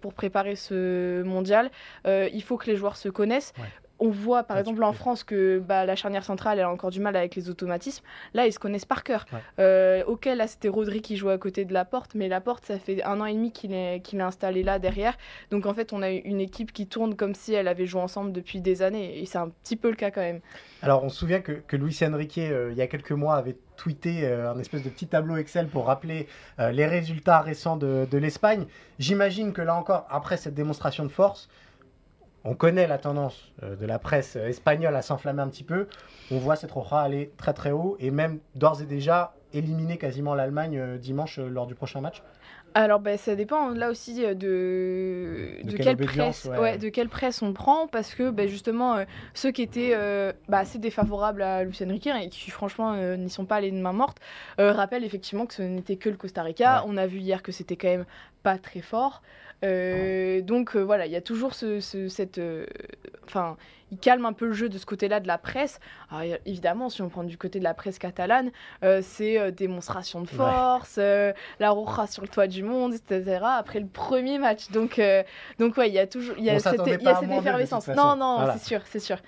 pour 0.00 0.14
préparer 0.14 0.56
ce 0.56 1.22
mondial. 1.22 1.70
il 2.06 2.42
faut 2.42 2.56
que 2.56 2.70
les 2.70 2.76
joueurs 2.76 2.96
se 2.96 3.08
connaissent 3.08 3.52
on 4.02 4.10
voit 4.10 4.42
par 4.42 4.58
exemple 4.58 4.82
en 4.82 4.92
France 4.92 5.22
que 5.22 5.60
bah, 5.60 5.86
la 5.86 5.94
charnière 5.94 6.24
centrale 6.24 6.58
elle 6.58 6.64
a 6.64 6.70
encore 6.70 6.90
du 6.90 6.98
mal 6.98 7.14
avec 7.16 7.36
les 7.36 7.48
automatismes. 7.48 8.04
Là, 8.34 8.46
ils 8.46 8.52
se 8.52 8.58
connaissent 8.58 8.84
par 8.84 9.04
cœur. 9.04 9.26
Euh, 9.60 10.02
ok, 10.06 10.24
là 10.24 10.48
c'était 10.48 10.68
Rodri 10.68 11.00
qui 11.02 11.16
jouait 11.16 11.32
à 11.32 11.38
côté 11.38 11.64
de 11.64 11.72
la 11.72 11.84
porte, 11.84 12.16
mais 12.16 12.28
la 12.28 12.40
porte, 12.40 12.66
ça 12.66 12.78
fait 12.78 13.02
un 13.04 13.20
an 13.20 13.26
et 13.26 13.34
demi 13.34 13.52
qu'il 13.52 13.72
est, 13.72 14.00
qu'il 14.00 14.18
est 14.18 14.22
installé 14.22 14.64
là 14.64 14.80
derrière. 14.80 15.16
Donc 15.52 15.66
en 15.66 15.74
fait, 15.74 15.92
on 15.92 16.02
a 16.02 16.10
une 16.10 16.40
équipe 16.40 16.72
qui 16.72 16.88
tourne 16.88 17.14
comme 17.14 17.34
si 17.34 17.54
elle 17.54 17.68
avait 17.68 17.86
joué 17.86 18.00
ensemble 18.00 18.32
depuis 18.32 18.60
des 18.60 18.82
années. 18.82 19.20
Et 19.20 19.26
c'est 19.26 19.38
un 19.38 19.50
petit 19.50 19.76
peu 19.76 19.88
le 19.88 19.96
cas 19.96 20.10
quand 20.10 20.20
même. 20.20 20.40
Alors 20.82 21.04
on 21.04 21.08
se 21.08 21.16
souvient 21.16 21.40
que, 21.40 21.52
que 21.52 21.76
Luis 21.76 21.96
Enrique, 22.02 22.38
euh, 22.38 22.70
il 22.72 22.78
y 22.78 22.82
a 22.82 22.88
quelques 22.88 23.12
mois, 23.12 23.36
avait 23.36 23.56
tweeté 23.76 24.24
euh, 24.24 24.52
un 24.52 24.58
espèce 24.58 24.82
de 24.82 24.90
petit 24.90 25.06
tableau 25.06 25.36
Excel 25.36 25.68
pour 25.68 25.86
rappeler 25.86 26.26
les 26.58 26.86
résultats 26.86 27.40
récents 27.40 27.76
de, 27.76 28.06
de 28.10 28.18
l'Espagne. 28.18 28.66
J'imagine 28.98 29.52
que 29.52 29.62
là 29.62 29.76
encore, 29.76 30.06
après 30.10 30.36
cette 30.36 30.54
démonstration 30.54 31.04
de 31.04 31.08
force, 31.08 31.48
on 32.44 32.54
connaît 32.54 32.86
la 32.86 32.98
tendance 32.98 33.52
euh, 33.62 33.76
de 33.76 33.86
la 33.86 33.98
presse 33.98 34.36
espagnole 34.36 34.96
à 34.96 35.02
s'enflammer 35.02 35.42
un 35.42 35.48
petit 35.48 35.64
peu. 35.64 35.86
On 36.30 36.38
voit 36.38 36.56
cette 36.56 36.72
Roja 36.72 37.00
aller 37.00 37.32
très 37.36 37.52
très 37.52 37.70
haut 37.70 37.96
et 38.00 38.10
même 38.10 38.40
d'ores 38.54 38.82
et 38.82 38.86
déjà 38.86 39.34
éliminer 39.52 39.98
quasiment 39.98 40.34
l'Allemagne 40.34 40.78
euh, 40.78 40.98
dimanche 40.98 41.38
euh, 41.38 41.48
lors 41.48 41.66
du 41.66 41.74
prochain 41.74 42.00
match 42.00 42.22
alors 42.74 43.00
ben, 43.00 43.18
ça 43.18 43.36
dépend 43.36 43.68
là 43.68 43.90
aussi 43.90 44.14
de, 44.14 44.32
de, 44.32 45.76
quelle, 45.76 45.98
presse, 45.98 46.48
ouais. 46.58 46.78
de 46.78 46.88
quelle 46.88 47.10
presse 47.10 47.42
on 47.42 47.52
prend 47.52 47.86
parce 47.86 48.14
que 48.14 48.30
ben, 48.30 48.48
justement 48.48 49.04
ceux 49.34 49.50
qui 49.50 49.60
étaient 49.60 49.94
bah, 50.48 50.60
assez 50.60 50.78
défavorables 50.78 51.42
à 51.42 51.64
Lucien 51.64 51.86
Riquet 51.86 52.24
et 52.24 52.28
qui 52.30 52.50
franchement 52.50 52.96
n'y 53.18 53.28
sont 53.28 53.44
pas 53.44 53.56
allés 53.56 53.70
de 53.70 53.76
main 53.76 53.92
morte 53.92 54.20
rappellent 54.56 55.04
effectivement 55.04 55.44
que 55.44 55.52
ce 55.52 55.60
n'était 55.60 55.96
que 55.96 56.08
le 56.08 56.16
Costa 56.16 56.42
Rica. 56.42 56.82
On 56.86 56.96
a 56.96 57.06
vu 57.06 57.18
hier 57.18 57.42
que 57.42 57.52
c'était 57.52 57.76
quand 57.76 57.88
même 57.88 58.06
pas 58.42 58.56
très 58.56 58.80
fort. 58.80 59.20
Euh, 59.64 60.40
donc 60.42 60.76
euh, 60.76 60.80
voilà, 60.80 61.06
il 61.06 61.12
y 61.12 61.16
a 61.16 61.20
toujours 61.20 61.54
ce, 61.54 61.80
cette. 61.80 62.38
Euh, 62.38 62.66
enfin, 63.24 63.56
il 63.90 63.98
calme 63.98 64.24
un 64.24 64.32
peu 64.32 64.46
le 64.46 64.52
jeu 64.52 64.68
de 64.68 64.78
ce 64.78 64.86
côté-là 64.86 65.20
de 65.20 65.28
la 65.28 65.36
presse. 65.36 65.78
évidemment, 66.46 66.88
si 66.88 67.02
on 67.02 67.10
prend 67.10 67.24
du 67.24 67.36
côté 67.36 67.58
de 67.58 67.64
la 67.64 67.74
presse 67.74 67.98
catalane, 67.98 68.50
c'est 69.02 69.52
démonstration 69.52 70.22
de 70.22 70.28
force, 70.28 70.96
la 70.96 71.70
roja 71.70 72.06
sur 72.06 72.22
le 72.22 72.28
toit 72.28 72.46
du 72.46 72.62
monde, 72.62 72.94
etc. 72.94 73.40
Après 73.44 73.80
le 73.80 73.86
premier 73.86 74.38
match. 74.38 74.70
Donc, 74.70 74.98
donc 75.58 75.76
ouais, 75.76 75.88
il 75.88 75.94
y 75.94 75.98
a 75.98 76.06
toujours 76.06 76.36
il 76.38 76.44
y 76.44 76.50
a 76.50 76.58
cette, 76.58 76.86
y 76.86 77.06
a 77.06 77.20
cette 77.20 77.30
effervescence. 77.30 77.88
Non, 77.88 78.16
non, 78.16 78.48
c'est 78.54 78.64
sûr, 78.64 78.80
c'est 78.86 78.98
sûr. 78.98 79.18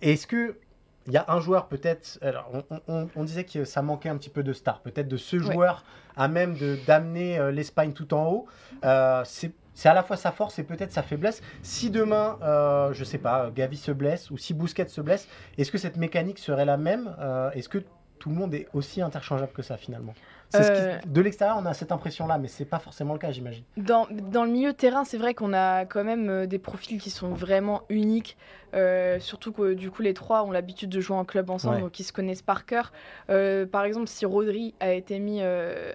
Est-ce 0.00 0.28
que 0.28 0.56
il 1.06 1.12
y 1.12 1.16
a 1.16 1.24
un 1.28 1.40
joueur 1.40 1.68
peut-être. 1.68 2.18
Alors, 2.22 2.50
on, 2.88 3.24
disait 3.24 3.44
que 3.44 3.64
ça 3.64 3.82
manquait 3.82 4.08
un 4.08 4.16
petit 4.16 4.30
peu 4.30 4.42
de 4.42 4.52
star. 4.52 4.80
Peut-être 4.80 5.08
de 5.08 5.16
ce 5.16 5.38
joueur 5.38 5.84
à 6.16 6.28
même 6.28 6.56
de 6.56 6.78
d'amener 6.86 7.38
euh, 7.38 7.50
l'Espagne 7.50 7.92
tout 7.92 8.14
en 8.14 8.26
haut. 8.30 8.46
Euh, 8.84 9.22
c'est 9.24 9.52
c'est 9.74 9.88
à 9.88 9.94
la 9.94 10.02
fois 10.02 10.16
sa 10.16 10.30
force 10.30 10.58
et 10.58 10.62
peut-être 10.62 10.92
sa 10.92 11.02
faiblesse. 11.02 11.42
Si 11.62 11.90
demain, 11.90 12.38
euh, 12.42 12.92
je 12.92 13.04
sais 13.04 13.18
pas, 13.18 13.50
Gavi 13.50 13.76
se 13.76 13.90
blesse 13.90 14.30
ou 14.30 14.38
si 14.38 14.54
Bousquet 14.54 14.86
se 14.86 15.00
blesse, 15.00 15.28
est-ce 15.58 15.70
que 15.70 15.78
cette 15.78 15.96
mécanique 15.96 16.38
serait 16.38 16.64
la 16.64 16.76
même 16.76 17.14
euh, 17.18 17.50
Est-ce 17.50 17.68
que 17.68 17.78
tout 18.20 18.30
le 18.30 18.36
monde 18.36 18.54
est 18.54 18.68
aussi 18.72 19.02
interchangeable 19.02 19.52
que 19.52 19.62
ça 19.62 19.76
finalement? 19.76 20.14
Euh, 20.54 20.98
de 21.06 21.20
l'extérieur, 21.20 21.56
on 21.60 21.66
a 21.66 21.74
cette 21.74 21.92
impression-là, 21.92 22.38
mais 22.38 22.48
c'est 22.48 22.64
pas 22.64 22.78
forcément 22.78 23.12
le 23.12 23.18
cas, 23.18 23.30
j'imagine. 23.30 23.64
Dans, 23.76 24.06
dans, 24.10 24.44
le 24.44 24.50
milieu 24.50 24.72
de 24.72 24.76
terrain, 24.76 25.04
c'est 25.04 25.18
vrai 25.18 25.34
qu'on 25.34 25.52
a 25.52 25.84
quand 25.84 26.04
même 26.04 26.28
euh, 26.28 26.46
des 26.46 26.58
profils 26.58 27.00
qui 27.00 27.10
sont 27.10 27.30
vraiment 27.30 27.82
uniques. 27.88 28.36
Euh, 28.74 29.20
surtout 29.20 29.52
que 29.52 29.74
du 29.74 29.90
coup, 29.90 30.02
les 30.02 30.14
trois 30.14 30.42
ont 30.42 30.50
l'habitude 30.50 30.90
de 30.90 31.00
jouer 31.00 31.16
en 31.16 31.24
club 31.24 31.50
ensemble, 31.50 31.80
donc 31.80 32.00
ils 32.00 32.04
se 32.04 32.12
connaissent 32.12 32.42
par 32.42 32.66
cœur. 32.66 32.92
par 33.28 33.84
exemple, 33.84 34.08
si 34.08 34.26
Rodri 34.26 34.74
a 34.80 34.92
été 34.92 35.20
mis 35.20 35.40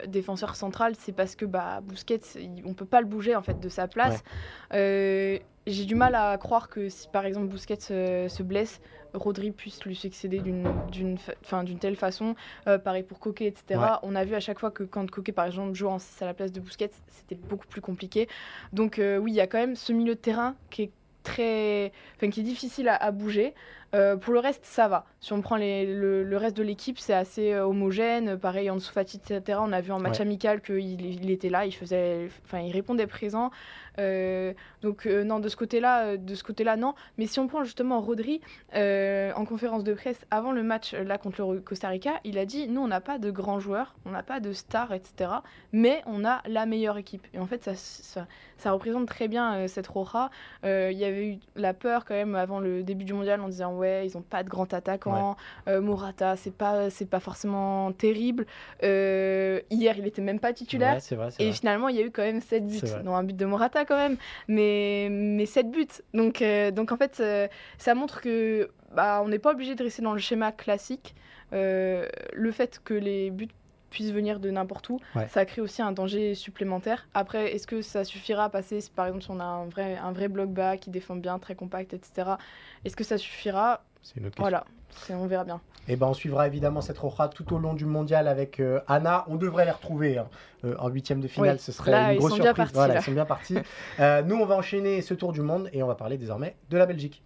défenseur 0.07 0.55
central, 0.55 0.93
c'est 0.97 1.11
parce 1.11 1.35
que 1.35 1.45
bah, 1.45 1.81
Busquets, 1.83 2.21
on 2.65 2.73
peut 2.73 2.85
pas 2.85 3.01
le 3.01 3.07
bouger 3.07 3.35
en 3.35 3.41
fait 3.41 3.59
de 3.59 3.69
sa 3.69 3.87
place. 3.87 4.23
J'ai 4.71 5.85
du 5.85 5.95
mal 5.95 6.15
à 6.15 6.37
croire 6.37 6.69
que 6.69 6.87
si 6.87 7.09
par 7.09 7.25
exemple 7.25 7.47
Busquets 7.47 7.81
se 8.29 8.43
blesse, 8.43 8.79
Rodri 9.13 9.51
puisse 9.51 9.83
lui 9.83 9.95
succéder 9.95 10.39
d'une 10.39 11.17
telle 11.79 11.95
façon. 11.95 12.35
Euh, 12.67 12.77
pareil 12.77 13.03
pour 13.03 13.19
Coquet, 13.19 13.47
etc. 13.47 13.79
On 14.03 14.15
a 14.15 14.23
vu 14.23 14.35
à 14.35 14.39
chaque 14.39 14.59
fois 14.59 14.71
que 14.71 14.83
quand 14.83 15.09
Coquet, 15.09 15.31
par 15.31 15.45
exemple, 15.45 15.73
joue 15.73 15.87
en 15.87 15.99
6 15.99 16.21
à 16.21 16.25
la 16.25 16.33
place 16.33 16.51
de 16.51 16.59
Busquets, 16.59 16.91
c'était 17.07 17.35
beaucoup 17.35 17.67
plus 17.67 17.81
compliqué. 17.81 18.27
Donc 18.73 18.99
euh, 18.99 19.17
oui, 19.17 19.31
il 19.31 19.35
y 19.35 19.41
a 19.41 19.47
quand 19.47 19.59
même 19.59 19.75
ce 19.75 19.93
milieu 19.93 20.15
de 20.15 20.19
terrain 20.19 20.55
qui 20.69 20.83
est 20.83 20.91
très, 21.23 21.91
enfin, 22.15 22.29
qui 22.29 22.41
est 22.41 22.43
difficile 22.43 22.89
à, 22.89 23.11
bouger. 23.11 23.53
Euh, 23.95 24.17
pour 24.17 24.33
le 24.33 24.39
reste, 24.39 24.65
ça 24.65 24.87
va. 24.87 25.05
Si 25.19 25.33
on 25.33 25.41
prend 25.41 25.55
les, 25.55 25.85
le, 25.85 26.37
reste 26.37 26.55
de 26.55 26.63
l'équipe, 26.63 26.99
c'est 26.99 27.13
assez 27.13 27.55
homogène. 27.55 28.37
Pareil, 28.37 28.69
en 28.69 28.79
Fati, 28.79 29.17
etc. 29.17 29.59
On 29.61 29.71
a 29.71 29.81
vu 29.81 29.91
en 29.91 29.99
match 29.99 30.19
amical 30.19 30.61
qu'il 30.61 31.01
il 31.01 31.31
était 31.31 31.49
là, 31.49 31.65
il 31.65 31.71
faisait, 31.71 32.29
enfin, 32.45 32.59
il 32.59 32.71
répondait 32.71 33.07
présent. 33.07 33.51
Euh, 33.99 34.53
donc 34.81 35.05
euh, 35.05 35.23
non, 35.23 35.39
de 35.39 35.49
ce 35.49 35.55
côté-là, 35.55 36.05
euh, 36.05 36.17
de 36.17 36.35
ce 36.35 36.43
côté-là, 36.43 36.77
non. 36.77 36.93
Mais 37.17 37.25
si 37.25 37.39
on 37.39 37.47
prend 37.47 37.63
justement 37.63 38.01
Rodri 38.01 38.41
en 38.73 39.45
conférence 39.45 39.83
de 39.83 39.93
presse 39.93 40.25
avant 40.31 40.51
le 40.51 40.63
match 40.63 40.93
là 40.93 41.17
contre 41.17 41.53
le 41.53 41.59
Costa 41.59 41.89
Rica, 41.89 42.19
il 42.23 42.37
a 42.37 42.45
dit 42.45 42.67
nous 42.67 42.81
on 42.81 42.87
n'a 42.87 43.01
pas 43.01 43.17
de 43.17 43.31
grands 43.31 43.59
joueurs, 43.59 43.95
on 44.05 44.11
n'a 44.11 44.23
pas 44.23 44.39
de 44.39 44.53
stars, 44.53 44.93
etc. 44.93 45.31
Mais 45.73 46.01
on 46.05 46.25
a 46.25 46.41
la 46.47 46.65
meilleure 46.65 46.97
équipe. 46.97 47.27
Et 47.33 47.39
en 47.39 47.45
fait, 47.45 47.63
ça, 47.63 48.25
ça, 48.57 48.71
représente 48.71 49.07
très 49.07 49.27
bien 49.27 49.67
cette 49.67 49.87
Roja. 49.87 50.29
Il 50.63 50.97
y 50.97 51.05
avait 51.05 51.27
eu 51.27 51.39
la 51.55 51.73
peur 51.73 52.05
quand 52.05 52.13
même 52.13 52.35
avant 52.35 52.59
le 52.59 52.83
début 52.83 53.05
du 53.05 53.13
mondial 53.13 53.41
en 53.41 53.49
disant 53.49 53.73
ouais 53.79 54.07
ils 54.07 54.15
n'ont 54.15 54.23
pas 54.23 54.43
de 54.43 54.49
grand 54.49 54.73
attaquant. 54.73 55.35
Morata 55.67 56.35
c'est 56.35 56.53
pas 56.53 56.89
c'est 56.89 57.09
pas 57.09 57.19
forcément 57.19 57.91
terrible. 57.91 58.45
hier 58.81 59.95
il 59.97 60.05
était 60.05 60.21
même 60.21 60.39
pas 60.39 60.53
titulaire. 60.53 60.99
et 61.39 61.51
finalement 61.51 61.89
il 61.89 61.95
y 61.95 61.99
a 61.99 62.03
eu 62.03 62.11
quand 62.11 62.23
même 62.23 62.41
7 62.41 62.67
buts, 62.67 62.81
dont 63.03 63.15
un 63.15 63.23
but 63.23 63.35
de 63.35 63.45
Morata 63.45 63.85
quand 63.85 63.97
même, 63.97 64.17
mais, 64.47 65.07
mais 65.11 65.45
7 65.45 65.71
buts. 65.71 65.87
Donc, 66.13 66.41
euh, 66.41 66.71
donc 66.71 66.91
en 66.91 66.97
fait, 66.97 67.19
euh, 67.19 67.47
ça 67.77 67.95
montre 67.95 68.21
que 68.21 68.69
bah, 68.93 69.21
on 69.23 69.29
n'est 69.29 69.39
pas 69.39 69.51
obligé 69.51 69.75
de 69.75 69.83
rester 69.83 70.01
dans 70.01 70.13
le 70.13 70.19
schéma 70.19 70.51
classique. 70.51 71.15
Euh, 71.51 72.07
le 72.33 72.51
fait 72.51 72.79
que 72.83 72.93
les 72.93 73.31
buts 73.31 73.47
puissent 73.89 74.11
venir 74.11 74.39
de 74.39 74.49
n'importe 74.49 74.89
où, 74.89 74.99
ça 75.29 75.45
crée 75.45 75.61
aussi 75.61 75.81
un 75.81 75.91
danger 75.91 76.35
supplémentaire. 76.35 77.07
Après, 77.13 77.53
est-ce 77.53 77.67
que 77.67 77.81
ça 77.81 78.03
suffira 78.03 78.45
à 78.45 78.49
passer, 78.49 78.79
par 78.95 79.07
exemple 79.07 79.23
si 79.23 79.31
on 79.31 79.39
a 79.39 79.43
un 79.43 79.65
vrai, 79.65 79.97
un 79.97 80.11
vrai 80.11 80.27
bloc 80.27 80.49
bas 80.49 80.77
qui 80.77 80.89
défend 80.89 81.15
bien, 81.15 81.39
très 81.39 81.55
compact, 81.55 81.93
etc. 81.93 82.31
Est-ce 82.85 82.95
que 82.95 83.03
ça 83.03 83.17
suffira? 83.17 83.83
C'est 84.01 84.17
une 84.17 84.27
autre 84.27 84.35
question. 84.35 84.43
Voilà, 84.43 84.65
on 85.09 85.27
verra 85.27 85.43
bien. 85.43 85.61
Et 85.87 85.93
eh 85.93 85.95
ben, 85.95 86.05
on 86.05 86.13
suivra 86.13 86.45
évidemment 86.45 86.81
cette 86.81 86.99
Roja 86.99 87.29
tout 87.29 87.51
au 87.51 87.57
long 87.57 87.73
du 87.73 87.85
mondial 87.85 88.27
avec 88.27 88.59
euh, 88.59 88.79
Anna. 88.87 89.25
On 89.27 89.37
devrait 89.37 89.65
les 89.65 89.71
retrouver 89.71 90.19
hein, 90.19 90.27
euh, 90.63 90.75
en 90.77 90.87
huitième 90.89 91.19
de 91.19 91.27
finale. 91.27 91.59
Ce 91.59 91.71
serait 91.71 92.13
une 92.13 92.19
grosse 92.19 92.35
surprise. 92.35 92.69
voilà, 92.73 92.97
ils 92.97 93.01
sont 93.01 93.11
bien 93.11 93.25
partis. 93.25 93.57
Euh, 93.99 94.21
nous, 94.21 94.35
on 94.35 94.45
va 94.45 94.55
enchaîner 94.55 95.01
ce 95.01 95.15
tour 95.15 95.33
du 95.33 95.41
monde 95.41 95.69
et 95.73 95.81
on 95.81 95.87
va 95.87 95.95
parler 95.95 96.17
désormais 96.17 96.55
de 96.69 96.77
la 96.77 96.85
Belgique. 96.85 97.23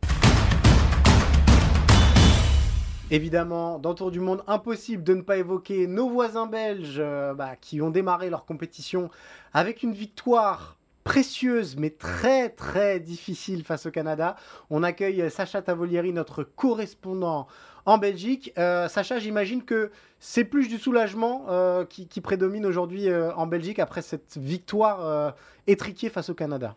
Évidemment, 3.13 3.77
dans 3.77 3.93
Tour 3.93 4.09
du 4.09 4.19
Monde, 4.19 4.43
impossible 4.47 5.03
de 5.03 5.13
ne 5.13 5.21
pas 5.21 5.37
évoquer 5.37 5.85
nos 5.85 6.09
voisins 6.09 6.47
belges 6.47 6.97
bah, 7.35 7.55
qui 7.61 7.79
ont 7.79 7.91
démarré 7.91 8.31
leur 8.31 8.43
compétition 8.43 9.11
avec 9.53 9.83
une 9.83 9.93
victoire 9.93 10.79
précieuse 11.03 11.75
mais 11.77 11.91
très 11.91 12.49
très 12.49 12.99
difficile 12.99 13.63
face 13.63 13.85
au 13.85 13.91
Canada. 13.91 14.35
On 14.71 14.81
accueille 14.81 15.29
Sacha 15.29 15.61
Tavolieri, 15.61 16.11
notre 16.11 16.41
correspondant 16.41 17.45
en 17.85 17.99
Belgique. 17.99 18.51
Euh, 18.57 18.87
Sacha, 18.87 19.19
j'imagine 19.19 19.63
que 19.63 19.91
c'est 20.17 20.43
plus 20.43 20.67
du 20.67 20.79
soulagement 20.79 21.45
euh, 21.49 21.85
qui, 21.85 22.19
prédomine 22.19 22.65
aujourd'hui 22.65 23.09
euh, 23.09 23.31
en 23.35 23.45
Belgique 23.45 23.77
après 23.77 24.01
cette 24.01 24.39
victoire 24.39 25.35
étriquée 25.67 26.09
face 26.09 26.31
au 26.31 26.33
Canada. 26.33 26.75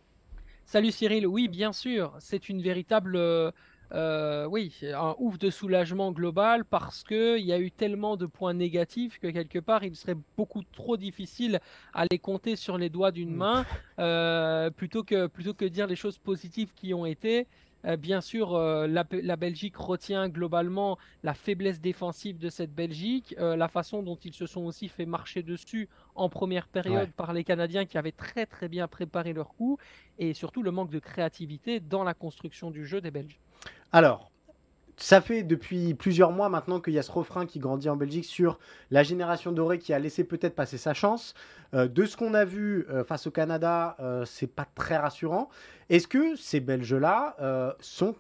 Salut 0.66 0.92
Cyril, 0.92 1.26
oui 1.26 1.48
bien 1.48 1.72
sûr, 1.72 2.12
c'est 2.18 2.50
une 2.50 2.60
véritable... 2.60 3.18
oui, 3.92 4.72
un 4.82 5.14
ouf 5.18 5.38
de 5.38 5.50
soulagement 5.50 6.12
global 6.12 6.64
parce 6.64 7.02
qu'il 7.04 7.44
y 7.44 7.52
a 7.52 7.58
eu 7.58 7.70
tellement 7.70 8.16
de 8.16 8.26
points 8.26 8.54
négatifs 8.54 9.18
que 9.18 9.28
quelque 9.28 9.58
part 9.58 9.84
il 9.84 9.94
serait 9.96 10.16
beaucoup 10.36 10.62
trop 10.72 10.96
difficile 10.96 11.60
à 11.92 12.04
les 12.10 12.18
compter 12.18 12.56
sur 12.56 12.78
les 12.78 12.88
doigts 12.88 13.12
d'une 13.12 13.34
mm. 13.34 13.64
main 13.96 14.70
plutôt, 14.76 15.02
que, 15.02 15.26
plutôt 15.26 15.54
que 15.54 15.64
dire 15.64 15.86
les 15.86 15.96
choses 15.96 16.18
positives 16.18 16.72
qui 16.74 16.94
ont 16.94 17.06
été. 17.06 17.46
Euh, 17.86 17.96
bien 17.96 18.20
sûr, 18.20 18.54
euh, 18.54 18.86
la, 18.86 19.36
Belgique 19.36 19.76
retient 19.76 20.28
globalement 20.28 20.98
la 21.22 21.34
faiblesse 21.34 21.80
défensive 21.80 22.38
de 22.38 22.48
cette 22.48 22.74
Belgique, 22.74 23.34
euh, 23.38 23.54
la 23.54 23.68
façon 23.68 24.02
dont 24.02 24.16
ils 24.16 24.34
se 24.34 24.46
sont 24.46 24.62
aussi 24.62 24.88
fait 24.88 25.06
marcher 25.06 25.42
dessus 25.42 25.88
en 26.14 26.28
première 26.28 26.66
période 26.66 27.12
par 27.12 27.32
les 27.32 27.44
Canadiens 27.44 27.84
qui 27.84 27.96
avaient 27.96 28.12
très 28.12 28.46
très 28.46 28.68
bien 28.68 28.88
préparé 28.88 29.32
leur 29.32 29.54
coup, 29.54 29.78
et 30.18 30.34
surtout 30.34 30.62
le 30.62 30.72
manque 30.72 30.90
de 30.90 30.98
créativité 30.98 31.78
dans 31.78 32.02
la 32.02 32.14
construction 32.14 32.70
du 32.70 32.86
jeu 32.86 33.00
des 33.00 33.10
Belges. 33.10 33.38
Alors, 33.92 34.30
ça 34.96 35.20
fait 35.20 35.42
depuis 35.42 35.94
plusieurs 35.94 36.32
mois 36.32 36.48
maintenant 36.48 36.80
qu'il 36.80 36.94
y 36.94 36.98
a 36.98 37.02
ce 37.02 37.12
refrain 37.12 37.46
qui 37.46 37.58
grandit 37.58 37.88
en 37.88 37.96
Belgique 37.96 38.24
sur 38.24 38.58
la 38.90 39.02
génération 39.02 39.52
dorée 39.52 39.78
qui 39.78 39.92
a 39.92 39.98
laissé 39.98 40.24
peut-être 40.24 40.54
passer 40.54 40.78
sa 40.78 40.94
chance. 40.94 41.34
Euh, 41.74 41.86
de 41.88 42.04
ce 42.04 42.16
qu'on 42.16 42.34
a 42.34 42.44
vu 42.44 42.86
euh, 42.88 43.04
face 43.04 43.26
au 43.26 43.30
Canada, 43.30 43.96
euh, 44.00 44.24
c'est 44.24 44.46
pas 44.46 44.66
très 44.74 44.96
rassurant. 44.96 45.48
Est-ce 45.90 46.08
que 46.08 46.34
ces 46.36 46.60
Belges-là 46.60 47.74
sont 47.80 48.14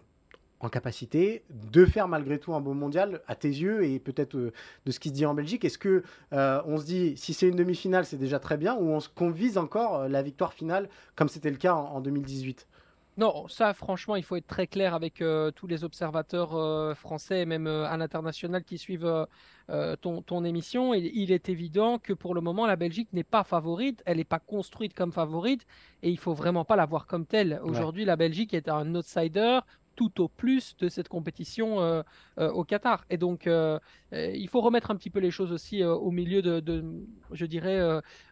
en 0.60 0.68
capacité 0.68 1.44
de 1.50 1.84
faire 1.84 2.08
malgré 2.08 2.38
tout 2.38 2.54
un 2.54 2.60
beau 2.60 2.72
mondial 2.72 3.20
à 3.26 3.34
tes 3.34 3.48
yeux 3.48 3.84
et 3.84 3.98
peut-être 3.98 4.36
euh, 4.36 4.52
de 4.86 4.90
ce 4.90 4.98
qui 4.98 5.10
se 5.10 5.14
dit 5.14 5.26
en 5.26 5.34
Belgique? 5.34 5.64
Est-ce 5.64 5.78
que 5.78 6.02
euh, 6.32 6.62
on 6.66 6.78
se 6.78 6.84
dit 6.84 7.14
si 7.16 7.34
c'est 7.34 7.48
une 7.48 7.56
demi-finale 7.56 8.06
c'est 8.06 8.16
déjà 8.16 8.38
très 8.38 8.56
bien 8.56 8.74
ou 8.74 8.94
on, 8.94 8.98
qu'on 9.14 9.30
vise 9.30 9.58
encore 9.58 9.96
euh, 9.96 10.08
la 10.08 10.22
victoire 10.22 10.54
finale 10.54 10.88
comme 11.14 11.28
c'était 11.28 11.50
le 11.50 11.56
cas 11.56 11.74
en, 11.74 12.00
2018 12.00 12.66
non, 13.16 13.48
ça 13.48 13.72
franchement, 13.72 14.16
il 14.16 14.22
faut 14.22 14.36
être 14.36 14.46
très 14.46 14.66
clair 14.66 14.94
avec 14.94 15.22
tous 15.54 15.66
les 15.66 15.84
observateurs 15.84 16.96
français 16.96 17.40
et 17.40 17.46
même 17.46 17.66
à 17.66 17.96
l'international 17.96 18.62
qui 18.62 18.76
suivent 18.78 19.26
ton, 20.02 20.22
ton, 20.22 20.44
émission. 20.44 20.92
Il, 20.92 21.06
il, 21.06 21.32
est 21.32 21.48
évident 21.48 21.98
que 21.98 22.12
pour 22.12 22.34
le 22.34 22.42
moment, 22.42 22.66
la 22.66 22.76
Belgique 22.76 23.08
n'est 23.12 23.24
pas 23.24 23.42
favorite, 23.42 24.02
elle 24.04 24.18
n'est 24.18 24.24
pas 24.24 24.38
construite 24.38 24.92
comme 24.92 25.12
favorite 25.12 25.66
et 26.02 26.10
il 26.10 26.18
faut 26.18 26.34
vraiment 26.34 26.64
pas 26.64 26.76
la 26.76 26.84
voir 26.84 27.06
comme 27.06 27.24
telle. 27.24 27.58
Aujourd'hui, 27.62 28.04
la 28.04 28.16
Belgique 28.16 28.52
est 28.52 28.68
un 28.68 28.94
outsider 28.94 29.60
tout 29.96 30.20
au 30.20 30.28
plus 30.28 30.76
de 30.76 30.88
cette 30.88 31.08
compétition 31.08 31.80
euh, 31.80 32.02
euh, 32.38 32.50
au 32.52 32.62
Qatar. 32.62 33.04
Et 33.10 33.16
donc, 33.16 33.46
euh, 33.46 33.80
il 34.12 34.48
faut 34.48 34.60
remettre 34.60 34.90
un 34.90 34.96
petit 34.96 35.10
peu 35.10 35.18
les 35.18 35.30
choses 35.32 35.50
aussi 35.50 35.82
au 35.82 36.10
milieu 36.10 36.42
de, 36.42 36.84
je 37.32 37.46
dirais, 37.46 37.80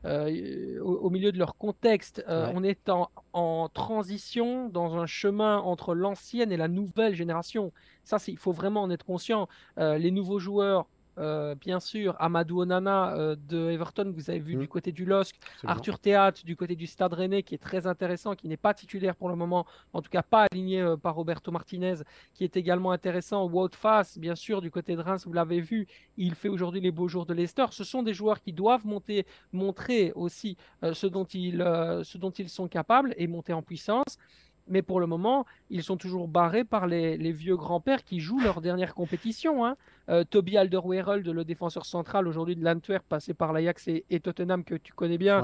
au, 0.05 1.11
milieu 1.11 1.33
de 1.33 1.39
leur 1.39 1.57
contexte. 1.57 2.25
On 2.29 2.63
est 2.63 2.89
en, 2.89 3.11
en, 3.33 3.69
transition 3.69 4.69
dans 4.69 4.97
un 4.97 5.07
chemin 5.07 5.59
entre 5.59 5.95
l'ancienne 5.95 6.53
et 6.53 6.57
la 6.57 6.69
nouvelle 6.69 7.15
génération. 7.15 7.73
Ça, 8.05 8.19
il 8.29 8.39
faut 8.39 8.53
vraiment 8.53 8.83
en 8.83 8.91
être 8.91 9.05
conscient. 9.05 9.49
les 9.77 10.11
nouveaux 10.13 10.39
joueurs 10.39 10.87
euh, 11.19 11.55
bien 11.55 11.81
sûr, 11.81 12.17
Amadou 12.19 12.61
Onana 12.61 13.15
euh, 13.15 13.37
de 13.49 13.71
Everton, 13.71 14.05
que 14.05 14.17
vous 14.17 14.31
avez 14.31 14.39
vu 14.39 14.57
mm. 14.57 14.61
du 14.61 14.69
côté 14.69 14.93
du 14.93 15.05
LOSC, 15.05 15.37
Arthur 15.65 15.99
Théat 15.99 16.33
du 16.45 16.57
côté 16.57 16.75
du 16.75 16.87
Stade 16.87 17.13
Rennais, 17.13 17.43
qui 17.43 17.55
est 17.55 17.59
très 17.59 17.87
intéressant, 17.87 18.35
qui 18.35 18.49
n'est 18.49 18.57
pas 18.57 18.75
titulaire 18.75 19.17
pour 19.17 19.29
le 19.29 19.37
moment, 19.37 19.67
en 19.93 20.03
tout 20.03 20.11
cas 20.11 20.23
pas 20.23 20.47
aligné 20.51 20.81
euh, 20.81 20.97
par 20.97 21.15
Roberto 21.15 21.51
Martinez, 21.51 21.97
qui 22.35 22.45
est 22.45 22.57
également 22.57 22.93
intéressant. 22.93 23.47
Wout 23.49 23.75
Fass, 23.75 24.19
bien 24.19 24.35
sûr, 24.35 24.61
du 24.61 24.71
côté 24.71 24.97
de 24.97 25.01
Reims, 25.01 25.25
vous 25.27 25.33
l'avez 25.33 25.61
vu, 25.61 25.87
il 26.17 26.35
fait 26.35 26.49
aujourd'hui 26.49 26.81
les 26.81 26.91
beaux 26.91 27.09
jours 27.09 27.27
de 27.27 27.35
Leicester. 27.35 27.67
Ce 27.71 27.85
sont 27.85 28.03
des 28.03 28.15
joueurs 28.15 28.41
qui 28.41 28.53
doivent 28.53 28.87
monter, 28.87 29.27
montrer 29.53 30.13
aussi 30.15 30.57
ce, 30.83 31.07
dont 31.07 31.25
ils, 31.25 31.59
ce 32.03 32.19
dont 32.19 32.31
ils 32.31 32.49
sont 32.49 32.69
capables 32.69 33.15
et 33.17 33.27
monter 33.27 33.53
en 33.53 33.63
puissance 33.63 34.19
mais 34.67 34.83
pour 34.83 35.01
le 35.01 35.07
moment, 35.07 35.45
ils 35.71 35.83
sont 35.83 35.97
toujours 35.97 36.29
barrés 36.29 36.65
par 36.65 36.87
les, 36.87 37.33
vieux 37.33 37.57
grands-pères 37.57 38.05
qui 38.05 38.21
jouent 38.21 38.41
leur 38.41 38.61
dernière 38.61 38.95
compétition. 38.95 39.65
Hein. 39.65 39.77
Euh, 40.09 40.25
Toby 40.25 40.57
Alderweireld, 40.57 41.27
le 41.27 41.45
défenseur 41.45 41.87
central 41.87 42.27
aujourd'hui 42.27 42.57
de 42.57 42.65
l'Antwerp, 42.65 43.05
passé 43.07 43.35
par 43.35 43.53
l'Ajax 43.53 43.89
et, 43.89 44.21
Tottenham, 44.21 44.65
que 44.65 44.75
tu 44.75 44.93
connais 44.93 45.19
bien, 45.19 45.43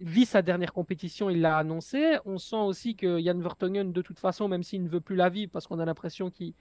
vit 0.00 0.26
sa 0.26 0.42
dernière 0.42 0.72
compétition, 0.72 1.30
il 1.30 1.40
l'a 1.40 1.56
annoncé. 1.56 2.18
On 2.24 2.38
sent 2.38 2.56
aussi 2.56 2.96
que 2.96 3.20
Jan 3.20 3.38
Vertonghen, 3.38 3.92
de 3.92 4.02
toute 4.02 4.18
façon, 4.18 4.48
même 4.48 4.62
s'il 4.62 4.82
ne 4.82 4.88
veut 4.88 5.00
plus 5.00 5.16
la 5.16 5.28
vivre, 5.28 5.50
parce 5.52 5.66
qu'on 5.66 5.78
a 5.78 5.84
l'impression 5.84 6.30
qu'il 6.30 6.54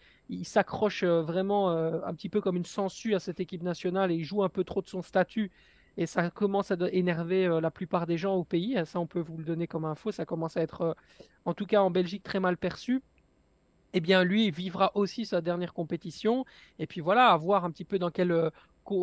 s'accroche 0.43 1.03
euh, 1.03 1.21
vraiment 1.21 1.71
euh, 1.71 1.99
un 2.05 2.13
petit 2.13 2.29
peu 2.29 2.41
comme 2.41 2.55
une 2.55 2.65
sangsue 2.65 3.13
à 3.13 3.19
cette 3.19 3.39
équipe 3.39 3.63
nationale 3.63 4.11
et 4.11 4.15
il 4.15 4.23
joue 4.23 4.43
un 4.43 4.49
peu 4.49 4.63
trop 4.63 4.81
de 4.81 4.87
son 4.87 5.01
statut 5.01 5.51
et 5.97 6.05
ça 6.05 6.29
commence 6.29 6.71
à 6.71 6.77
énerver 6.91 7.45
euh, 7.45 7.61
la 7.61 7.71
plupart 7.71 8.05
des 8.05 8.17
gens 8.17 8.35
au 8.35 8.43
pays. 8.43 8.77
Ça, 8.85 8.99
on 8.99 9.07
peut 9.07 9.19
vous 9.19 9.37
le 9.37 9.43
donner 9.43 9.67
comme 9.67 9.85
info. 9.85 10.11
Ça 10.11 10.25
commence 10.25 10.57
à 10.57 10.61
être, 10.61 10.81
euh, 10.81 10.93
en 11.45 11.53
tout 11.53 11.65
cas 11.65 11.81
en 11.81 11.89
Belgique, 11.89 12.23
très 12.23 12.39
mal 12.39 12.57
perçu. 12.57 13.01
Eh 13.93 14.01
bien, 14.01 14.23
lui, 14.25 14.51
vivra 14.51 14.91
aussi 14.95 15.25
sa 15.25 15.39
dernière 15.39 15.73
compétition. 15.73 16.45
Et 16.79 16.87
puis 16.87 16.99
voilà, 16.99 17.29
à 17.29 17.37
voir 17.37 17.63
un 17.63 17.71
petit 17.71 17.85
peu 17.85 17.97
dans 17.97 18.11
quelle, 18.11 18.33
euh, 18.33 18.49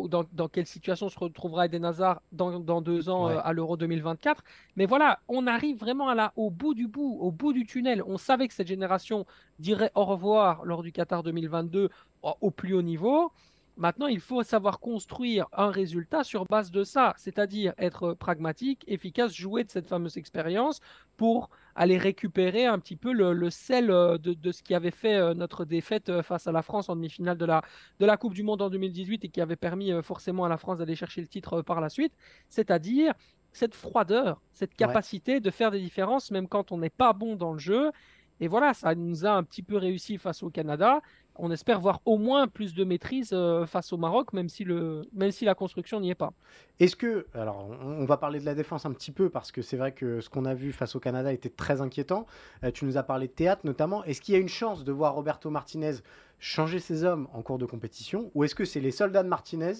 dans, 0.07 0.23
dans 0.31 0.47
quelle 0.47 0.67
situation 0.67 1.09
se 1.09 1.17
retrouvera 1.17 1.65
Eden 1.65 1.83
Hazard 1.83 2.21
dans, 2.31 2.59
dans 2.59 2.79
deux 2.79 3.09
ans 3.09 3.25
à 3.25 3.53
l'Euro 3.53 3.75
2024. 3.75 4.43
Mais 4.75 4.85
voilà, 4.85 5.19
on 5.27 5.47
arrive 5.47 5.79
vraiment 5.79 6.09
à 6.09 6.15
la, 6.15 6.31
au 6.35 6.51
bout 6.51 6.75
du 6.75 6.87
bout, 6.87 7.17
au 7.19 7.31
bout 7.31 7.53
du 7.53 7.65
tunnel. 7.65 8.03
On 8.05 8.19
savait 8.19 8.47
que 8.47 8.53
cette 8.53 8.67
génération 8.67 9.25
dirait 9.57 9.91
au 9.95 10.05
revoir 10.05 10.63
lors 10.63 10.83
du 10.83 10.91
Qatar 10.91 11.23
2022 11.23 11.89
au 12.21 12.51
plus 12.51 12.75
haut 12.75 12.83
niveau. 12.83 13.31
Maintenant, 13.75 14.05
il 14.05 14.19
faut 14.19 14.43
savoir 14.43 14.79
construire 14.79 15.47
un 15.51 15.71
résultat 15.71 16.23
sur 16.23 16.45
base 16.45 16.69
de 16.69 16.83
ça, 16.83 17.13
c'est-à-dire 17.17 17.73
être 17.79 18.13
pragmatique, 18.13 18.83
efficace, 18.87 19.33
jouer 19.33 19.63
de 19.63 19.71
cette 19.71 19.87
fameuse 19.87 20.17
expérience 20.17 20.79
pour 21.17 21.49
aller 21.75 21.97
récupérer 21.97 22.67
un 22.67 22.77
petit 22.77 22.95
peu 22.95 23.11
le, 23.11 23.49
sel 23.49 23.89
euh, 23.89 24.19
de, 24.19 24.51
ce 24.51 24.61
qui 24.61 24.75
avait 24.75 24.91
fait 24.91 25.15
euh, 25.15 25.33
notre 25.33 25.65
défaite 25.65 26.09
euh, 26.09 26.21
face 26.21 26.45
à 26.45 26.51
la 26.51 26.61
France 26.61 26.87
en 26.89 26.95
demi-finale 26.95 27.37
de 27.37 27.45
la, 27.45 27.63
de 27.99 28.05
la 28.05 28.15
Coupe 28.15 28.35
du 28.35 28.43
Monde 28.43 28.61
en 28.61 28.69
2018 28.69 29.25
et 29.25 29.29
qui 29.29 29.41
avait 29.41 29.55
permis 29.55 29.91
forcément 30.03 30.45
à 30.45 30.49
la 30.49 30.57
France 30.57 30.77
d'aller 30.77 30.95
chercher 30.95 31.21
le 31.21 31.27
titre 31.27 31.63
par 31.63 31.81
la 31.81 31.89
suite, 31.89 32.13
c'est-à-dire 32.49 33.13
cette 33.53 33.73
froideur, 33.73 34.39
cette 34.51 34.75
capacité 34.75 35.39
de 35.39 35.49
faire 35.49 35.71
des 35.71 35.79
différences 35.79 36.29
même 36.29 36.47
quand 36.47 36.71
on 36.71 36.77
n'est 36.77 36.89
pas 36.91 37.13
bon 37.13 37.35
dans 37.35 37.53
le 37.53 37.59
jeu. 37.59 37.91
Et 38.39 38.47
voilà, 38.47 38.73
ça 38.73 38.93
nous 38.95 39.25
a 39.25 39.31
un 39.31 39.43
petit 39.43 39.63
peu 39.63 39.77
réussi 39.77 40.17
face 40.17 40.43
au 40.43 40.49
Canada 40.49 41.01
on 41.35 41.51
espère 41.51 41.79
voir 41.79 42.01
au 42.05 42.17
moins 42.17 42.47
plus 42.47 42.73
de 42.73 42.83
maîtrise 42.83 43.31
euh, 43.33 43.65
face 43.65 43.93
au 43.93 43.97
Maroc, 43.97 44.33
même 44.33 44.49
si, 44.49 44.63
le, 44.63 45.03
même 45.13 45.31
si 45.31 45.45
la 45.45 45.55
construction 45.55 45.99
n'y 45.99 46.09
est 46.09 46.15
pas. 46.15 46.33
Est-ce 46.79 46.95
que, 46.95 47.27
alors 47.33 47.69
on, 47.81 48.05
va 48.05 48.17
parler 48.17 48.39
de 48.39 48.45
la 48.45 48.55
défense 48.55 48.85
un 48.85 48.91
petit 48.91 49.11
peu, 49.11 49.29
parce 49.29 49.51
que 49.51 49.61
c'est 49.61 49.77
vrai 49.77 49.93
que 49.93 50.21
ce 50.21 50.29
qu'on 50.29 50.45
a 50.45 50.53
vu 50.53 50.71
face 50.71 50.95
au 50.95 50.99
Canada 50.99 51.31
était 51.33 51.49
très 51.49 51.81
inquiétant. 51.81 52.25
Euh, 52.63 52.71
tu 52.71 52.85
nous 52.85 52.97
as 52.97 53.03
parlé 53.03 53.27
de 53.27 53.33
théâtre 53.33 53.61
notamment. 53.63 54.03
Est-ce 54.03 54.21
qu'il 54.21 54.33
y 54.33 54.37
a 54.37 54.41
une 54.41 54.49
chance 54.49 54.83
de 54.83 54.91
voir 54.91 55.15
Roberto 55.15 55.49
Martinez 55.49 55.95
changer 56.39 56.79
ses 56.79 57.05
hommes 57.05 57.27
en 57.33 57.41
cours 57.41 57.57
de 57.57 57.65
compétition, 57.65 58.29
ou 58.35 58.43
est-ce 58.43 58.53
que 58.53 58.65
c'est 58.65 58.81
les 58.81 58.91
soldats 58.91 59.23
de 59.23 59.29
Martinez 59.29 59.73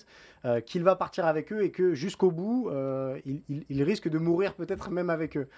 euh, 0.45 0.61
qu'il 0.61 0.83
va 0.83 0.95
partir 0.95 1.25
avec 1.25 1.51
eux 1.51 1.61
et 1.63 1.71
que 1.71 1.93
jusqu'au 1.93 2.31
bout, 2.31 2.69
il, 3.25 3.83
risque 3.83 4.07
de 4.07 4.17
mourir 4.17 4.53
peut-être 4.53 4.89
même 4.89 5.09
avec 5.09 5.35
eux? 5.35 5.49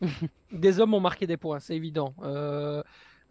Des 0.52 0.80
hommes 0.80 0.94
ont 0.94 1.00
marqué 1.00 1.26
des 1.26 1.36
points, 1.36 1.60
c'est 1.60 1.76
évident. 1.76 2.14
Euh, 2.22 2.82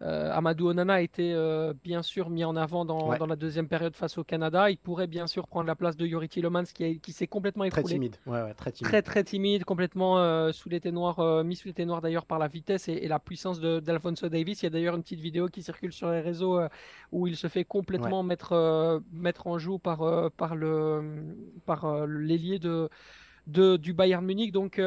Amadou 0.02 0.68
Onana 0.68 0.94
a 0.94 1.00
été 1.00 1.34
euh, 1.34 1.74
bien 1.84 2.02
sûr 2.02 2.30
mis 2.30 2.44
en 2.44 2.56
avant 2.56 2.84
dans, 2.84 3.10
la 3.10 3.36
deuxième 3.36 3.68
période 3.68 3.94
face 3.94 4.16
au 4.16 4.24
Canada. 4.24 4.70
Il 4.70 4.78
pourrait 4.78 5.06
bien 5.06 5.26
sûr 5.26 5.46
prendre 5.46 5.66
la 5.66 5.74
place 5.74 5.96
de 5.96 6.06
Yuri 6.06 6.28
Tillemans 6.28 6.64
qui, 6.64 7.00
qui 7.00 7.12
s'est 7.12 7.26
complètement 7.26 7.64
écroulé. 7.64 7.84
Très 7.84 7.94
timide. 7.94 8.16
très 8.56 8.72
timide. 8.72 8.88
Très 8.88 9.02
très 9.02 9.24
timide, 9.24 9.64
complètement 9.64 10.18
euh, 10.18 10.52
sous 10.52 10.68
l'été 10.68 10.90
noir, 10.90 11.44
mis 11.44 11.56
sous 11.56 11.68
l'été 11.68 11.84
noir 11.84 12.00
d'ailleurs 12.00 12.24
par 12.24 12.38
la 12.38 12.48
vitesse 12.48 12.88
et, 12.88 13.08
la 13.08 13.18
puissance 13.18 13.60
d'Alfonso 13.60 14.28
Davis. 14.28 14.62
Il 14.62 14.66
y 14.66 14.68
a 14.68 14.70
d'ailleurs 14.70 14.94
une 14.94 15.02
petite 15.02 15.20
vidéo 15.20 15.48
qui 15.48 15.62
circule 15.62 15.92
sur 15.92 16.10
les 16.10 16.20
réseaux 16.20 16.60
où 17.12 17.26
il 17.26 17.36
se 17.36 17.48
fait 17.48 17.64
complètement 17.64 18.22
mettre, 18.22 19.02
mettre 19.12 19.46
en 19.48 19.58
joue 19.58 19.78
par, 19.78 20.30
par 20.36 20.56
l'ailier 22.06 22.58
de 22.58 22.88
du 23.46 23.92
Bayern 23.92 24.24
Munich. 24.24 24.52
Donc 24.52 24.80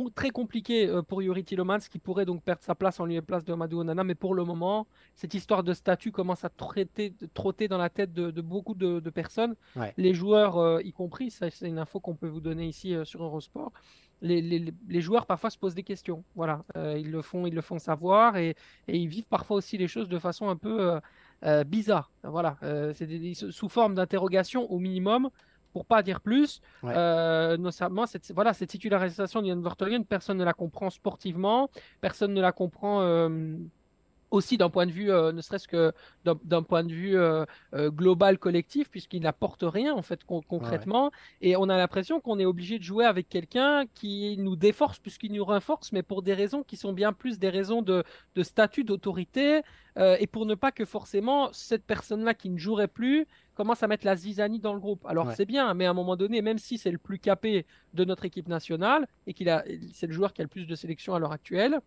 euh, 0.00 0.10
très 0.14 0.30
compliqué 0.30 0.88
euh, 0.88 1.02
pour 1.02 1.22
Yuri 1.22 1.44
Tillemans 1.44 1.78
qui 1.78 1.98
pourrait 1.98 2.24
donc 2.24 2.42
perdre 2.42 2.62
sa 2.62 2.74
place 2.74 3.00
en 3.00 3.06
lieu 3.06 3.16
et 3.16 3.22
place 3.22 3.44
de 3.44 3.52
Amadou 3.52 3.80
Onana. 3.80 4.04
Mais 4.04 4.14
pour 4.14 4.34
le 4.34 4.44
moment, 4.44 4.86
cette 5.14 5.34
histoire 5.34 5.62
de 5.62 5.72
statut 5.72 6.12
commence 6.12 6.44
à 6.44 6.48
traiter, 6.48 7.14
trotter 7.34 7.68
dans 7.68 7.78
la 7.78 7.90
tête 7.90 8.12
de, 8.12 8.40
beaucoup 8.40 8.74
de, 8.74 9.00
personnes, 9.10 9.54
les 9.96 10.14
joueurs 10.14 10.58
euh, 10.58 10.82
y 10.82 10.92
compris. 10.92 11.30
C'est 11.30 11.50
une 11.62 11.78
info 11.78 12.00
qu'on 12.00 12.14
peut 12.14 12.28
vous 12.28 12.40
donner 12.40 12.66
ici 12.66 12.94
sur 13.04 13.22
Eurosport. 13.22 13.72
Les, 14.22 14.40
les, 14.40 15.00
joueurs 15.02 15.26
parfois 15.26 15.50
se 15.50 15.58
posent 15.58 15.74
des 15.74 15.82
questions. 15.82 16.24
Voilà, 16.34 16.64
ils 16.74 17.10
le 17.10 17.20
font, 17.20 17.46
ils 17.46 17.54
le 17.54 17.60
font 17.60 17.78
savoir 17.78 18.38
et, 18.38 18.56
et, 18.88 18.96
ils 18.96 19.08
vivent 19.08 19.26
parfois 19.28 19.58
aussi 19.58 19.76
les 19.76 19.88
choses 19.88 20.08
de 20.08 20.18
façon 20.18 20.48
un 20.48 20.56
peu 20.56 20.98
bizarre. 21.66 22.10
Voilà, 22.22 22.56
c'est 22.94 23.34
sous 23.34 23.68
forme 23.68 23.94
d'interrogation 23.94 24.70
au 24.72 24.78
minimum 24.78 25.28
pour 25.76 25.84
pas 25.84 26.02
dire 26.02 26.22
plus. 26.22 26.62
Euh, 26.84 27.58
notamment, 27.58 28.06
cette, 28.06 28.32
voilà, 28.32 28.54
cette 28.54 28.70
titularisation 28.70 29.42
d'Ian 29.42 29.60
Vertonghen, 29.60 30.06
personne 30.06 30.38
ne 30.38 30.44
la 30.44 30.54
comprend 30.54 30.88
sportivement, 30.88 31.68
personne 32.00 32.32
ne 32.32 32.40
la 32.40 32.50
comprend 32.50 33.02
euh, 33.02 33.58
aussi 34.30 34.56
d'un 34.56 34.70
point 34.70 34.86
de 34.86 34.90
vue, 34.90 35.10
euh, 35.10 35.32
ne 35.32 35.42
serait-ce 35.42 35.68
que 35.68 35.92
d'un 36.24 36.62
point 36.62 36.82
de 36.82 36.94
vue 36.94 37.18
global 37.90 38.38
collectif, 38.38 38.88
puisqu'il 38.88 39.20
n'apporte 39.20 39.64
rien 39.66 39.92
en 39.92 40.00
fait 40.00 40.24
concrètement. 40.24 41.10
Et 41.42 41.58
on 41.58 41.68
a 41.68 41.76
l'impression 41.76 42.22
qu'on 42.22 42.38
est 42.38 42.46
obligé 42.46 42.78
de 42.78 42.82
jouer 42.82 43.04
avec 43.04 43.28
quelqu'un 43.28 43.84
qui 43.92 44.38
nous 44.38 44.56
déforce 44.56 44.98
plus 44.98 45.18
qu'il 45.18 45.34
nous 45.34 45.44
renforce, 45.44 45.92
mais 45.92 46.02
pour 46.02 46.22
des 46.22 46.32
raisons 46.32 46.62
qui 46.62 46.78
sont 46.78 46.94
bien 46.94 47.12
plus 47.12 47.38
des 47.38 47.50
raisons 47.50 47.82
de, 47.82 48.02
de 48.34 48.42
statut, 48.42 48.82
d'autorité, 48.82 49.60
et 49.98 50.26
pour 50.26 50.46
ne 50.46 50.54
pas 50.54 50.72
que 50.72 50.86
forcément 50.86 51.50
cette 51.52 51.84
personne-là 51.84 52.32
qui 52.32 52.48
ne 52.48 52.58
jouerait 52.58 52.88
plus 52.88 53.26
commence 53.56 53.82
à 53.82 53.88
mettre 53.88 54.06
la 54.06 54.14
zizanie 54.14 54.60
dans 54.60 54.74
le 54.74 54.78
groupe. 54.78 55.04
Alors 55.06 55.32
c'est 55.32 55.46
bien, 55.46 55.74
mais 55.74 55.86
à 55.86 55.90
un 55.90 55.94
moment 55.94 56.14
donné, 56.14 56.42
même 56.42 56.58
si 56.58 56.78
c'est 56.78 56.90
le 56.90 56.98
plus 56.98 57.18
capé 57.18 57.66
de 57.94 58.04
notre 58.04 58.24
équipe 58.24 58.48
nationale 58.48 59.08
et 59.26 59.32
qu'il 59.32 59.48
a, 59.48 59.64
c'est 59.92 60.06
le 60.06 60.12
joueur 60.12 60.32
qui 60.32 60.42
a 60.42 60.44
le 60.44 60.48
plus 60.48 60.66
de 60.66 60.74
sélections 60.74 61.14
à 61.14 61.18
l'heure 61.18 61.32
actuelle, 61.32 61.80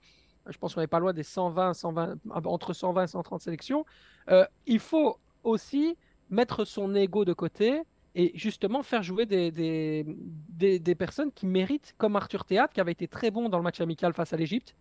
je 0.47 0.57
pense 0.57 0.73
qu'on 0.73 0.81
n'est 0.81 0.87
pas 0.87 0.99
loin 0.99 1.13
des 1.13 1.23
120, 1.23 1.73
120, 1.73 2.17
entre 2.45 2.73
120 2.73 3.03
et 3.03 3.07
130 3.07 3.41
sélections, 3.41 3.85
euh, 4.29 4.45
il 4.65 4.79
faut 4.79 5.17
aussi 5.43 5.95
mettre 6.29 6.65
son 6.65 6.93
ego 6.95 7.23
de 7.23 7.33
côté 7.33 7.83
et 8.15 8.31
justement 8.33 8.81
faire 8.81 9.03
jouer 9.03 9.27
des, 9.27 9.51
des, 9.51 10.79
des, 10.79 10.95
personnes 10.95 11.31
qui 11.31 11.45
méritent, 11.45 11.93
comme 11.99 12.15
Arthur 12.15 12.43
Théâtre, 12.43 12.73
qui 12.73 12.81
avait 12.81 12.91
été 12.91 13.07
très 13.07 13.29
bon 13.29 13.49
dans 13.49 13.57
le 13.57 13.63
match 13.63 13.79
amical 13.79 14.13
face 14.13 14.33
à 14.33 14.37
l'Égypte. 14.37 14.75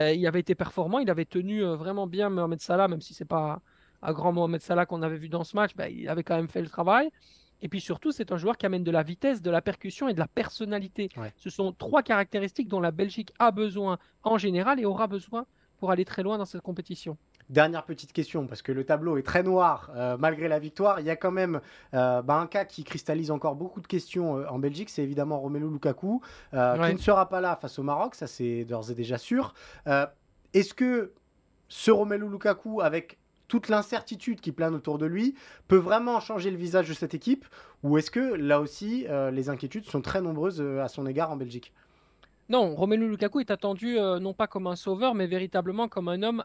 Euh, 0.00 0.12
il 0.12 0.26
avait 0.26 0.40
été 0.40 0.54
performant, 0.54 0.98
il 0.98 1.08
avait 1.08 1.24
tenu 1.24 1.64
euh, 1.64 1.74
vraiment 1.76 2.06
bien 2.06 2.28
Mohamed 2.28 2.60
Salah, 2.60 2.88
même 2.88 3.00
si 3.00 3.14
c'est 3.14 3.24
pas 3.24 3.62
à 4.06 4.12
grand 4.12 4.32
Mohamed 4.32 4.62
Salah 4.62 4.86
qu'on 4.86 5.02
avait 5.02 5.16
vu 5.16 5.28
dans 5.28 5.42
ce 5.42 5.56
match, 5.56 5.74
bah, 5.74 5.88
il 5.88 6.08
avait 6.08 6.22
quand 6.22 6.36
même 6.36 6.48
fait 6.48 6.62
le 6.62 6.68
travail. 6.68 7.10
Et 7.60 7.68
puis 7.68 7.80
surtout, 7.80 8.12
c'est 8.12 8.30
un 8.30 8.36
joueur 8.36 8.56
qui 8.56 8.64
amène 8.66 8.84
de 8.84 8.90
la 8.92 9.02
vitesse, 9.02 9.42
de 9.42 9.50
la 9.50 9.60
percussion 9.60 10.08
et 10.08 10.14
de 10.14 10.20
la 10.20 10.28
personnalité. 10.28 11.08
Ce 11.36 11.50
sont 11.50 11.72
trois 11.72 12.02
caractéristiques 12.02 12.68
dont 12.68 12.80
la 12.80 12.92
Belgique 12.92 13.32
a 13.40 13.50
besoin 13.50 13.98
en 14.22 14.38
général 14.38 14.78
et 14.78 14.84
aura 14.84 15.08
besoin 15.08 15.44
pour 15.78 15.90
aller 15.90 16.04
très 16.04 16.22
loin 16.22 16.38
dans 16.38 16.44
cette 16.44 16.62
compétition. 16.62 17.16
Dernière 17.48 17.84
petite 17.84 18.12
question, 18.12 18.46
parce 18.46 18.62
que 18.62 18.72
le 18.72 18.84
tableau 18.84 19.16
est 19.16 19.22
très 19.22 19.42
noir 19.42 19.90
malgré 20.20 20.46
la 20.46 20.60
victoire. 20.60 21.00
Il 21.00 21.06
y 21.06 21.10
a 21.10 21.16
quand 21.16 21.32
même 21.32 21.60
bah, 21.92 22.24
un 22.28 22.46
cas 22.46 22.64
qui 22.64 22.84
cristallise 22.84 23.32
encore 23.32 23.56
beaucoup 23.56 23.80
de 23.80 23.88
questions 23.88 24.34
en 24.48 24.58
Belgique, 24.60 24.90
c'est 24.90 25.02
évidemment 25.02 25.40
Romelu 25.40 25.68
Lukaku, 25.68 26.20
qui 26.52 26.56
ne 26.56 26.98
sera 26.98 27.28
pas 27.28 27.40
là 27.40 27.56
face 27.56 27.78
au 27.80 27.82
Maroc, 27.82 28.14
ça 28.14 28.28
c'est 28.28 28.64
d'ores 28.64 28.90
et 28.90 28.94
déjà 28.94 29.18
sûr. 29.18 29.54
Est-ce 30.52 30.74
que 30.74 31.12
ce 31.68 31.90
Romelu 31.90 32.28
Lukaku, 32.28 32.82
avec 32.82 33.18
toute 33.48 33.68
l'incertitude 33.68 34.40
qui 34.40 34.52
plane 34.52 34.74
autour 34.74 34.98
de 34.98 35.06
lui 35.06 35.34
peut 35.68 35.76
vraiment 35.76 36.20
changer 36.20 36.50
le 36.50 36.56
visage 36.56 36.88
de 36.88 36.94
cette 36.94 37.14
équipe 37.14 37.44
Ou 37.82 37.98
est-ce 37.98 38.10
que 38.10 38.34
là 38.34 38.60
aussi, 38.60 39.06
euh, 39.08 39.30
les 39.30 39.48
inquiétudes 39.48 39.84
sont 39.84 40.00
très 40.00 40.20
nombreuses 40.20 40.60
euh, 40.60 40.82
à 40.82 40.88
son 40.88 41.06
égard 41.06 41.30
en 41.30 41.36
Belgique? 41.36 41.72
Non, 42.48 42.74
Romelu 42.74 43.08
Lukaku 43.08 43.40
est 43.40 43.50
attendu 43.50 43.98
euh, 43.98 44.18
non 44.20 44.32
pas 44.32 44.46
comme 44.46 44.66
un 44.66 44.76
sauveur, 44.76 45.14
mais 45.14 45.26
véritablement 45.26 45.88
comme 45.88 46.08
un 46.08 46.22
homme 46.22 46.44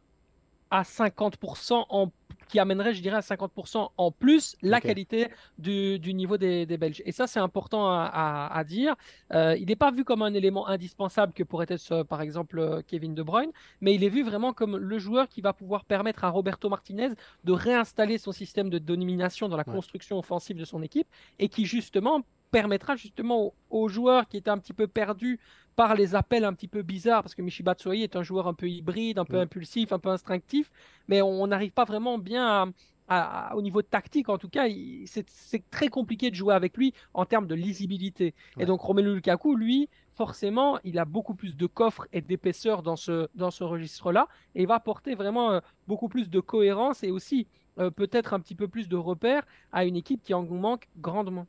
à 0.71 0.83
50% 0.83 1.85
en 1.89 2.11
qui 2.51 2.59
amènerait, 2.59 2.93
je 2.93 3.01
dirais, 3.01 3.15
à 3.15 3.21
50% 3.21 3.91
en 3.97 4.11
plus 4.11 4.57
la 4.61 4.81
qualité 4.81 5.29
du, 5.57 5.99
niveau 6.13 6.37
des, 6.37 6.65
Belges. 6.65 7.01
Et 7.05 7.13
ça, 7.13 7.25
c'est 7.25 7.39
important 7.39 7.89
à, 7.89 8.63
dire. 8.67 8.95
Euh, 9.33 9.55
il 9.57 9.67
n'est 9.67 9.77
pas 9.77 9.91
vu 9.91 10.03
comme 10.03 10.21
un 10.21 10.33
élément 10.33 10.67
indispensable 10.67 11.33
que 11.33 11.43
pourrait 11.43 11.67
être, 11.69 11.91
euh, 11.91 12.03
par 12.03 12.21
exemple, 12.21 12.59
euh, 12.59 12.81
Kevin 12.85 13.15
De 13.15 13.23
Bruyne, 13.23 13.51
mais 13.79 13.95
il 13.95 14.03
est 14.03 14.09
vu 14.09 14.23
vraiment 14.23 14.51
comme 14.51 14.77
le 14.77 14.99
joueur 14.99 15.29
qui 15.29 15.41
va 15.41 15.53
pouvoir 15.53 15.85
permettre 15.85 16.25
à 16.25 16.29
Roberto 16.29 16.67
Martinez 16.69 17.09
de 17.45 17.51
réinstaller 17.53 18.17
son 18.17 18.33
système 18.33 18.69
de 18.69 18.77
domination 18.77 19.47
dans 19.47 19.57
la 19.57 19.63
construction 19.63 20.19
offensive 20.19 20.57
de 20.57 20.65
son 20.65 20.83
équipe 20.83 21.07
et 21.39 21.47
qui, 21.47 21.65
justement, 21.65 22.23
permettra 22.51 22.95
justement 22.95 23.53
aux, 23.69 23.87
joueurs 23.87 24.27
qui 24.27 24.37
étaient 24.37 24.49
un 24.49 24.57
petit 24.57 24.73
peu 24.73 24.87
perdus 24.87 25.39
par 25.75 25.95
les 25.95 26.15
appels 26.15 26.43
un 26.43 26.53
petit 26.53 26.67
peu 26.67 26.81
bizarres, 26.81 27.23
parce 27.23 27.35
que 27.35 27.41
Michi 27.41 27.63
Batshuayi 27.63 28.03
est 28.03 28.15
un 28.15 28.23
joueur 28.23 28.47
un 28.47 28.53
peu 28.53 28.69
hybride, 28.69 29.19
un 29.19 29.25
peu 29.25 29.39
impulsif, 29.39 29.91
un 29.91 29.99
peu 29.99 30.09
instinctif, 30.09 30.71
mais 31.07 31.21
on 31.21 31.47
n'arrive 31.47 31.71
pas 31.71 31.85
vraiment 31.85 32.17
bien 32.17 32.73
à, 33.07 33.55
au 33.55 33.61
niveau 33.61 33.81
tactique, 33.81 34.29
en 34.29 34.37
tout 34.37 34.47
cas, 34.47 34.67
c'est 35.05 35.69
très 35.69 35.89
compliqué 35.89 36.29
de 36.31 36.35
jouer 36.35 36.53
avec 36.53 36.77
lui 36.77 36.93
en 37.13 37.25
termes 37.25 37.47
de 37.47 37.55
lisibilité. 37.55 38.33
Et 38.57 38.65
donc 38.65 38.79
Romelu 38.81 39.15
Lukaku, 39.15 39.55
lui, 39.55 39.89
forcément, 40.13 40.79
il 40.83 40.97
a 40.97 41.05
beaucoup 41.05 41.35
plus 41.35 41.57
de 41.57 41.65
coffre 41.65 42.07
et 42.13 42.21
d'épaisseur 42.21 42.83
dans 42.83 42.95
ce, 42.95 43.27
dans 43.35 43.51
ce 43.51 43.63
registre-là, 43.63 44.27
et 44.55 44.61
il 44.61 44.67
va 44.67 44.75
apporter 44.75 45.15
vraiment 45.15 45.51
euh, 45.51 45.59
beaucoup 45.87 46.07
plus 46.07 46.29
de 46.29 46.39
cohérence 46.39 47.03
et 47.03 47.11
aussi 47.11 47.47
euh, 47.79 47.89
peut-être 47.89 48.33
un 48.33 48.39
petit 48.39 48.55
peu 48.55 48.67
plus 48.67 48.87
de 48.87 48.97
repères 48.97 49.45
à 49.71 49.85
une 49.85 49.95
équipe 49.95 50.21
qui 50.23 50.33
en 50.33 50.43
manque 50.43 50.87
grandement. 50.97 51.47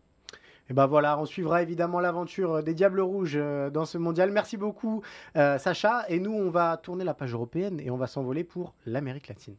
Et 0.71 0.75
ben 0.75 0.87
voilà, 0.87 1.19
on 1.19 1.27
suivra 1.27 1.63
évidemment 1.63 1.99
l'aventure 1.99 2.55
euh, 2.55 2.63
des 2.63 2.73
Diables 2.73 3.01
Rouges 3.01 3.37
euh, 3.37 3.69
dans 3.69 3.85
ce 3.85 3.99
mondial. 3.99 4.31
Merci 4.31 4.57
beaucoup, 4.57 5.03
euh, 5.37 5.59
Sacha. 5.59 6.05
Et 6.09 6.21
nous, 6.21 6.33
on 6.33 6.51
va 6.51 6.77
tourner 6.77 7.05
la 7.05 7.15
page 7.15 7.33
européenne 7.33 7.81
et 7.81 7.91
on 7.91 7.97
va 7.97 8.07
s'envoler 8.07 8.45
pour 8.45 8.75
l'Amérique 8.87 9.29
latine. 9.29 9.57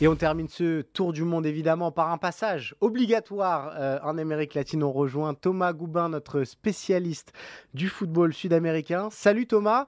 Et 0.00 0.08
on 0.08 0.16
termine 0.16 0.48
ce 0.48 0.80
tour 0.80 1.12
du 1.12 1.22
monde 1.22 1.46
évidemment 1.46 1.92
par 1.92 2.10
un 2.10 2.18
passage 2.18 2.74
obligatoire 2.80 4.02
en 4.02 4.18
Amérique 4.18 4.54
latine. 4.54 4.82
On 4.82 4.90
rejoint 4.90 5.34
Thomas 5.34 5.72
Goubin, 5.72 6.08
notre 6.08 6.42
spécialiste 6.42 7.32
du 7.74 7.88
football 7.88 8.34
sud-américain. 8.34 9.08
Salut 9.12 9.46
Thomas, 9.46 9.86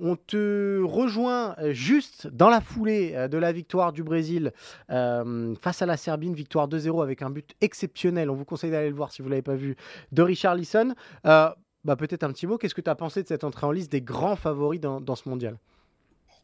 on 0.00 0.16
te 0.16 0.80
rejoint 0.82 1.56
euh, 1.58 1.72
juste 1.72 2.26
dans 2.28 2.48
la 2.48 2.60
foulée 2.60 3.12
euh, 3.14 3.28
de 3.28 3.36
la 3.38 3.52
victoire 3.52 3.92
du 3.92 4.02
Brésil 4.02 4.52
euh, 4.90 5.54
face 5.60 5.82
à 5.82 5.86
la 5.86 5.96
Serbie, 5.96 6.28
une 6.28 6.34
victoire 6.34 6.68
2-0 6.68 7.02
avec 7.02 7.22
un 7.22 7.30
but 7.30 7.54
exceptionnel. 7.60 8.30
On 8.30 8.34
vous 8.34 8.44
conseille 8.44 8.70
d'aller 8.70 8.90
le 8.90 8.94
voir 8.94 9.12
si 9.12 9.22
vous 9.22 9.28
ne 9.28 9.32
l'avez 9.32 9.42
pas 9.42 9.56
vu, 9.56 9.76
de 10.12 10.22
Richard 10.22 10.54
Lisson. 10.54 10.94
bah, 11.24 11.56
Peut-être 11.84 12.22
un 12.22 12.32
petit 12.32 12.46
mot, 12.46 12.58
qu'est-ce 12.58 12.74
que 12.74 12.80
tu 12.80 12.90
as 12.90 12.94
pensé 12.94 13.22
de 13.22 13.28
cette 13.28 13.44
entrée 13.44 13.66
en 13.66 13.72
liste 13.72 13.90
des 13.90 14.02
grands 14.02 14.36
favoris 14.36 14.80
dans, 14.80 15.16
ce 15.16 15.28
mondial? 15.28 15.56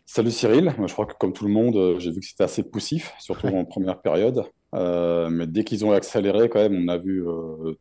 Salut 0.07 0.31
Cyril, 0.31 0.75
je 0.87 0.93
crois 0.93 1.07
que 1.07 1.15
comme 1.19 1.33
tout 1.33 1.47
le 1.47 1.53
monde, 1.53 1.99
j'ai 1.99 2.11
vu 2.11 2.21
que 2.21 2.27
c'était 2.27 2.45
assez 2.45 2.63
poussif, 2.63 3.15
surtout 3.19 3.47
en 3.47 3.65
première 3.65 4.01
période. 4.01 4.45
mais 4.73 5.47
dès 5.47 5.65
qu'ils 5.65 5.85
ont 5.85 5.93
accéléré, 5.93 6.49
quand 6.49 6.61
même, 6.61 6.85
on 6.85 6.89
a 6.89 6.99
vu 6.99 7.25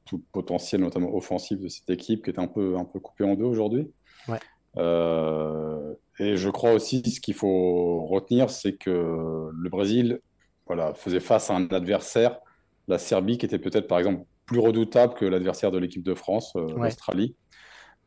tout 0.06 0.18
le 0.18 0.24
potentiel, 0.32 0.82
notamment 0.82 1.14
offensif, 1.16 1.60
de 1.60 1.68
cette 1.68 1.90
équipe 1.90 2.24
qui 2.24 2.30
était 2.30 2.40
un 2.40 2.48
peu, 2.48 2.78
un 2.78 2.86
peu 2.86 3.00
coupée 3.00 3.24
en 3.24 3.36
deux 3.36 3.46
aujourd'hui. 3.46 3.92
Ouais. 4.28 4.40
Euh, 4.78 5.94
et 6.20 6.36
je 6.36 6.50
crois 6.50 6.74
aussi 6.74 7.02
ce 7.10 7.20
qu'il 7.20 7.34
faut 7.34 8.06
retenir, 8.06 8.50
c'est 8.50 8.74
que 8.74 8.90
le 8.90 9.70
Brésil 9.70 10.20
voilà, 10.68 10.94
faisait 10.94 11.20
face 11.20 11.50
à 11.50 11.56
un 11.56 11.68
adversaire, 11.70 12.40
la 12.88 12.98
Serbie, 12.98 13.38
qui 13.38 13.46
était 13.46 13.60
peut-être 13.60 13.88
par 13.88 14.00
exemple 14.00 14.26
plus 14.46 14.60
redoutable 14.60 15.14
que 15.14 15.26
l'adversaire 15.26 15.72
de 15.72 15.78
l'équipe 15.78 16.04
de 16.04 16.14
France, 16.14 16.54
euh, 16.56 16.68
l'Australie. 16.76 17.36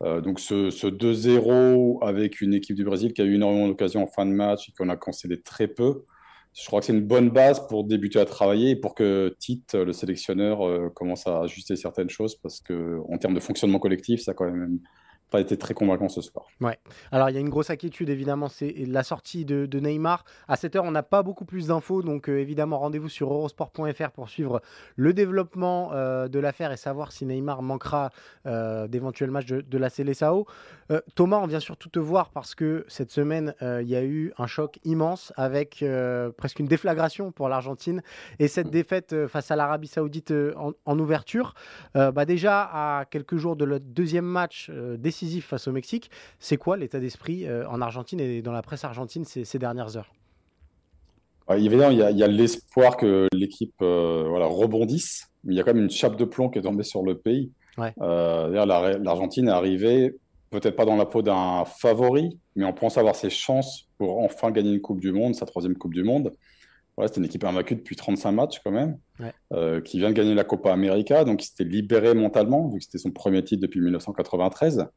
Euh, 0.03 0.21
donc 0.21 0.39
ce, 0.39 0.69
2-0 0.69 2.05
avec 2.07 2.41
une 2.41 2.53
équipe 2.53 2.75
du 2.75 2.83
Brésil 2.83 3.13
qui 3.13 3.21
a 3.21 3.25
eu 3.25 3.35
énormément 3.35 3.67
d'occasions 3.67 4.03
en 4.03 4.07
fin 4.07 4.25
de 4.25 4.31
match 4.31 4.69
et 4.69 4.71
qu'on 4.77 4.89
a 4.89 4.95
concédé 4.95 5.41
très 5.41 5.67
peu, 5.67 6.05
je 6.53 6.65
crois 6.65 6.79
que 6.79 6.85
c'est 6.85 6.93
une 6.93 7.05
bonne 7.05 7.29
base 7.29 7.67
pour 7.67 7.83
débuter 7.83 8.19
à 8.19 8.25
travailler 8.25 8.71
et 8.71 8.75
pour 8.75 8.95
que 8.95 9.35
Tite, 9.39 9.75
le 9.75 9.93
sélectionneur, 9.93 10.91
commence 10.93 11.27
à 11.27 11.41
ajuster 11.41 11.75
certaines 11.75 12.09
choses 12.09 12.35
parce 12.35 12.61
qu'en 12.61 13.17
termes 13.19 13.35
de 13.35 13.39
fonctionnement 13.39 13.77
collectif, 13.77 14.21
ça 14.21 14.31
a 14.31 14.33
quand 14.33 14.49
même 14.49 14.79
pas 15.29 15.41
été 15.41 15.57
très 15.57 15.73
convaincant 15.73 16.07
ce 16.07 16.21
soir. 16.21 16.45
Ouais. 16.61 16.79
Alors 17.11 17.29
il 17.29 17.33
y 17.33 17.37
a 17.37 17.41
une 17.41 17.49
grosse 17.49 17.69
inquiétude 17.69 18.09
évidemment, 18.09 18.47
c'est 18.47 18.73
la 18.87 19.03
sortie 19.03 19.43
de, 19.43 19.79
Neymar. 19.79 20.23
À 20.47 20.55
cette 20.55 20.75
heure, 20.75 20.85
on 20.85 20.91
n'a 20.91 21.03
pas 21.03 21.21
beaucoup 21.21 21.45
plus 21.45 21.67
d'infos, 21.67 22.01
donc 22.01 22.29
euh, 22.29 22.39
évidemment 22.39 22.79
rendez-vous 22.79 23.09
sur 23.09 23.31
eurosport.fr 23.31 24.11
pour 24.11 24.29
suivre 24.29 24.61
le 24.95 25.13
développement 25.13 25.91
euh, 25.93 26.27
de 26.27 26.39
l'affaire 26.39 26.71
et 26.71 26.77
savoir 26.77 27.11
si 27.11 27.25
Neymar 27.25 27.61
manquera 27.61 28.11
euh, 28.45 28.87
d'éventuels 28.87 29.31
matchs 29.31 29.47
de, 29.47 29.77
la 29.77 29.89
Célessao. 29.89 30.45
Thomas, 31.15 31.37
on 31.37 31.47
vient 31.47 31.59
surtout 31.59 31.89
te 31.89 31.99
voir 31.99 32.31
parce 32.31 32.55
que 32.55 32.85
cette 32.87 33.11
semaine, 33.11 33.53
il 33.61 33.87
y 33.87 33.95
a 33.95 34.03
eu 34.03 34.31
un 34.37 34.47
choc 34.47 34.79
immense 34.85 35.33
avec 35.35 35.83
presque 36.37 36.59
une 36.59 36.65
déflagration 36.65 37.31
pour 37.33 37.49
l'Argentine 37.49 38.01
et 38.39 38.47
cette 38.47 38.69
défaite 38.69 39.27
face 39.27 39.51
à 39.51 39.57
l'Arabie 39.57 39.87
Saoudite 39.87 40.33
en, 40.55 40.99
ouverture. 40.99 41.53
bah 41.93 42.25
déjà 42.25 42.61
à 42.71 43.05
quelques 43.05 43.35
jours 43.35 43.57
de 43.57 43.65
le 43.65 43.79
deuxième 43.81 44.25
match 44.25 44.71
décisif 44.71 45.16
décisif 45.17 45.47
face 45.47 45.67
au 45.67 45.71
Mexique. 45.71 46.11
C'est 46.39 46.57
quoi 46.57 46.77
l'état 46.77 46.99
d'esprit 46.99 47.47
euh, 47.47 47.67
en 47.69 47.81
Argentine 47.81 48.19
et 48.19 48.41
dans 48.41 48.51
la 48.51 48.61
presse 48.61 48.83
argentine 48.83 49.25
ces, 49.25 49.59
dernières 49.59 49.97
heures? 49.97 50.13
Évidemment, 51.49 51.89
il 51.89 51.97
y 51.97 52.23
a, 52.23 52.27
l'espoir 52.27 52.97
que 52.97 53.27
l'équipe 53.31 53.73
euh, 53.81 54.25
voilà, 54.27 54.45
rebondisse, 54.45 55.29
mais 55.43 55.53
il 55.53 55.57
y 55.57 55.59
a 55.59 55.63
quand 55.63 55.73
même 55.73 55.83
une 55.83 55.89
chape 55.89 56.17
de 56.17 56.25
plomb 56.25 56.49
qui 56.49 56.59
est 56.59 56.61
tombée 56.61 56.83
sur 56.83 57.03
le 57.03 57.17
pays. 57.17 57.51
Euh, 58.01 58.65
L'Argentine 58.99 59.47
est 59.47 59.51
arrivée, 59.51 60.15
peut-être 60.49 60.75
pas 60.75 60.85
dans 60.85 60.97
la 60.97 61.05
peau 61.05 61.21
d'un 61.21 61.63
favori, 61.65 62.37
mais 62.55 62.65
on 62.65 62.73
pense 62.73 62.97
avoir 62.97 63.15
ses 63.15 63.29
chances 63.29 63.87
pour 63.97 64.19
enfin 64.19 64.51
gagner 64.51 64.73
une 64.73 64.81
Coupe 64.81 64.99
du 64.99 65.11
Monde, 65.11 65.35
sa 65.35 65.45
troisième 65.45 65.75
Coupe 65.77 65.93
du 65.93 66.03
Monde. 66.03 66.33
Voilà, 66.97 67.07
c'était 67.07 67.19
une 67.19 67.27
équipe 67.27 67.43
invaincue 67.43 67.75
depuis 67.75 67.95
35 67.95 68.31
matchs 68.31 68.59
quand 68.63 68.71
même, 68.71 68.97
qui 69.83 69.99
vient 69.99 70.09
de 70.09 70.15
gagner 70.15 70.35
la 70.35 70.43
Copa 70.43 70.73
América, 70.73 71.23
donc 71.23 71.43
il 71.43 71.47
s'était 71.47 71.63
libéré 71.63 72.13
mentalement, 72.13 72.67
vu 72.67 72.79
que 72.79 72.83
c'était 72.83 72.97
son 72.97 73.11
premier 73.11 73.43
titre 73.43 73.61
depuis 73.61 73.79
1993. 73.79 74.87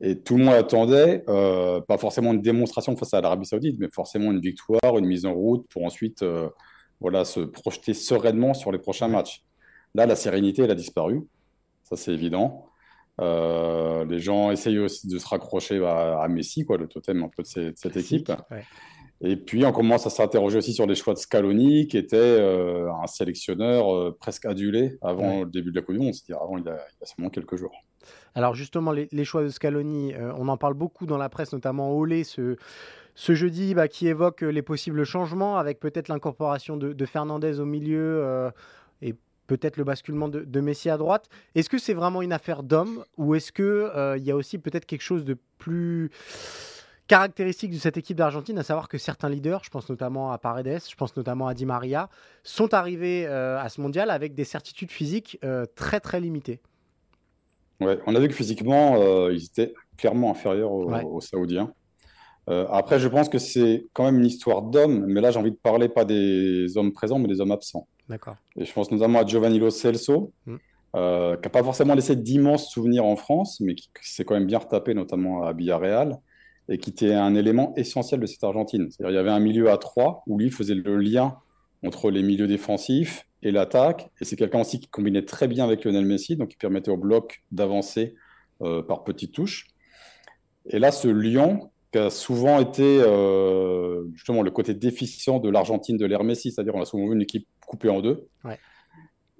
Et 0.00 0.18
tout 0.18 0.36
le 0.36 0.44
monde 0.44 0.54
attendait, 0.54 1.24
euh, 1.28 1.80
pas 1.80 1.96
forcément 1.96 2.34
une 2.34 2.42
démonstration 2.42 2.94
face 2.96 3.14
à 3.14 3.20
l'Arabie 3.20 3.46
Saoudite, 3.46 3.76
mais 3.78 3.88
forcément 3.90 4.30
une 4.30 4.40
victoire, 4.40 4.98
une 4.98 5.06
mise 5.06 5.24
en 5.24 5.32
route 5.32 5.66
pour 5.70 5.84
ensuite 5.84 6.22
euh, 6.22 6.48
voilà, 7.00 7.24
se 7.24 7.40
projeter 7.40 7.94
sereinement 7.94 8.52
sur 8.52 8.72
les 8.72 8.78
prochains 8.78 9.08
matchs. 9.08 9.42
Là, 9.94 10.04
la 10.04 10.16
sérénité, 10.16 10.62
elle 10.62 10.70
a 10.70 10.74
disparu. 10.74 11.22
Ça, 11.84 11.96
c'est 11.96 12.12
évident. 12.12 12.66
Euh, 13.22 14.04
les 14.04 14.18
gens 14.18 14.50
essayent 14.50 14.78
aussi 14.78 15.08
de 15.08 15.18
se 15.18 15.26
raccrocher 15.26 15.82
à, 15.82 16.26
Messi, 16.28 16.66
quoi, 16.66 16.76
le 16.76 16.88
totem 16.88 17.24
un 17.24 17.30
peu 17.34 17.42
de, 17.42 17.72
cette, 17.74 17.96
équipe. 17.96 18.30
Et 19.22 19.36
puis, 19.36 19.64
on 19.64 19.72
commence 19.72 20.06
à 20.06 20.10
s'interroger 20.10 20.58
aussi 20.58 20.74
sur 20.74 20.86
les 20.86 20.94
choix 20.94 21.14
de 21.14 21.18
Scaloni, 21.18 21.86
qui 21.86 21.96
était 21.96 22.38
un 22.38 23.06
sélectionneur 23.06 24.14
presque 24.18 24.44
adulé 24.44 24.98
avant 25.00 25.44
le 25.44 25.50
début 25.50 25.70
de 25.70 25.76
la 25.76 25.82
Coupe 25.82 25.94
du 25.94 26.02
Monde, 26.02 26.12
c'est-à-dire 26.12 26.42
avant 26.42 26.58
il 26.58 26.64
y, 26.64 26.68
a, 26.68 26.78
seulement 27.04 27.30
quelques 27.30 27.56
jours. 27.56 27.72
Alors 28.36 28.54
justement, 28.54 28.92
les, 28.92 29.24
choix 29.24 29.42
de 29.42 29.48
Scaloni, 29.48 30.14
euh, 30.14 30.30
on 30.36 30.48
en 30.48 30.58
parle 30.58 30.74
beaucoup 30.74 31.06
dans 31.06 31.16
la 31.16 31.30
presse, 31.30 31.54
notamment 31.54 31.96
Olé 31.96 32.22
ce, 32.22 32.56
ce 33.14 33.34
jeudi, 33.34 33.74
bah, 33.74 33.88
qui 33.88 34.08
évoque 34.08 34.44
euh, 34.44 34.50
les 34.50 34.60
possibles 34.60 35.04
changements, 35.04 35.56
avec 35.56 35.80
peut-être 35.80 36.08
l'incorporation 36.08 36.76
de, 36.76 37.06
Fernandez 37.06 37.60
au 37.60 37.64
milieu 37.64 38.20
euh, 38.22 38.50
et 39.00 39.14
peut-être 39.46 39.78
le 39.78 39.84
basculement 39.84 40.28
de, 40.28 40.60
Messi 40.60 40.90
à 40.90 40.98
droite. 40.98 41.30
Est-ce 41.54 41.70
que 41.70 41.78
c'est 41.78 41.94
vraiment 41.94 42.20
une 42.20 42.34
affaire 42.34 42.62
d'homme 42.62 43.04
ou 43.16 43.34
est-ce 43.34 43.52
qu'il 43.52 44.22
y 44.22 44.30
a 44.30 44.36
aussi 44.36 44.58
peut-être 44.58 44.84
quelque 44.84 45.02
chose 45.02 45.24
de 45.24 45.38
plus 45.56 46.10
caractéristique 47.06 47.70
de 47.70 47.78
cette 47.78 47.96
équipe 47.96 48.18
d'Argentine, 48.18 48.58
à 48.58 48.64
savoir 48.64 48.88
que 48.88 48.98
certains 48.98 49.30
leaders, 49.30 49.62
je 49.64 49.70
pense 49.70 49.88
notamment 49.88 50.30
à 50.30 50.38
Paredes, 50.38 50.82
je 50.90 50.96
pense 50.96 51.16
notamment 51.16 51.46
à 51.46 51.54
Di 51.54 51.64
Maria, 51.64 52.10
sont 52.42 52.74
arrivés 52.74 53.26
à 53.26 53.66
ce 53.70 53.80
mondial 53.80 54.10
avec 54.10 54.34
des 54.34 54.44
certitudes 54.44 54.90
physiques 54.90 55.38
très 55.76 56.00
très 56.00 56.20
limitées? 56.20 56.60
Ouais, 57.80 57.98
on 58.06 58.14
a 58.14 58.20
vu 58.20 58.28
que 58.28 58.34
physiquement, 58.34 58.96
euh, 58.96 59.32
ils 59.32 59.44
étaient 59.44 59.74
clairement 59.96 60.30
inférieurs 60.30 60.72
aux, 60.72 61.20
Saoudiens. 61.20 61.72
Euh, 62.48 62.66
après, 62.70 63.00
je 63.00 63.08
pense 63.08 63.28
que 63.28 63.38
c'est 63.38 63.86
quand 63.92 64.04
même 64.04 64.18
une 64.18 64.26
histoire 64.26 64.62
d'hommes, 64.62 65.04
mais 65.06 65.20
là, 65.20 65.30
j'ai 65.30 65.38
envie 65.38 65.50
de 65.50 65.56
parler 65.56 65.88
pas 65.88 66.04
des 66.04 66.76
hommes 66.76 66.92
présents, 66.92 67.18
mais 67.18 67.28
des 67.28 67.40
hommes 67.40 67.52
absents. 67.52 67.88
D'accord. 68.08 68.36
Et 68.56 68.64
je 68.64 68.72
pense 68.72 68.90
notamment 68.90 69.20
à 69.20 69.26
Giovanni 69.26 69.58
Lo 69.58 69.70
Celso, 69.70 70.32
mm. 70.46 70.56
euh, 70.94 71.36
qui 71.36 71.42
n'a 71.42 71.50
pas 71.50 71.64
forcément 71.64 71.94
laissé 71.94 72.14
d'immenses 72.14 72.70
souvenirs 72.70 73.04
en 73.04 73.16
France, 73.16 73.60
mais 73.60 73.74
qui, 73.74 73.90
s'est 74.02 74.24
quand 74.24 74.34
même 74.34 74.46
bien 74.46 74.58
retapé, 74.58 74.94
notamment 74.94 75.42
à 75.42 75.52
Villarreal. 75.52 76.16
et 76.68 76.78
qui 76.78 76.90
était 76.90 77.14
un 77.14 77.34
élément 77.34 77.74
essentiel 77.76 78.20
de 78.20 78.26
cette 78.26 78.44
Argentine. 78.44 78.88
C'est-à-dire 78.90 79.12
il 79.12 79.16
y 79.16 79.20
avait 79.20 79.30
un 79.30 79.40
milieu 79.40 79.70
à 79.70 79.76
trois 79.76 80.22
où 80.26 80.38
lui 80.38 80.50
faisait 80.50 80.74
le 80.74 80.96
lien 80.96 81.36
entre 81.84 82.10
les 82.10 82.22
milieux 82.22 82.48
défensifs 82.48 83.26
et 83.46 83.52
l'attaque. 83.52 84.10
Et 84.20 84.24
c'est 84.24 84.36
quelqu'un 84.36 84.60
aussi 84.60 84.80
qui 84.80 84.88
combinait 84.88 85.24
très 85.24 85.46
bien 85.46 85.64
avec 85.64 85.84
Lionel 85.84 86.04
Messi, 86.04 86.36
donc 86.36 86.48
qui 86.48 86.56
permettait 86.56 86.90
au 86.90 86.96
bloc 86.96 87.44
d'avancer 87.52 88.14
euh, 88.62 88.82
par 88.82 89.04
petites 89.04 89.32
touches. 89.32 89.68
Et 90.66 90.80
là, 90.80 90.90
ce 90.90 91.06
Lyon, 91.06 91.70
qui 91.92 91.98
a 91.98 92.10
souvent 92.10 92.58
été 92.58 93.00
euh, 93.00 94.04
justement 94.14 94.42
le 94.42 94.50
côté 94.50 94.74
déficient 94.74 95.38
de 95.38 95.48
l'Argentine 95.48 95.96
de 95.96 96.04
l'ère 96.06 96.24
Messi, 96.24 96.50
c'est-à-dire 96.50 96.74
on 96.74 96.82
a 96.82 96.84
souvent 96.84 97.06
vu 97.06 97.14
une 97.14 97.22
équipe 97.22 97.46
coupée 97.64 97.88
en 97.88 98.00
deux. 98.00 98.26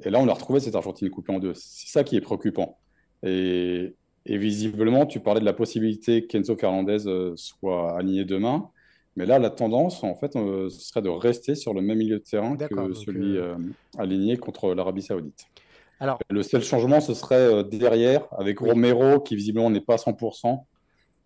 Et 0.04 0.10
là, 0.10 0.20
on 0.20 0.28
a 0.28 0.32
retrouvé 0.32 0.60
cette 0.60 0.76
Argentine 0.76 1.10
coupée 1.10 1.32
en 1.32 1.40
deux. 1.40 1.54
C'est 1.54 1.88
ça 1.88 2.04
qui 2.04 2.16
est 2.16 2.20
préoccupant. 2.20 2.78
Et, 3.24 3.96
visiblement, 4.24 5.06
tu 5.06 5.20
parlais 5.20 5.40
de 5.40 5.44
la 5.44 5.52
possibilité 5.52 6.26
qu'Enzo 6.26 6.56
Fernandez 6.56 7.06
euh, 7.06 7.32
soit 7.36 7.98
aligné 7.98 8.24
demain. 8.24 8.70
Mais 9.16 9.26
là, 9.26 9.38
la 9.38 9.50
tendance, 9.50 10.04
en 10.04 10.14
fait, 10.14 10.36
euh, 10.36 10.68
ce 10.68 10.80
serait 10.80 11.02
de 11.02 11.08
rester 11.08 11.54
sur 11.54 11.72
le 11.72 11.80
même 11.80 11.98
milieu 11.98 12.18
de 12.18 12.24
terrain 12.24 12.56
que 12.56 12.92
celui 12.92 13.38
euh, 13.38 13.56
aligné 13.98 14.36
contre 14.36 14.74
l'Arabie 14.74 15.02
Saoudite. 15.02 15.46
Alors, 16.00 16.18
le 16.28 16.42
seul 16.42 16.62
changement, 16.62 17.00
ce 17.00 17.14
serait 17.14 17.64
derrière, 17.64 18.26
avec 18.36 18.58
Romero, 18.58 19.20
qui 19.20 19.34
visiblement 19.34 19.70
n'est 19.70 19.80
pas 19.80 19.94
à 19.94 19.96
100%, 19.96 20.64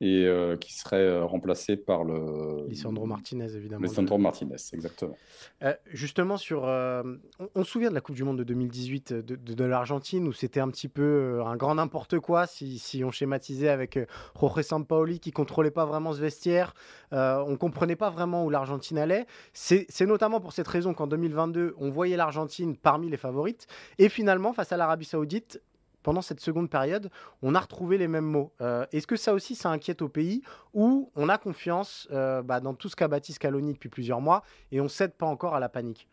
et 0.01 0.25
euh, 0.25 0.57
qui 0.57 0.73
serait 0.73 0.97
euh, 0.97 1.25
remplacé 1.27 1.77
par 1.77 2.05
le. 2.05 2.67
Lisandro 2.69 3.05
Martinez, 3.05 3.55
évidemment. 3.55 3.83
Lisandro 3.83 4.17
Martinez, 4.17 4.57
exactement. 4.73 5.17
Euh, 5.63 5.75
justement, 5.93 6.39
sur, 6.39 6.63
on, 6.63 7.65
se 7.65 7.71
souvient 7.71 7.91
de 7.91 7.95
la 7.95 8.01
Coupe 8.01 8.15
du 8.15 8.25
Monde 8.25 8.39
de 8.39 8.45
2018 8.45 9.13
de, 9.13 9.37
de, 9.37 9.65
l'Argentine, 9.65 10.27
où 10.27 10.33
c'était 10.33 10.61
un 10.61 10.69
petit 10.71 10.89
peu 10.89 11.43
un 11.45 11.57
grand 11.57 11.75
n'importe 11.75 12.19
quoi, 12.19 12.47
si, 12.47 12.79
si, 12.79 13.05
on 13.05 13.11
schématisait 13.11 13.69
avec 13.69 13.99
Jorge 14.39 14.63
Sampaoli 14.63 15.21
qui 15.21 15.33
contrôlait 15.33 15.71
pas 15.71 15.85
vraiment 15.85 16.13
ce 16.13 16.21
vestiaire. 16.21 16.75
on 17.13 17.57
comprenait 17.59 17.97
pas 17.97 18.09
vraiment 18.09 18.45
où 18.45 18.51
l'Argentine 18.51 18.97
allait. 18.97 19.27
C'est 19.53 20.07
notamment 20.07 20.41
pour 20.41 20.53
cette 20.53 20.69
raison 20.69 20.95
qu'en 20.95 21.07
2022, 21.07 21.75
on 21.79 21.91
voyait 21.91 22.17
l'Argentine 22.17 22.77
parmi 22.77 23.11
les 23.11 23.19
favorites. 23.19 23.67
Et 23.99 24.09
finalement, 24.09 24.55
face 24.55 24.73
à 24.73 24.79
l'Arabie 24.79 25.05
Saoudite, 25.05 25.61
pendant 26.03 26.23
cette 26.23 26.41
seconde 26.41 26.71
période, 26.71 27.11
on 27.43 27.55
a 27.55 27.61
retrouvé 27.61 27.99
les 27.99 28.09
mêmes 28.09 28.25
mots. 28.25 28.53
Euh, 28.61 28.87
est-ce 28.93 29.07
que 29.07 29.17
ça 29.17 29.35
aussi, 29.35 29.55
ça 29.55 29.71
inquiète 29.71 30.03
au 30.03 30.09
pays 30.09 30.43
où 30.75 31.11
on 31.17 31.29
a 31.29 31.39
confiance 31.39 32.09
euh, 32.13 32.43
bah, 32.43 32.61
dans 32.61 32.75
tout 32.75 32.89
ce 32.89 32.97
qu'a 32.97 33.09
bâti 33.09 33.33
Scaloni 33.33 33.73
depuis 33.75 33.89
plusieurs 33.89 34.21
mois 34.21 34.43
et 34.73 34.81
on 34.81 34.85
ne 34.85 34.89
cède 34.89 35.13
pas 35.13 35.27
encore 35.27 35.55
à 35.55 35.61
la 35.61 35.69
panique? 35.69 36.09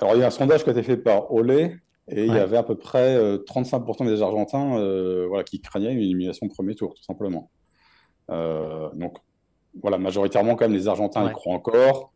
Alors, 0.00 0.14
il 0.14 0.20
y 0.20 0.22
a 0.22 0.26
un 0.26 0.30
sondage 0.30 0.62
qui 0.62 0.70
a 0.70 0.72
été 0.72 0.82
fait 0.82 0.96
par 0.96 1.32
Olé 1.32 1.76
et 2.08 2.24
il 2.24 2.32
y 2.32 2.38
avait 2.38 2.56
à 2.56 2.62
peu 2.62 2.76
près 2.76 3.16
35% 3.16 4.02
euh, 4.02 4.10
des 4.10 4.22
Argentins 4.22 5.26
voilà, 5.28 5.44
qui 5.44 5.60
craignaient 5.60 5.92
une 5.92 6.00
élimination 6.00 6.46
de 6.46 6.52
premier 6.52 6.74
tour, 6.74 6.94
tout 6.94 7.02
simplement. 7.02 7.50
donc, 8.28 9.18
voilà, 9.80 9.98
majoritairement, 9.98 10.56
quand 10.56 10.64
même, 10.64 10.76
les 10.76 10.88
Argentins 10.88 11.28
y 11.28 11.32
croient 11.32 11.54
encore. 11.54 12.12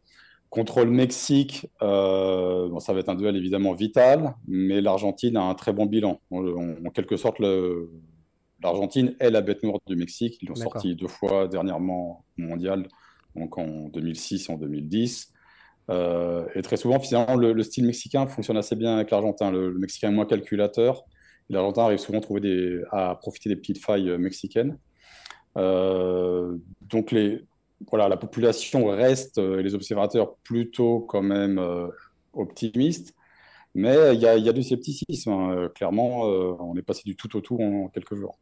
Contre 0.55 0.85
le 0.85 0.91
Mexique, 0.93 1.67
euh, 1.83 2.79
ça 2.79 2.93
va 2.93 3.01
être 3.01 3.09
un 3.09 3.17
duel 3.17 3.35
évidemment 3.35 3.73
vital, 3.73 4.37
mais 4.47 4.81
l'Argentine 4.81 5.37
a 5.37 5.43
un 5.43 5.55
très 5.57 5.73
bon 5.73 5.87
bilan. 5.87 6.21
En, 6.31 6.91
quelque 6.91 7.17
sorte, 7.17 7.41
l'Argentine 8.63 9.17
est 9.19 9.31
la 9.31 9.41
bête 9.41 9.65
noire 9.65 9.81
du 9.85 9.97
Mexique. 9.97 10.39
Ils 10.43 10.49
l'ont 10.49 10.55
sorti 10.55 10.95
deux 10.95 11.09
fois 11.09 11.49
dernièrement 11.49 12.25
au 12.39 12.43
mondial, 12.43 12.87
donc 13.35 13.59
en 13.59 13.89
2006 13.89 14.49
et 14.49 14.53
en 14.53 14.57
2010. 14.57 15.33
Euh, 15.91 16.47
et 16.55 16.63
très 16.63 16.77
souvent, 16.77 17.01
finalement, 17.01 17.35
le, 17.35 17.61
style 17.65 17.85
mexicain 17.85 18.25
fonctionne 18.29 18.57
assez 18.57 18.77
bien 18.77 18.95
avec 18.95 19.11
l'Argentin. 19.11 19.51
Le, 19.51 19.77
Mexicain 19.77 20.11
est 20.11 20.15
moins 20.15 20.25
calculateur. 20.25 21.03
L'Argentin 21.51 21.87
arrive 21.87 21.99
souvent 21.99 22.19
à, 22.19 22.21
trouver 22.21 22.41
des, 22.41 22.81
à 22.93 23.17
profiter 23.17 23.49
des 23.49 23.57
petites 23.57 23.85
failles 23.85 24.17
mexicaines. 24.19 24.79
Euh, 25.59 26.57
donc 26.83 27.11
les, 27.11 27.45
voilà, 27.91 28.09
la 28.09 28.17
population 28.17 28.87
reste, 28.87 29.39
euh, 29.39 29.63
les 29.63 29.75
observateurs, 29.75 30.37
plutôt 30.37 31.01
quand 31.01 31.23
même 31.23 31.59
euh, 31.59 31.89
optimistes. 32.33 33.15
Mais 33.75 34.15
il 34.15 34.21
y, 34.21 34.27
a 34.27 34.53
du 34.53 34.63
scepticisme. 34.63 35.31
Hein. 35.31 35.57
Euh, 35.57 35.69
clairement, 35.69 36.23
on 36.23 36.77
est 36.77 36.83
passé 36.83 37.03
du 37.05 37.17
tout 37.17 37.37
au 37.37 37.41
tout 37.41 37.59
en 37.61 37.89
quelques 37.89 38.15
jours 38.15 38.39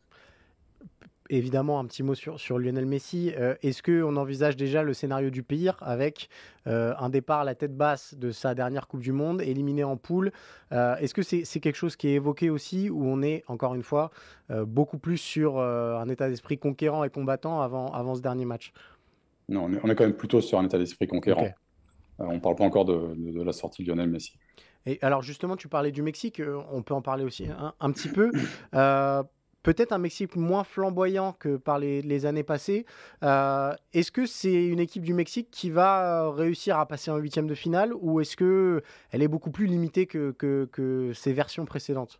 évidemment 1.30 1.78
un 1.78 1.86
petit 1.86 2.02
mot 2.02 2.14
sur, 2.14 2.58
Lionel 2.58 2.84
Messi. 2.84 3.32
Est-ce 3.62 3.82
qu'on 3.82 4.16
envisage 4.16 4.54
déjà 4.54 4.82
le 4.82 4.92
scénario 4.92 5.30
du 5.30 5.42
pire 5.42 5.78
avec 5.80 6.28
un 6.66 7.08
départ 7.08 7.40
à 7.40 7.44
la 7.44 7.54
tête 7.54 7.74
basse 7.74 8.14
de 8.14 8.32
sa 8.32 8.54
dernière 8.54 8.86
Coupe 8.86 9.00
du 9.00 9.12
Monde, 9.12 9.40
éliminé 9.40 9.82
en 9.82 9.96
poule? 9.96 10.30
Est-ce 10.70 11.14
que 11.14 11.22
c'est 11.22 11.60
quelque 11.60 11.76
chose 11.76 11.96
qui 11.96 12.08
est 12.08 12.14
évoqué 12.14 12.50
aussi 12.50 12.90
ou 12.90 13.06
on 13.06 13.22
est, 13.22 13.44
encore 13.46 13.74
une 13.74 13.82
fois, 13.82 14.10
beaucoup 14.50 14.98
plus 14.98 15.16
sur 15.16 15.58
un 15.58 16.06
état 16.10 16.28
d'esprit 16.28 16.58
conquérant 16.58 17.02
et 17.02 17.08
combattant 17.08 17.62
avant, 17.62 17.86
avant 17.86 18.14
ce 18.14 18.20
dernier 18.20 18.44
match? 18.44 18.74
Non, 19.48 19.68
on 19.82 19.88
est, 19.88 19.94
quand 19.94 20.04
même 20.04 20.14
plutôt 20.14 20.40
sur 20.40 20.58
un 20.58 20.64
état 20.64 20.78
d'esprit 20.78 21.06
conquérant. 21.06 21.48
Euh, 22.20 22.24
on 22.28 22.34
ne 22.34 22.40
parle 22.40 22.56
pas 22.56 22.64
encore 22.64 22.84
de, 22.84 23.42
la 23.42 23.52
sortie 23.52 23.82
de 23.82 23.88
Lionel 23.88 24.08
Messi. 24.08 24.34
Et 24.86 24.98
alors 25.02 25.22
justement, 25.22 25.56
tu 25.56 25.68
parlais 25.68 25.92
du 25.92 26.02
Mexique, 26.02 26.40
euh, 26.40 26.60
on 26.70 26.82
peut 26.82 26.94
en 26.94 27.02
parler 27.02 27.24
aussi 27.24 27.46
un, 27.80 27.92
petit 27.92 28.08
peu. 28.08 28.30
Euh, 28.74 29.22
peut-être 29.62 29.92
un 29.92 29.98
Mexique 29.98 30.34
moins 30.34 30.64
flamboyant 30.64 31.36
que 31.38 31.56
par 31.56 31.78
les, 31.78 32.26
années 32.26 32.42
passées. 32.42 32.84
est-ce 33.22 34.10
que 34.10 34.26
c'est 34.26 34.66
une 34.66 34.80
équipe 34.80 35.04
du 35.04 35.14
Mexique 35.14 35.48
qui 35.50 35.70
va 35.70 36.32
réussir 36.32 36.78
à 36.78 36.86
passer 36.86 37.10
en 37.10 37.18
huitième 37.18 37.46
de 37.46 37.54
finale 37.54 37.92
ou 38.00 38.20
est-ce 38.20 38.36
qu'elle 38.36 39.22
est 39.22 39.28
beaucoup 39.28 39.50
plus 39.50 39.66
limitée 39.66 40.06
que, 40.06 40.32
que, 40.32 41.12
ses 41.14 41.32
versions 41.32 41.64
précédentes? 41.64 42.18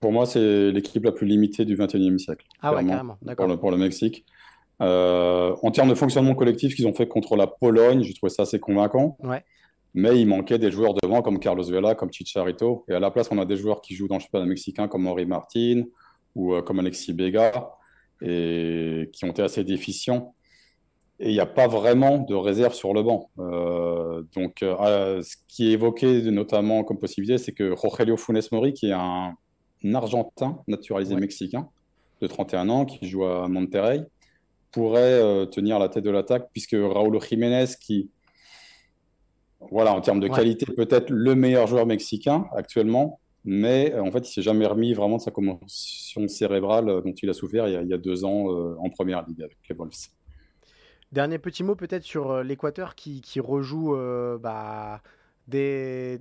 Pour 0.00 0.10
moi, 0.10 0.26
c'est 0.26 0.72
l'équipe 0.72 1.04
la 1.04 1.12
plus 1.12 1.26
limitée 1.26 1.64
du 1.64 1.76
21e 1.76 2.18
siècle. 2.18 2.44
Ah 2.60 2.74
ouais, 2.74 2.84
carrément, 2.84 3.18
d'accord. 3.22 3.60
pour 3.60 3.70
le 3.70 3.76
Mexique. 3.76 4.24
Euh, 4.82 5.54
en 5.62 5.70
termes 5.70 5.88
de 5.88 5.94
fonctionnement 5.94 6.34
collectif 6.34 6.74
qu'ils 6.74 6.86
ont 6.86 6.94
fait 6.94 7.06
contre 7.06 7.36
la 7.36 7.46
Pologne, 7.46 8.02
j'ai 8.02 8.14
trouvé 8.14 8.30
ça 8.30 8.42
assez 8.42 8.58
convaincant. 8.58 9.16
Mais 9.94 10.18
il 10.18 10.26
manquait 10.26 10.58
des 10.58 10.70
joueurs 10.70 10.94
devant 11.02 11.20
comme 11.20 11.38
Carlos 11.38 11.64
Vela, 11.64 11.94
comme 11.94 12.10
Chicharito. 12.10 12.84
Et 12.88 12.94
à 12.94 13.00
la 13.00 13.10
place, 13.10 13.28
on 13.30 13.38
a 13.38 13.44
des 13.44 13.56
joueurs 13.56 13.82
qui 13.82 13.94
jouent 13.94 14.08
dans 14.08 14.16
le 14.16 14.20
championnat 14.20 14.46
mexicain 14.46 14.88
comme 14.88 15.06
Henri 15.06 15.26
Martin 15.26 15.82
ou 16.34 16.54
euh, 16.54 16.62
comme 16.62 16.78
Alexis 16.78 17.12
Bega 17.12 17.72
et 18.22 19.10
qui 19.12 19.24
ont 19.26 19.28
été 19.28 19.42
assez 19.42 19.64
déficients. 19.64 20.34
Et 21.20 21.28
il 21.28 21.34
n'y 21.34 21.40
a 21.40 21.46
pas 21.46 21.68
vraiment 21.68 22.18
de 22.18 22.34
réserve 22.34 22.72
sur 22.72 22.94
le 22.94 23.02
banc. 23.02 23.30
Euh, 23.38 24.22
donc, 24.34 24.56
ce 24.60 25.36
qui 25.46 25.68
est 25.68 25.72
évoqué 25.72 26.22
notamment 26.22 26.84
comme 26.84 26.98
possibilité, 26.98 27.36
c'est 27.36 27.52
que 27.52 27.70
Rogelio 27.70 28.16
Funes 28.16 28.40
Mori, 28.50 28.72
qui 28.72 28.88
est 28.88 28.92
un, 28.92 29.34
Argentin 29.94 30.58
naturalisé 30.68 31.16
mexicain 31.16 31.68
de 32.22 32.26
31 32.26 32.68
ans, 32.70 32.84
qui 32.86 33.06
joue 33.08 33.24
à 33.24 33.46
Monterrey, 33.48 34.06
pourrait 34.72 35.20
euh, 35.20 35.46
tenir 35.46 35.78
la 35.78 35.88
tête 35.88 36.02
de 36.02 36.10
l'attaque, 36.10 36.48
puisque 36.52 36.74
Raúl 36.76 37.20
Jiménez, 37.22 37.66
qui, 37.80 38.10
voilà, 39.70 39.94
en 39.94 40.00
termes 40.00 40.20
de 40.20 40.28
qualité, 40.28 40.66
peut-être 40.66 41.10
le 41.10 41.34
meilleur 41.34 41.66
joueur 41.66 41.86
mexicain 41.86 42.46
actuellement, 42.56 43.20
mais 43.44 43.92
euh, 43.92 44.02
en 44.02 44.10
fait, 44.10 44.28
il 44.28 44.32
s'est 44.32 44.42
jamais 44.42 44.66
remis 44.66 44.94
vraiment 44.94 45.18
de 45.18 45.22
sa 45.22 45.30
commotion 45.30 46.26
cérébrale 46.26 46.88
euh, 46.88 47.00
dont 47.02 47.12
il 47.12 47.28
a 47.28 47.34
souffert 47.34 47.68
il 47.68 47.88
y 47.88 47.94
a, 47.94 47.98
deux 47.98 48.24
ans 48.24 48.46
en 48.78 48.88
première 48.90 49.24
ligue 49.26 49.42
avec 49.42 49.58
les 49.68 49.76
Wolves. 49.76 50.08
Dernier 51.12 51.38
petit 51.38 51.62
mot 51.62 51.76
peut-être 51.76 52.04
sur 52.04 52.42
l'Équateur 52.42 52.94
qui, 52.94 53.20
qui, 53.20 53.38
rejoue 53.38 53.94
bah, 54.40 55.02
des, 55.48 56.18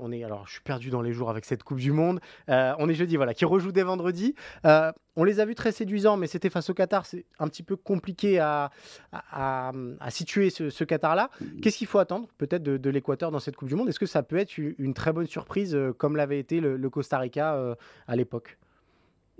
on 0.00 0.12
est 0.12 0.24
alors 0.24 0.46
je 0.46 0.54
suis 0.54 0.62
perdu 0.62 0.90
dans 0.90 1.02
les 1.02 1.12
jours 1.12 1.30
avec 1.30 1.44
cette 1.44 1.62
Coupe 1.62 1.78
du 1.78 1.92
Monde. 1.92 2.20
Euh, 2.48 2.74
on 2.78 2.88
est 2.88 2.94
jeudi, 2.94 3.16
voilà, 3.16 3.34
qui 3.34 3.44
rejoue 3.44 3.72
dès 3.72 3.82
vendredi. 3.82 4.34
Euh, 4.64 4.92
on 5.16 5.24
les 5.24 5.40
a 5.40 5.44
vus 5.44 5.54
très 5.54 5.72
séduisants, 5.72 6.16
mais 6.16 6.26
c'était 6.26 6.50
face 6.50 6.70
au 6.70 6.74
Qatar. 6.74 7.04
C'est 7.04 7.26
un 7.38 7.48
petit 7.48 7.62
peu 7.62 7.76
compliqué 7.76 8.38
à, 8.38 8.70
à, 9.12 9.72
situer 10.08 10.50
ce, 10.50 10.84
Qatar-là. 10.84 11.30
Qu'est-ce 11.60 11.76
qu'il 11.76 11.86
faut 11.86 11.98
attendre 11.98 12.28
peut-être 12.38 12.62
de, 12.62 12.90
l'Équateur 12.90 13.30
dans 13.30 13.40
cette 13.40 13.56
Coupe 13.56 13.68
du 13.68 13.74
Monde? 13.74 13.88
Est-ce 13.88 14.00
que 14.00 14.06
ça 14.06 14.22
peut 14.22 14.38
être 14.38 14.56
une 14.56 14.94
très 14.94 15.12
bonne 15.12 15.26
surprise 15.26 15.74
euh, 15.74 15.92
comme 15.92 16.16
l'avait 16.16 16.38
été 16.38 16.60
le, 16.60 16.90
Costa 16.90 17.18
Rica 17.18 17.76
à 18.06 18.16
l'époque? 18.16 18.58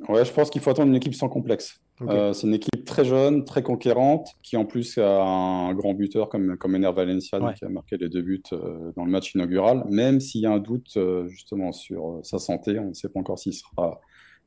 Ouais, 0.09 0.25
je 0.25 0.33
pense 0.33 0.51
qu'il 0.51 0.61
faut 0.61 0.71
attendre 0.71 0.89
une 0.89 0.97
équipe 0.97 1.15
sans 1.15 1.29
complexe. 1.29 1.81
Euh, 2.09 2.33
c'est 2.33 2.47
une 2.47 2.55
équipe 2.55 2.85
très 2.85 3.05
jeune, 3.05 3.45
très 3.45 3.63
conquérante, 3.63 4.29
qui 4.43 4.57
en 4.57 4.65
plus 4.65 4.99
a 4.99 5.23
un 5.23 5.75
grand 5.75 5.95
buteur 5.95 6.29
comme, 6.29 6.57
comme 6.57 6.75
Ener 6.75 6.93
Valencia, 6.93 7.39
qui 7.57 7.65
a 7.65 7.69
marqué 7.69 7.97
les 7.97 8.09
deux 8.09 8.23
buts 8.23 8.43
euh, 8.53 8.93
dans 8.97 9.05
le 9.05 9.11
match 9.11 9.35
inaugural. 9.35 9.85
Même 9.89 10.21
s'il 10.21 10.43
y 10.43 10.47
a 10.47 10.51
un 10.51 10.59
doute 10.59 10.97
euh, 10.97 11.29
justement 11.29 11.73
sur 11.73 12.21
sa 12.23 12.39
santé, 12.39 12.79
on 12.79 12.89
ne 12.89 12.95
sait 12.95 13.09
pas 13.09 13.21
encore 13.21 13.39
s'il 13.39 13.55
sera 13.55 14.01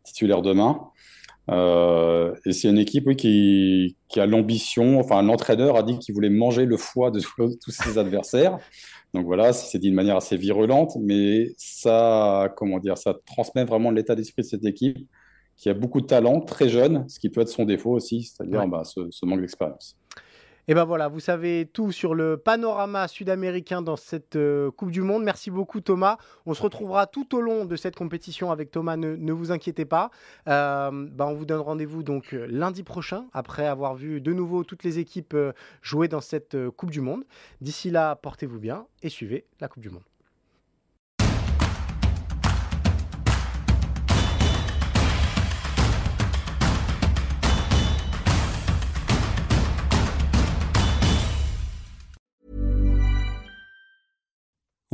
titulaire 0.04 0.42
demain. 0.42 0.80
et 1.50 2.52
c'est 2.52 2.70
une 2.70 2.78
équipe 2.78 3.08
oui, 3.08 3.16
qui, 3.16 3.98
qui 4.08 4.20
a 4.20 4.26
l'ambition, 4.26 5.00
enfin 5.00 5.22
l'entraîneur 5.22 5.78
a 5.78 5.84
dit 5.84 5.98
qu'il 6.00 6.14
voulait 6.14 6.30
manger 6.30 6.66
le 6.66 6.78
foie 6.78 7.12
de 7.12 7.20
tous 7.20 7.72
ses 7.72 7.98
adversaires. 7.98 8.58
Donc 9.14 9.26
voilà, 9.26 9.54
c'est 9.54 9.80
dit 9.80 9.88
d'une 9.88 9.96
manière 9.96 10.18
assez 10.18 10.36
virulente, 10.36 10.98
mais 11.00 11.54
ça, 11.58 12.54
comment 12.58 12.80
dire, 12.80 12.98
ça 12.98 13.16
transmet 13.26 13.64
vraiment 13.64 13.90
l'état 13.90 14.14
d'esprit 14.14 14.42
de 14.42 14.48
cette 14.48 14.66
équipe 14.66 14.98
qui 15.56 15.70
a 15.70 15.74
beaucoup 15.74 16.02
de 16.02 16.06
talent, 16.06 16.42
très 16.42 16.70
jeune, 16.70 17.08
ce 17.08 17.20
qui 17.20 17.30
peut 17.30 17.42
être 17.42 17.50
son 17.50 17.66
défaut 17.66 17.92
aussi, 17.92 18.24
c'est-à-dire 18.24 18.68
bah, 18.68 18.84
ce, 18.84 19.26
manque 19.26 19.42
d'expérience. 19.42 19.98
Et 20.68 20.74
ben 20.74 20.84
voilà, 20.84 21.10
vous 21.10 21.20
savez 21.20 21.70
tout 21.72 21.92
sur 21.92 22.16
le 22.16 22.38
panorama 22.38 23.08
sud-américain 23.08 23.84
dans 23.84 23.96
cette 23.96 24.36
euh, 24.36 24.72
Coupe 24.72 24.90
du 24.90 25.04
Monde. 25.04 25.24
Merci 25.24 25.52
beaucoup 25.52 25.80
Thomas. 25.80 26.18
On 26.48 26.56
se 26.56 26.62
retrouvera 26.64 27.06
tout 27.06 27.36
au 27.36 27.42
long 27.42 27.66
de 27.66 27.76
cette 27.76 27.96
compétition 27.96 28.52
avec 28.52 28.72
Thomas, 28.72 28.98
ne, 28.98 29.32
vous 29.32 29.52
inquiétez 29.52 29.86
pas. 29.86 30.10
Euh, 30.48 30.90
ben, 30.92 31.26
on 31.28 31.36
vous 31.36 31.46
donne 31.46 31.62
rendez-vous 31.62 32.02
donc 32.02 32.34
euh, 32.34 32.48
lundi 32.50 32.82
prochain, 32.82 33.28
après 33.32 33.68
avoir 33.68 33.94
vu 33.94 34.22
de 34.22 34.34
nouveau 34.34 34.64
toutes 34.64 34.84
les 34.84 34.98
équipes 34.98 35.38
jouer 35.84 36.08
dans 36.08 36.22
cette 36.22 36.58
Coupe 36.72 36.90
du 36.90 37.02
Monde. 37.02 37.26
D'ici 37.62 37.92
là, 37.92 38.16
portez-vous 38.16 38.60
bien 38.60 38.88
et 39.04 39.10
suivez 39.10 39.46
la 39.62 39.68
Coupe 39.68 39.84
du 39.84 39.92
Monde. 39.92 40.04